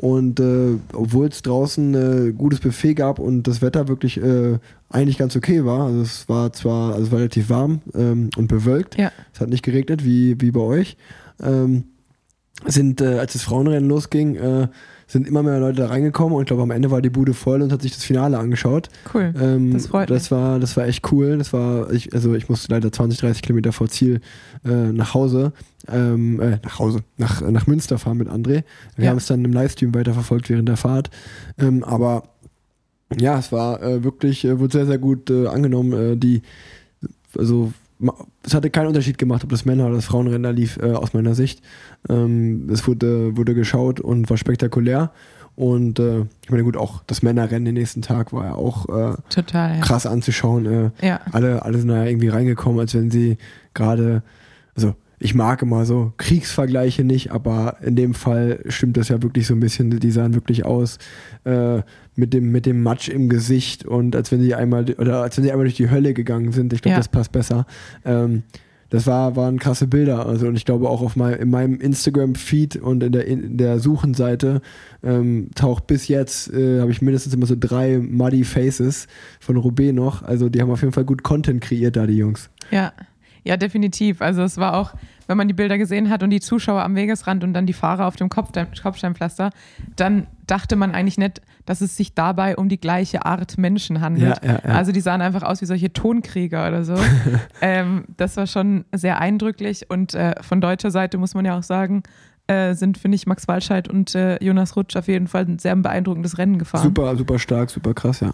[0.00, 1.94] Und äh, obwohl es draußen
[2.28, 6.26] äh, gutes Buffet gab und das Wetter wirklich äh, eigentlich ganz okay war, also es
[6.26, 9.12] war zwar also es war relativ warm ähm, und bewölkt, Ja.
[9.34, 10.96] es hat nicht geregnet wie, wie bei euch,
[11.42, 11.84] ähm,
[12.66, 14.68] sind, äh, als das Frauenrennen losging, äh,
[15.10, 17.62] sind immer mehr Leute da reingekommen und ich glaube am Ende war die Bude voll
[17.62, 18.88] und hat sich das Finale angeschaut.
[19.12, 19.34] Cool.
[19.40, 21.36] Ähm, Das freut das war, das war echt cool.
[21.38, 24.20] Das war, ich, also ich musste leider 20, 30 Kilometer vor Ziel
[24.64, 25.52] äh, nach Hause,
[25.88, 28.62] ähm, äh, nach Hause, nach, nach Münster fahren mit André.
[28.96, 29.10] Wir Ja.
[29.10, 31.10] haben es dann im Livestream weiterverfolgt während der Fahrt.
[31.58, 32.24] Ähm, aber
[33.18, 35.92] ja, es war äh, wirklich, äh, wurde sehr, sehr gut äh, angenommen.
[35.92, 36.42] Äh, die,
[37.36, 37.72] also
[38.42, 41.12] es hatte keinen Unterschied gemacht, ob das Männer- oder das Frauenrennen da lief, äh, aus
[41.12, 41.62] meiner Sicht.
[42.08, 45.12] Ähm, es wurde, wurde geschaut und war spektakulär.
[45.56, 49.16] Und äh, ich meine, gut, auch das Männerrennen den nächsten Tag war ja auch äh,
[49.28, 49.80] Total, ja.
[49.80, 50.92] krass anzuschauen.
[51.00, 53.36] Äh, Ja, alle, alle sind da irgendwie reingekommen, als wenn sie
[53.74, 54.22] gerade,
[54.74, 59.46] also ich mag immer so Kriegsvergleiche nicht, aber in dem Fall stimmt das ja wirklich
[59.46, 60.98] so ein bisschen, die sahen wirklich aus
[61.44, 61.82] äh,
[62.16, 65.44] mit, dem, mit dem Matsch im Gesicht und als wenn sie einmal, oder als wenn
[65.44, 66.72] sie einmal durch die Hölle gegangen sind.
[66.72, 66.98] Ich glaube, Ja.
[66.98, 67.66] das passt besser.
[68.04, 68.44] Ähm,
[68.88, 70.26] das war, waren krasse Bilder.
[70.26, 73.78] Also, und ich glaube auch auf mein, in meinem Instagram-Feed und in der, in der
[73.78, 74.62] Suchenseite
[75.04, 79.06] ähm, taucht bis jetzt, äh, habe ich mindestens immer so drei Muddy Faces
[79.38, 80.22] von Roubaix noch.
[80.24, 82.50] Also die haben auf jeden Fall gut Content kreiert da, die Jungs.
[82.70, 82.92] ja.
[83.44, 84.20] Ja, definitiv.
[84.22, 84.92] Also es war auch,
[85.26, 88.06] wenn man die Bilder gesehen hat und die Zuschauer am Wegesrand und dann die Fahrer
[88.06, 89.50] auf dem Kopfstein, Kopfsteinpflaster,
[89.96, 94.42] dann dachte man eigentlich nicht, dass es sich dabei um die gleiche Art Menschen handelt.
[94.42, 94.74] Ja, ja, ja.
[94.74, 96.96] Also die sahen einfach aus wie solche Tonkrieger oder so.
[97.60, 101.62] ähm, das war schon sehr eindrücklich und äh, von deutscher Seite muss man ja auch
[101.62, 102.02] sagen,
[102.48, 105.76] äh, sind, finde ich, Max Walscheid und äh, Jonas Rutsch auf jeden Fall ein sehr
[105.76, 106.82] beeindruckendes Rennen gefahren.
[106.82, 108.32] Super, super stark, super krass, ja.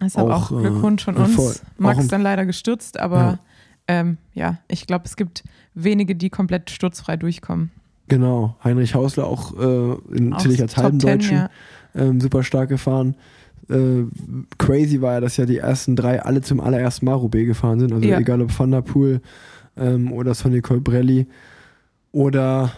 [0.00, 1.34] Deshalb auch, Auch, äh, Glückwunsch von ja, uns.
[1.34, 1.54] voll.
[1.76, 3.40] Max dann leider gestürzt, aber.
[3.88, 5.42] Ähm, ja, ich glaube, es gibt
[5.74, 7.70] wenige, die komplett sturzfrei durchkommen.
[8.08, 8.56] Genau.
[8.64, 11.50] Heinrich Hausler auch, äh, in, Auch zähle ich als halben 10, Deutschen, ja.
[11.94, 13.16] ähm, super stark gefahren.
[13.68, 14.04] Äh,
[14.56, 17.92] crazy war ja, dass ja die ersten drei alle zum allerersten Mal Roubaix gefahren sind.
[17.92, 18.18] Also Ja.
[18.18, 19.20] egal ob Van der Poel
[19.76, 21.26] ähm, oder Sonny Colbrelli
[22.12, 22.72] oder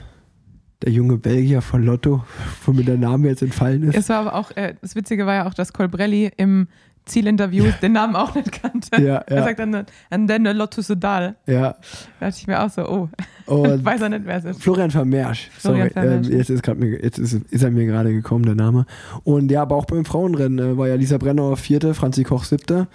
[0.82, 2.24] der junge Belgier von Lotto,
[2.64, 3.96] wo mir der Name jetzt entfallen ist.
[3.96, 6.66] Es war aber auch, äh, das Witzige war ja auch, dass Colbrelli im
[7.10, 9.02] Zielinterview den Namen auch nicht kannte.
[9.02, 11.36] Ja, Er ja, sagt dann, and then a Lotto Sudal.
[11.46, 11.76] ja.
[12.18, 13.08] Da dachte ich mir auch so, oh,
[13.46, 14.62] Und weiß er nicht, wer es ist.
[14.62, 15.50] Florian Vermersch.
[15.58, 18.54] Sorry, Florian Vermersch, ähm, jetzt, ist, grad jetzt ist, ist er mir gerade gekommen, der
[18.54, 18.86] Name.
[19.24, 22.88] Und ja, aber auch beim Frauenrennen äh, war ja Lisa Brennauer vierte, Franzi Koch siebte.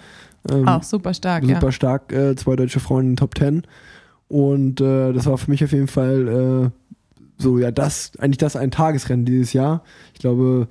[0.50, 1.72] Ähm, Auch super stark, super ja.
[1.72, 3.62] stark, äh, zwei deutsche Frauen in den Top Ten.
[4.28, 8.56] Und äh, das war für mich auf jeden Fall äh, so, ja, das, eigentlich das
[8.56, 9.82] ein Tagesrennen dieses Jahr.
[10.14, 10.68] Ich glaube,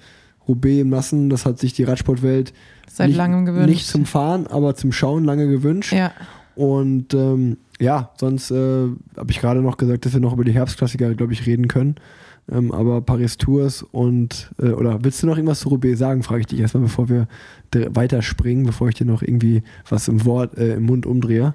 [0.47, 2.53] Roubaix im Nassen, das hat sich die Radsportwelt
[2.87, 3.69] Seit nicht, langem gewünscht.
[3.69, 5.93] nicht zum Fahren, aber zum Schauen lange gewünscht.
[5.93, 6.11] ja.
[6.55, 10.53] Und ähm, ja, sonst äh, habe ich gerade noch gesagt, dass wir noch über die
[10.53, 11.95] Herbstklassiker, glaube ich, reden können.
[12.51, 16.41] Ähm, aber Paris Tours und, äh, oder willst du noch irgendwas zu Roubaix sagen, frage
[16.41, 17.27] ich dich erstmal, bevor wir
[17.73, 21.53] weiterspringen, bevor ich dir noch irgendwie was im Wort, äh, im Mund umdrehe.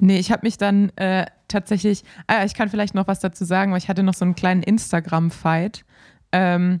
[0.00, 3.70] Nee, ich habe mich dann äh, tatsächlich, ah, ich kann vielleicht noch was dazu sagen,
[3.70, 5.84] weil ich hatte noch so einen kleinen Instagram-Fight.
[6.32, 6.80] Ähm,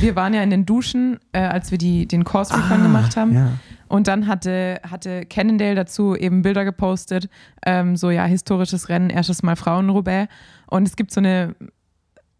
[0.00, 3.34] wir waren ja in den Duschen, äh, als wir die, den Course Recon gemacht haben.
[3.34, 3.52] Ja.
[3.88, 7.28] Und dann hatte, hatte Cannondale dazu eben Bilder gepostet,
[7.66, 10.32] ähm, so ja, historisches Rennen, erstes Mal Frauen-Roubaix.
[10.66, 11.54] Und es gibt so eine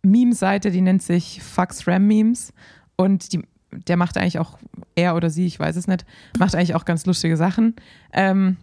[0.03, 2.53] Meme-Seite, die nennt sich Fucks Ram Memes.
[2.97, 4.59] Und die, der macht eigentlich auch,
[4.95, 6.07] er oder sie, ich weiß es nicht,
[6.39, 7.75] macht eigentlich auch ganz lustige Sachen.
[8.13, 8.57] Ähm,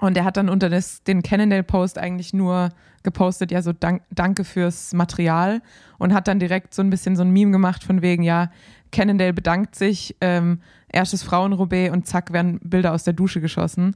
[0.00, 2.70] und er hat dann unter das, den Cannondale-Post eigentlich nur
[3.02, 5.60] gepostet, ja, so dank, danke fürs Material
[5.98, 8.50] und hat dann direkt so ein bisschen so ein Meme gemacht von wegen, ja,
[8.92, 13.94] Cannondale bedankt sich, ähm, erstes Frauen-Roubaix und zack, werden Bilder aus der Dusche geschossen.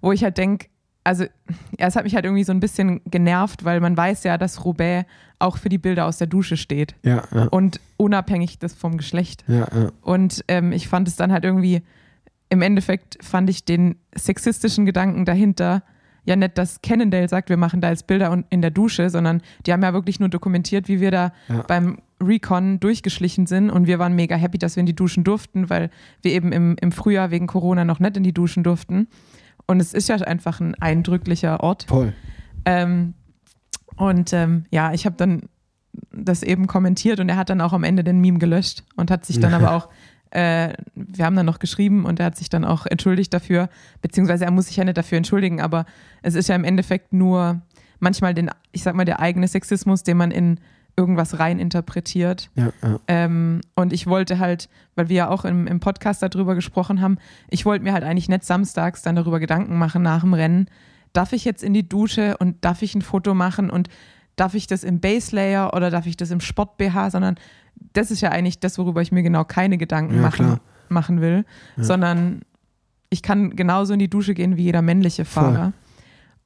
[0.00, 0.68] Wo ich halt denke,
[1.04, 1.24] also,
[1.78, 4.64] ja, es hat mich halt irgendwie so ein bisschen genervt, weil man weiß ja, dass
[4.64, 5.06] Roubaix
[5.38, 6.94] auch für die Bilder aus der Dusche steht.
[7.02, 9.44] Ja, ja, Und unabhängig des vom Geschlecht.
[9.46, 9.90] ja, ja.
[10.02, 11.82] Und ähm, ich fand es dann halt irgendwie,
[12.48, 15.82] im Endeffekt fand ich den sexistischen Gedanken dahinter
[16.24, 19.72] ja nicht, dass Cannondale sagt, wir machen da jetzt Bilder in der Dusche, sondern die
[19.72, 21.62] haben ja wirklich nur dokumentiert, wie wir da Ja.
[21.62, 25.70] beim Recon durchgeschlichen sind und wir waren mega happy, dass wir in die Duschen durften,
[25.70, 25.90] weil
[26.22, 29.06] wir eben im, im Frühjahr wegen Corona noch nicht in die Duschen durften.
[29.68, 31.84] Und es ist ja einfach ein eindrücklicher Ort.
[31.88, 32.12] Voll.
[32.64, 33.14] Ähm,
[33.96, 35.42] und ähm, ja, ich habe dann
[36.12, 39.24] das eben kommentiert und er hat dann auch am Ende den Meme gelöscht und hat
[39.24, 39.88] sich dann aber auch,
[40.36, 43.70] äh, wir haben dann noch geschrieben und er hat sich dann auch entschuldigt dafür,
[44.02, 45.86] beziehungsweise er muss sich ja nicht dafür entschuldigen, aber
[46.22, 47.62] es ist ja im Endeffekt nur
[48.00, 50.60] manchmal den, ich sag mal, der eigene Sexismus, den man in
[50.94, 52.50] irgendwas rein interpretiert.
[52.54, 53.00] Ja, ja.
[53.08, 57.16] Ähm, und ich wollte halt, weil wir ja auch im, im Podcast darüber gesprochen haben,
[57.48, 60.68] ich wollte mir halt eigentlich nicht samstags dann darüber Gedanken machen nach dem Rennen.
[61.14, 63.88] Darf ich jetzt in die Dusche und darf ich ein Foto machen und
[64.36, 67.36] darf ich das im Base Layer oder darf ich das im Sport BH, sondern
[67.92, 71.44] das ist ja eigentlich das, worüber ich mir genau keine Gedanken Ja, machen, machen will,
[71.76, 71.84] Ja.
[71.84, 72.42] sondern
[73.10, 75.72] ich kann genauso in die Dusche gehen wie jeder männliche Fahrer.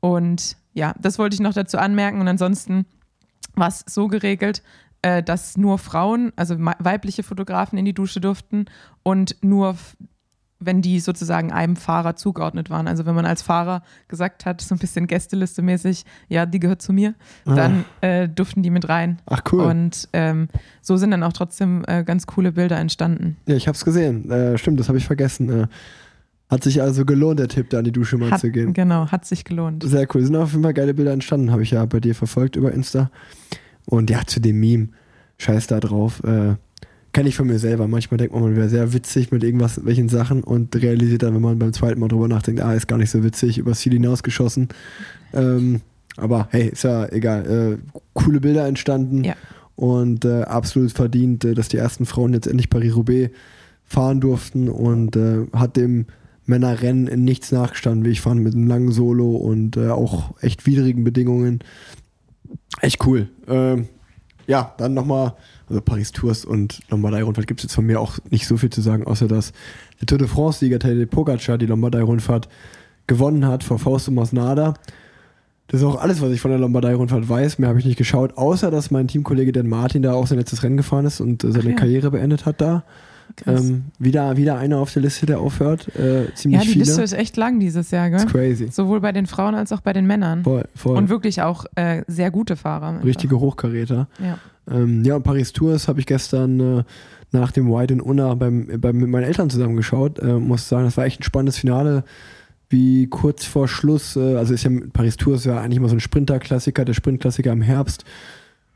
[0.00, 2.20] Und ja, das wollte ich noch dazu anmerken.
[2.20, 2.86] Und ansonsten
[3.54, 4.62] war es so geregelt,
[5.02, 8.66] äh, dass nur Frauen, also weibliche Fotografen in die Dusche durften
[9.02, 9.76] und nur,
[10.60, 12.86] wenn die sozusagen einem Fahrer zugeordnet waren.
[12.86, 16.82] Also wenn man als Fahrer gesagt hat, so ein bisschen Gästeliste mäßig, ja, die gehört
[16.82, 17.14] zu mir,
[17.46, 19.20] dann äh, durften die mit rein.
[19.26, 19.64] Ach cool.
[19.64, 20.48] Und ähm,
[20.82, 23.36] so sind dann auch trotzdem äh, ganz coole Bilder entstanden.
[23.46, 24.30] ja, ich hab's gesehen.
[24.30, 25.48] Äh, stimmt, das habe ich vergessen.
[25.62, 25.66] Äh,
[26.50, 28.72] hat sich also gelohnt, der Tipp, da in die Dusche mal Hat, zu gehen.
[28.72, 29.84] genau, hat sich gelohnt.
[29.84, 30.22] Sehr cool.
[30.24, 33.10] Sind auf jeden Fall geile Bilder entstanden, habe ich ja bei dir verfolgt über Insta.
[33.86, 34.88] Und ja, zu dem Meme,
[35.38, 36.56] scheiß da drauf, äh,
[37.12, 37.88] kenne ich von mir selber.
[37.88, 41.42] Manchmal denkt man, man wäre sehr witzig mit irgendwas, welchen Sachen und realisiert dann, wenn
[41.42, 44.68] man beim zweiten Mal drüber nachdenkt, ah, ist gar nicht so witzig, übers Ziel hinausgeschossen.
[45.32, 45.80] Ähm,
[46.16, 47.78] aber hey, ist ja egal.
[47.82, 49.34] Äh, coole Bilder entstanden Ja.
[49.76, 53.30] und äh, absolut verdient, äh, dass die ersten Frauen jetzt endlich Paris-Roubaix
[53.84, 56.06] fahren durften und äh, hat dem
[56.46, 60.66] Männerrennen in nichts nachgestanden, wie ich fand, mit einem langen Solo und äh, auch echt
[60.66, 61.60] widrigen Bedingungen.
[62.80, 63.28] Echt cool.
[63.48, 63.86] Ähm,
[64.46, 65.34] ja, dann nochmal,
[65.70, 68.80] also Paris Tours und Lombardei-Rundfahrt gibt es jetzt von mir auch nicht so viel zu
[68.80, 69.52] sagen, außer dass
[70.00, 72.48] der Tour de France-Sieger Tadej Pogacar die Lombardei-Rundfahrt
[73.06, 74.74] gewonnen hat vor Fausto Masnada.
[75.68, 77.60] Das ist auch alles, was ich von der Lombardei-Rundfahrt weiß.
[77.60, 80.64] Mehr habe ich nicht geschaut, außer dass mein Teamkollege Dan Martin da auch sein letztes
[80.64, 81.76] Rennen gefahren ist und äh, seine ja.
[81.76, 82.82] Karriere beendet hat da.
[83.46, 85.88] Ähm, wieder, wieder einer auf der Liste, der aufhört.
[85.96, 86.84] Äh, ziemlich ja, die viele.
[86.84, 88.24] Liste ist echt lang dieses Jahr, gell?
[88.26, 88.68] crazy.
[88.70, 90.44] Sowohl bei den Frauen als auch bei den Männern.
[90.44, 90.96] Voll, voll.
[90.96, 92.88] Und wirklich auch äh, sehr gute Fahrer.
[92.88, 93.04] einfach.
[93.04, 94.08] Richtige Hochkaräter.
[94.18, 94.38] Ja.
[94.70, 96.82] Ähm, ja, und Paris Tours habe ich gestern äh,
[97.32, 100.18] nach dem White in Unna beim, beim, mit meinen Eltern zusammengeschaut.
[100.18, 102.04] Äh, muss sagen, das war echt ein spannendes Finale.
[102.68, 106.00] Wie kurz vor Schluss, äh, also ist ja Paris Tours ja eigentlich immer so ein
[106.00, 108.04] Sprinterklassiker, der Sprintklassiker im Herbst,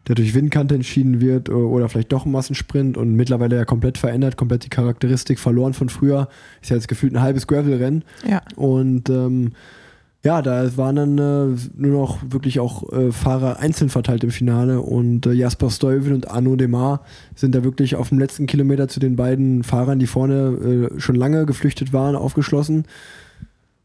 [0.08, 3.98] der durch Windkante entschieden wird äh, oder vielleicht doch ein Massensprint und mittlerweile ja komplett
[3.98, 6.28] verändert, komplett die Charakteristik verloren von früher.
[6.62, 8.04] Ist ja jetzt gefühlt ein halbes Gravel-Rennen.
[8.28, 8.42] ja.
[8.56, 9.52] Und ähm,
[10.24, 14.80] ja, da waren dann äh, nur noch wirklich auch äh, Fahrer einzeln verteilt im Finale
[14.80, 17.02] und äh, Jasper Stuyven und Arnaud Demar
[17.34, 21.14] sind da wirklich auf dem letzten Kilometer zu den beiden Fahrern, die vorne äh, schon
[21.14, 22.86] lange geflüchtet waren, aufgeschlossen.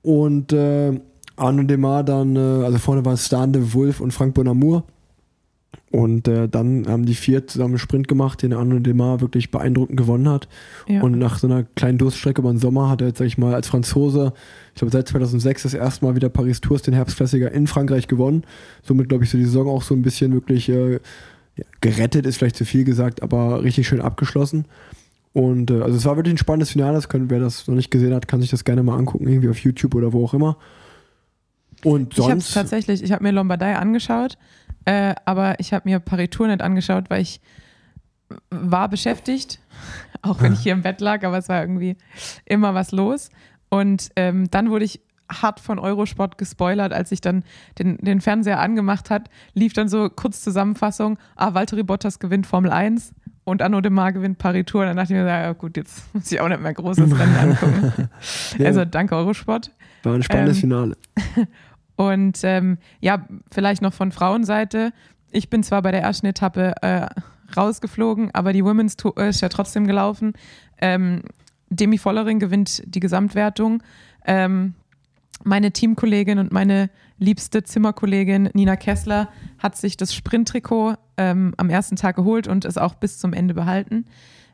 [0.01, 0.97] Und äh,
[1.35, 4.85] Arnaud Demar dann, also vorne waren Stan de Wolf und Frank Bonamour.
[5.91, 9.97] Und äh, dann haben die vier zusammen einen Sprint gemacht, den Arnaud Demar wirklich beeindruckend
[9.97, 10.47] gewonnen hat.
[10.87, 11.01] Ja.
[11.01, 13.55] Und nach so einer kleinen Durststrecke über den Sommer hat er jetzt, sag ich mal,
[13.55, 14.33] als Franzose,
[14.75, 18.43] ich glaube seit 2006 das erste Mal wieder Paris Tours, den Herbstklassiker in Frankreich gewonnen.
[18.83, 20.99] Somit, glaube ich, so die Saison auch so ein bisschen wirklich äh,
[21.55, 24.65] ja, gerettet, ist vielleicht zu viel gesagt, aber richtig schön abgeschlossen.
[25.33, 26.93] Und äh, also es war wirklich ein spannendes Finale.
[26.93, 29.49] Das können, wer das noch nicht gesehen hat, kann sich das gerne mal angucken, irgendwie
[29.49, 30.57] auf YouTube oder wo auch immer.
[31.83, 32.53] Und Ich habe sonst.
[32.53, 34.37] tatsächlich, ich habe mir Lombardei angeschaut,
[34.85, 37.41] äh, aber ich habe mir Paritur nicht angeschaut, weil ich
[38.49, 39.60] war beschäftigt,
[40.22, 41.97] auch wenn ich hier im Bett lag, aber es war irgendwie
[42.45, 43.30] immer was los.
[43.69, 45.01] Und ähm, dann wurde ich
[45.31, 47.43] hart von Eurosport gespoilert, als ich dann
[47.77, 52.72] den, den Fernseher angemacht hat, lief dann so kurz Zusammenfassung, ah, Valtteri Bottas gewinnt Formel
[52.72, 54.85] 1 und Arnaud de Mar gewinnt Paris-Tour.
[54.85, 58.10] Dann dachte ich mir, ja gut, jetzt muss ich auch nicht mehr großes Rennen angucken.
[58.57, 58.68] Ja.
[58.68, 59.72] Also danke Eurosport.
[60.03, 60.97] war ein spannendes ähm, Finale.
[61.99, 64.93] Und ähm, ja, vielleicht noch von Frauenseite.
[65.31, 67.07] Ich bin zwar bei der ersten Etappe äh,
[67.57, 70.31] rausgeflogen, aber die Women's Tour ist ja trotzdem gelaufen.
[70.80, 71.23] Ähm,
[71.69, 73.84] Demi Vollering gewinnt die Gesamtwertung.
[74.26, 74.76] Ähm,
[75.43, 79.27] meine Teamkollegin und meine liebste Zimmerkollegin Nina Kessler
[79.57, 83.53] hat sich das Sprinttrikot ähm, am ersten Tag geholt und es auch bis zum Ende
[83.53, 84.05] behalten.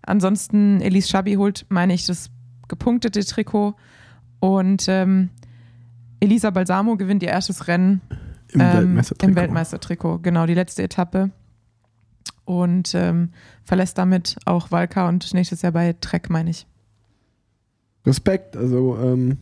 [0.01, 2.31] Ansonsten Elise Schabi holt, meine ich, das
[2.67, 3.75] gepunktete Trikot
[4.39, 5.29] und ähm,
[6.19, 8.01] Elisa Balsamo gewinnt ihr erstes Rennen
[8.49, 9.29] Im ähm, Weltmeistertrikot.
[9.29, 11.31] Im Weltmeistertrikot, genau, die letzte Etappe.
[12.45, 13.29] Und ähm,
[13.63, 16.67] verlässt damit auch Valka und nächstes Jahr bei Trek, meine ich.
[18.05, 19.37] Respekt, also ähm,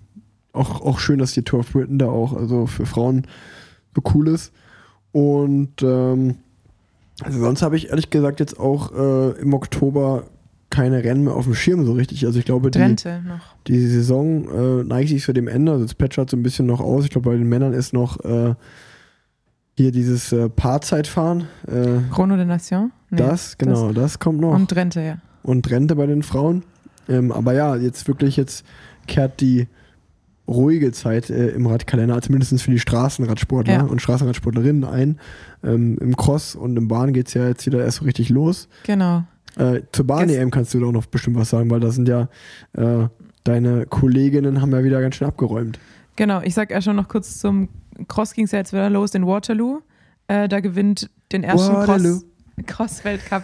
[0.53, 3.27] auch, auch schön, dass die Tour of Britain da auch also für Frauen
[3.93, 4.53] so cool ist.
[5.11, 6.37] Und ähm,
[7.21, 10.25] also sonst habe ich ehrlich gesagt jetzt auch äh, im Oktober
[10.73, 12.25] keine Rennen mehr auf dem Schirm so richtig.
[12.25, 12.95] Also ich glaube, die,
[13.67, 15.71] die Saison äh, neigt sich für dem Ende.
[15.71, 17.05] Also das plätschert so ein bisschen noch aus.
[17.05, 18.55] Ich glaube, bei den Männern ist noch äh,
[19.77, 21.47] hier dieses äh, Paarzeitfahren.
[21.67, 22.91] Äh, Chrono de Nation?
[23.11, 24.55] Nee, das, genau, das, kommt noch.
[24.55, 25.17] Und Drenthe, ja.
[25.43, 26.63] und Rente bei den Frauen.
[27.07, 28.65] Ähm, aber ja, jetzt wirklich, jetzt
[29.05, 29.67] kehrt die
[30.47, 33.83] ruhige Zeit äh, im Radkalender, zumindest für die Straßenradsportler Ja.
[33.83, 35.19] und Straßenradsportlerinnen ein.
[35.63, 38.67] Ähm, Im Cross und im Bahn geht es ja jetzt wieder erst so richtig los.
[38.85, 39.23] Genau.
[39.57, 42.27] Äh, zur Bahn-EM kannst du doch noch bestimmt was sagen, weil da sind ja
[42.73, 43.07] äh,
[43.43, 45.80] deine Kolleginnen haben ja wieder ganz schön abgeräumt.
[46.15, 47.69] Genau, ich sag erst schon noch kurz zum
[48.07, 49.81] Cross ging es ja jetzt wieder los in Waterloo.
[50.27, 52.19] Äh, da gewinnt den ersten Waterloo.
[52.19, 52.25] Cross-
[53.01, 53.43] Cross-Weltcup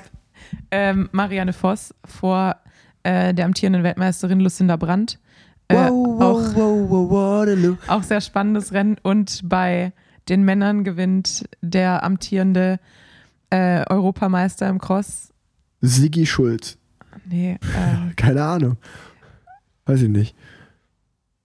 [0.71, 2.55] ähm, Marianne Voss vor
[3.03, 5.19] äh, der amtierenden Weltmeisterin Lucinda Brandt.
[5.67, 7.75] Äh, auch, wow, wow, Waterloo.
[7.87, 8.97] auch sehr spannendes Rennen.
[9.03, 9.93] Und bei
[10.29, 12.79] den Männern gewinnt der amtierende
[13.51, 15.31] äh, Europameister im Cross.
[15.81, 16.77] Sigi Schulz.
[17.25, 18.77] Nee, äh, Keine Ahnung.
[19.85, 20.35] Weiß ich nicht.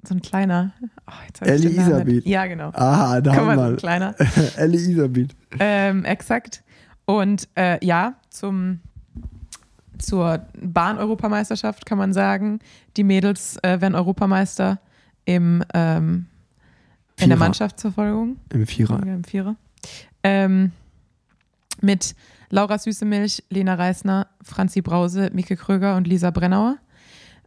[0.07, 0.73] so ein kleiner.
[1.07, 2.27] Oh, Namen Elisabeth.
[2.27, 2.71] Ja, genau.
[2.75, 4.15] Aha, da Guck haben mal, so wir ein kleiner.
[4.57, 5.35] Elle Isabeth.
[5.59, 6.63] Ähm, exakt.
[7.07, 8.81] Und äh, ja, zum,
[9.99, 12.61] zur Bahn-Europameisterschaft kann man sagen,
[12.97, 14.81] die Mädels äh, werden Europameister
[15.25, 16.27] im, ähm,
[17.19, 17.39] in der.
[17.39, 18.37] Mannschaftsverfolgung.
[18.53, 19.03] Im Vierer.
[19.03, 19.57] Im Vierer.
[20.23, 20.73] Ähm,
[21.81, 22.15] mit
[22.55, 26.77] Laura Süßemilch, Lena Reisner, Franzi Brause, Mike Kröger und Lisa Brennauer.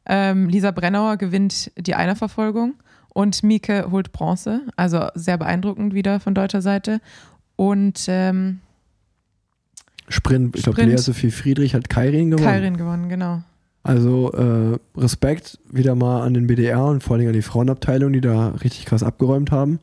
[0.05, 2.73] Ähm, Lisa Brennauer gewinnt die Einerverfolgung
[3.13, 4.63] und Mike holt Bronze.
[4.75, 6.99] Also sehr beeindruckend wieder von deutscher Seite.
[7.55, 8.59] Und ähm,
[10.09, 10.83] Sprint, ich glaube.
[10.83, 12.45] Lea Sophie Friedrich hat Kairin gewonnen.
[12.45, 13.43] Kairin gewonnen, genau.
[13.83, 18.19] Also äh, Respekt wieder mal an den BDR und vor allem an die Frauenabteilung, die
[18.19, 19.79] da richtig krass abgeräumt haben.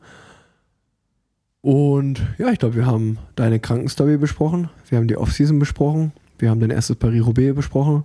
[1.65, 6.51] Und ja, ich glaube, wir haben deine Krankenstory besprochen, wir haben die Offseason besprochen, wir
[6.51, 8.03] haben dein erstes Paris-Roubaix besprochen.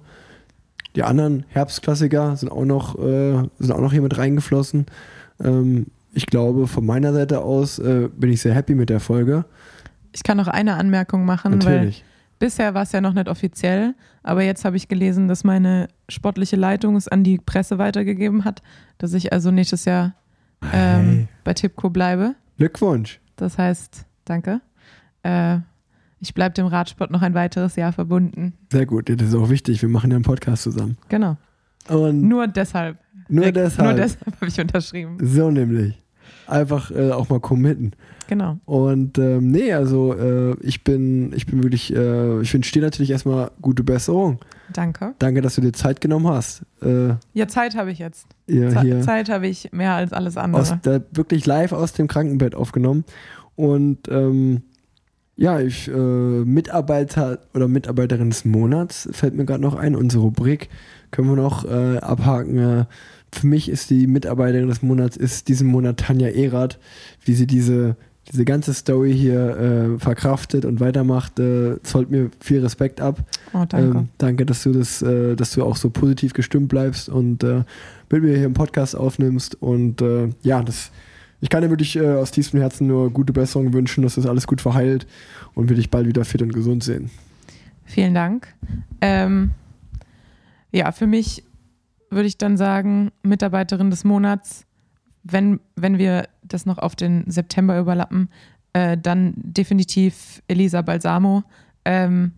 [0.96, 4.86] Die anderen Herbstklassiker sind auch noch, äh, sind auch noch hier mit reingeflossen.
[5.44, 9.44] Ähm, ich glaube, von meiner Seite aus äh, bin ich sehr happy mit der Folge.
[10.12, 12.02] Ich kann noch eine Anmerkung machen, weil Natürlich.
[12.38, 16.56] bisher war es ja noch nicht offiziell, aber jetzt habe ich gelesen, dass meine sportliche
[16.56, 18.62] Leitung es an die Presse weitergegeben hat,
[18.96, 20.14] dass ich also nächstes Jahr
[20.72, 21.28] ähm, Hey.
[21.44, 22.36] bei Tipco bleibe.
[22.56, 23.20] Glückwunsch.
[23.40, 24.60] Das heißt, danke.
[25.22, 25.58] Äh,
[26.20, 28.52] ich bleibe dem Radsport noch ein weiteres Jahr verbunden.
[28.70, 29.80] Sehr gut, das ist auch wichtig.
[29.80, 30.98] Wir machen ja einen Podcast zusammen.
[31.08, 31.36] Genau.
[31.88, 32.98] Und Nur deshalb.
[33.28, 33.88] nur Äh, deshalb.
[33.88, 35.16] Nur deshalb habe ich unterschrieben.
[35.22, 36.00] So nämlich.
[36.46, 37.92] Einfach äh, auch mal committen.
[38.28, 38.58] Genau.
[38.66, 43.10] Und ähm, nee, also äh, ich bin, ich bin wirklich, äh, ich wünsche dir natürlich
[43.10, 44.38] erstmal gute Besserung.
[44.72, 45.14] Danke.
[45.18, 46.62] Danke, dass du dir Zeit genommen hast.
[46.82, 48.26] Äh, Ja, Zeit habe ich jetzt.
[48.46, 50.76] ihr Ze- Zeit habe ich mehr als alles aus andere.
[50.84, 53.04] der, wirklich live aus dem Krankenbett aufgenommen.
[53.56, 54.62] Und ähm,
[55.36, 55.92] ja, ich, äh,
[56.44, 59.96] Mitarbeiter oder Mitarbeiterin des Monats fällt mir gerade noch ein.
[59.96, 60.68] Unsere Rubrik
[61.10, 62.58] können wir noch äh, abhaken.
[62.58, 62.84] Äh,
[63.32, 66.78] für mich ist die Mitarbeiterin des Monats ist diesen Monat Tanja Erath,
[67.24, 67.96] wie sie diese,
[68.30, 73.18] diese ganze Story hier äh, verkraftet und weitermacht, äh, zollt mir viel Respekt ab.
[73.52, 73.98] Oh, danke.
[73.98, 77.64] Ähm, danke, dass du das, äh, dass du auch so positiv gestimmt bleibst und äh,
[78.10, 79.60] mit mir hier im Podcast aufnimmst.
[79.60, 80.92] Und äh, ja, das,
[81.40, 84.46] ich kann dir wirklich äh, aus tiefstem Herzen nur gute Besserung wünschen, dass das alles
[84.46, 85.06] gut verheilt
[85.54, 87.10] und wir dich bald wieder fit und gesund sehen.
[87.84, 88.54] Vielen Dank.
[89.00, 89.50] Ähm,
[90.70, 91.42] ja, für mich
[92.10, 94.66] würde ich dann sagen, Mitarbeiterin des Monats,
[95.24, 98.28] wenn, wenn wir das noch auf den September überlappen,
[98.72, 101.42] äh, dann definitiv Elisa Balsamo,
[101.84, 102.32] ähm,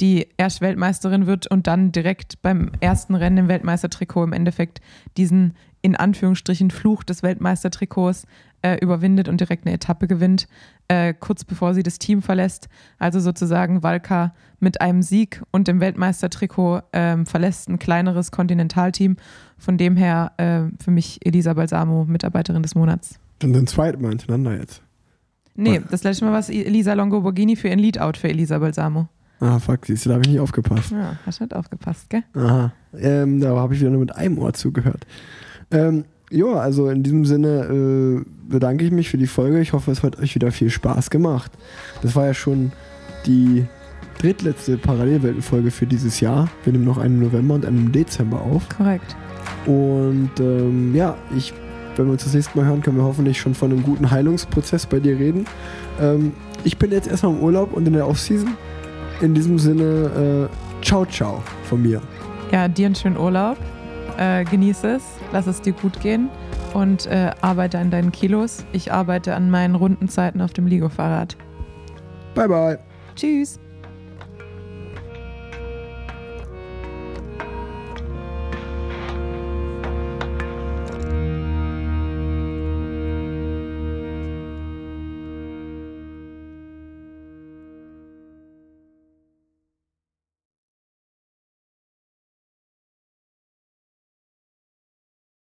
[0.00, 4.80] die erst Weltmeisterin wird und dann direkt beim ersten Rennen im Weltmeistertrikot im Endeffekt
[5.16, 8.26] diesen in Anführungsstrichen Fluch des Weltmeistertrikots
[8.62, 10.48] äh, überwindet und direkt eine Etappe gewinnt,
[10.88, 12.68] äh, kurz bevor sie das Team verlässt.
[12.98, 19.16] Also sozusagen Valka mit einem Sieg und dem Weltmeistertrikot ähm, verlässt ein kleineres Kontinentalteam.
[19.58, 23.20] Von dem her äh, für mich Elisa Balsamo, Mitarbeiterin des Monats.
[23.40, 24.82] Schon den zweiten Mal hintereinander jetzt.
[25.54, 29.08] Nee, das letzte Mal war es Elisa Longoborghini für ein Leadout für Elisa Balsamo.
[29.40, 30.92] Ah, fuck, siehst du, da habe ich nicht aufgepasst.
[30.92, 32.22] Ja, hast nicht aufgepasst, gell?
[32.34, 32.72] Aha.
[32.98, 35.06] Ähm, da habe ich wieder nur mit einem Ohr zugehört.
[35.70, 39.60] Ähm, ja, also in diesem Sinne äh, bedanke ich mich für die Folge.
[39.60, 41.52] Ich hoffe, es hat euch wieder viel Spaß gemacht.
[42.02, 42.72] Das war ja schon
[43.26, 43.64] die
[44.18, 46.48] drittletzte Parallelweltenfolge für dieses Jahr.
[46.64, 48.68] Wir nehmen noch einen im November und einen im Dezember auf.
[48.70, 49.16] Korrekt.
[49.66, 51.52] Und ähm, ja, ich,
[51.98, 54.86] wenn wir uns das nächste Mal hören, können wir hoffentlich schon von einem guten Heilungsprozess
[54.86, 55.46] bei dir reden.
[56.00, 56.32] Ähm,
[56.64, 58.56] ich bin jetzt erstmal im Urlaub und in der Offseason.
[59.20, 62.02] In diesem Sinne, äh, ciao, ciao von mir.
[62.52, 63.56] Ja, dir einen schönen Urlaub.
[64.18, 65.02] Äh, genieße es,
[65.32, 66.30] lass es dir gut gehen
[66.74, 68.64] und äh, arbeite an deinen Kilos.
[68.72, 71.36] Ich arbeite an meinen Rundenzeiten auf dem Ligo-Fahrrad.
[72.34, 72.78] Bye, bye.
[73.14, 73.58] Tschüss.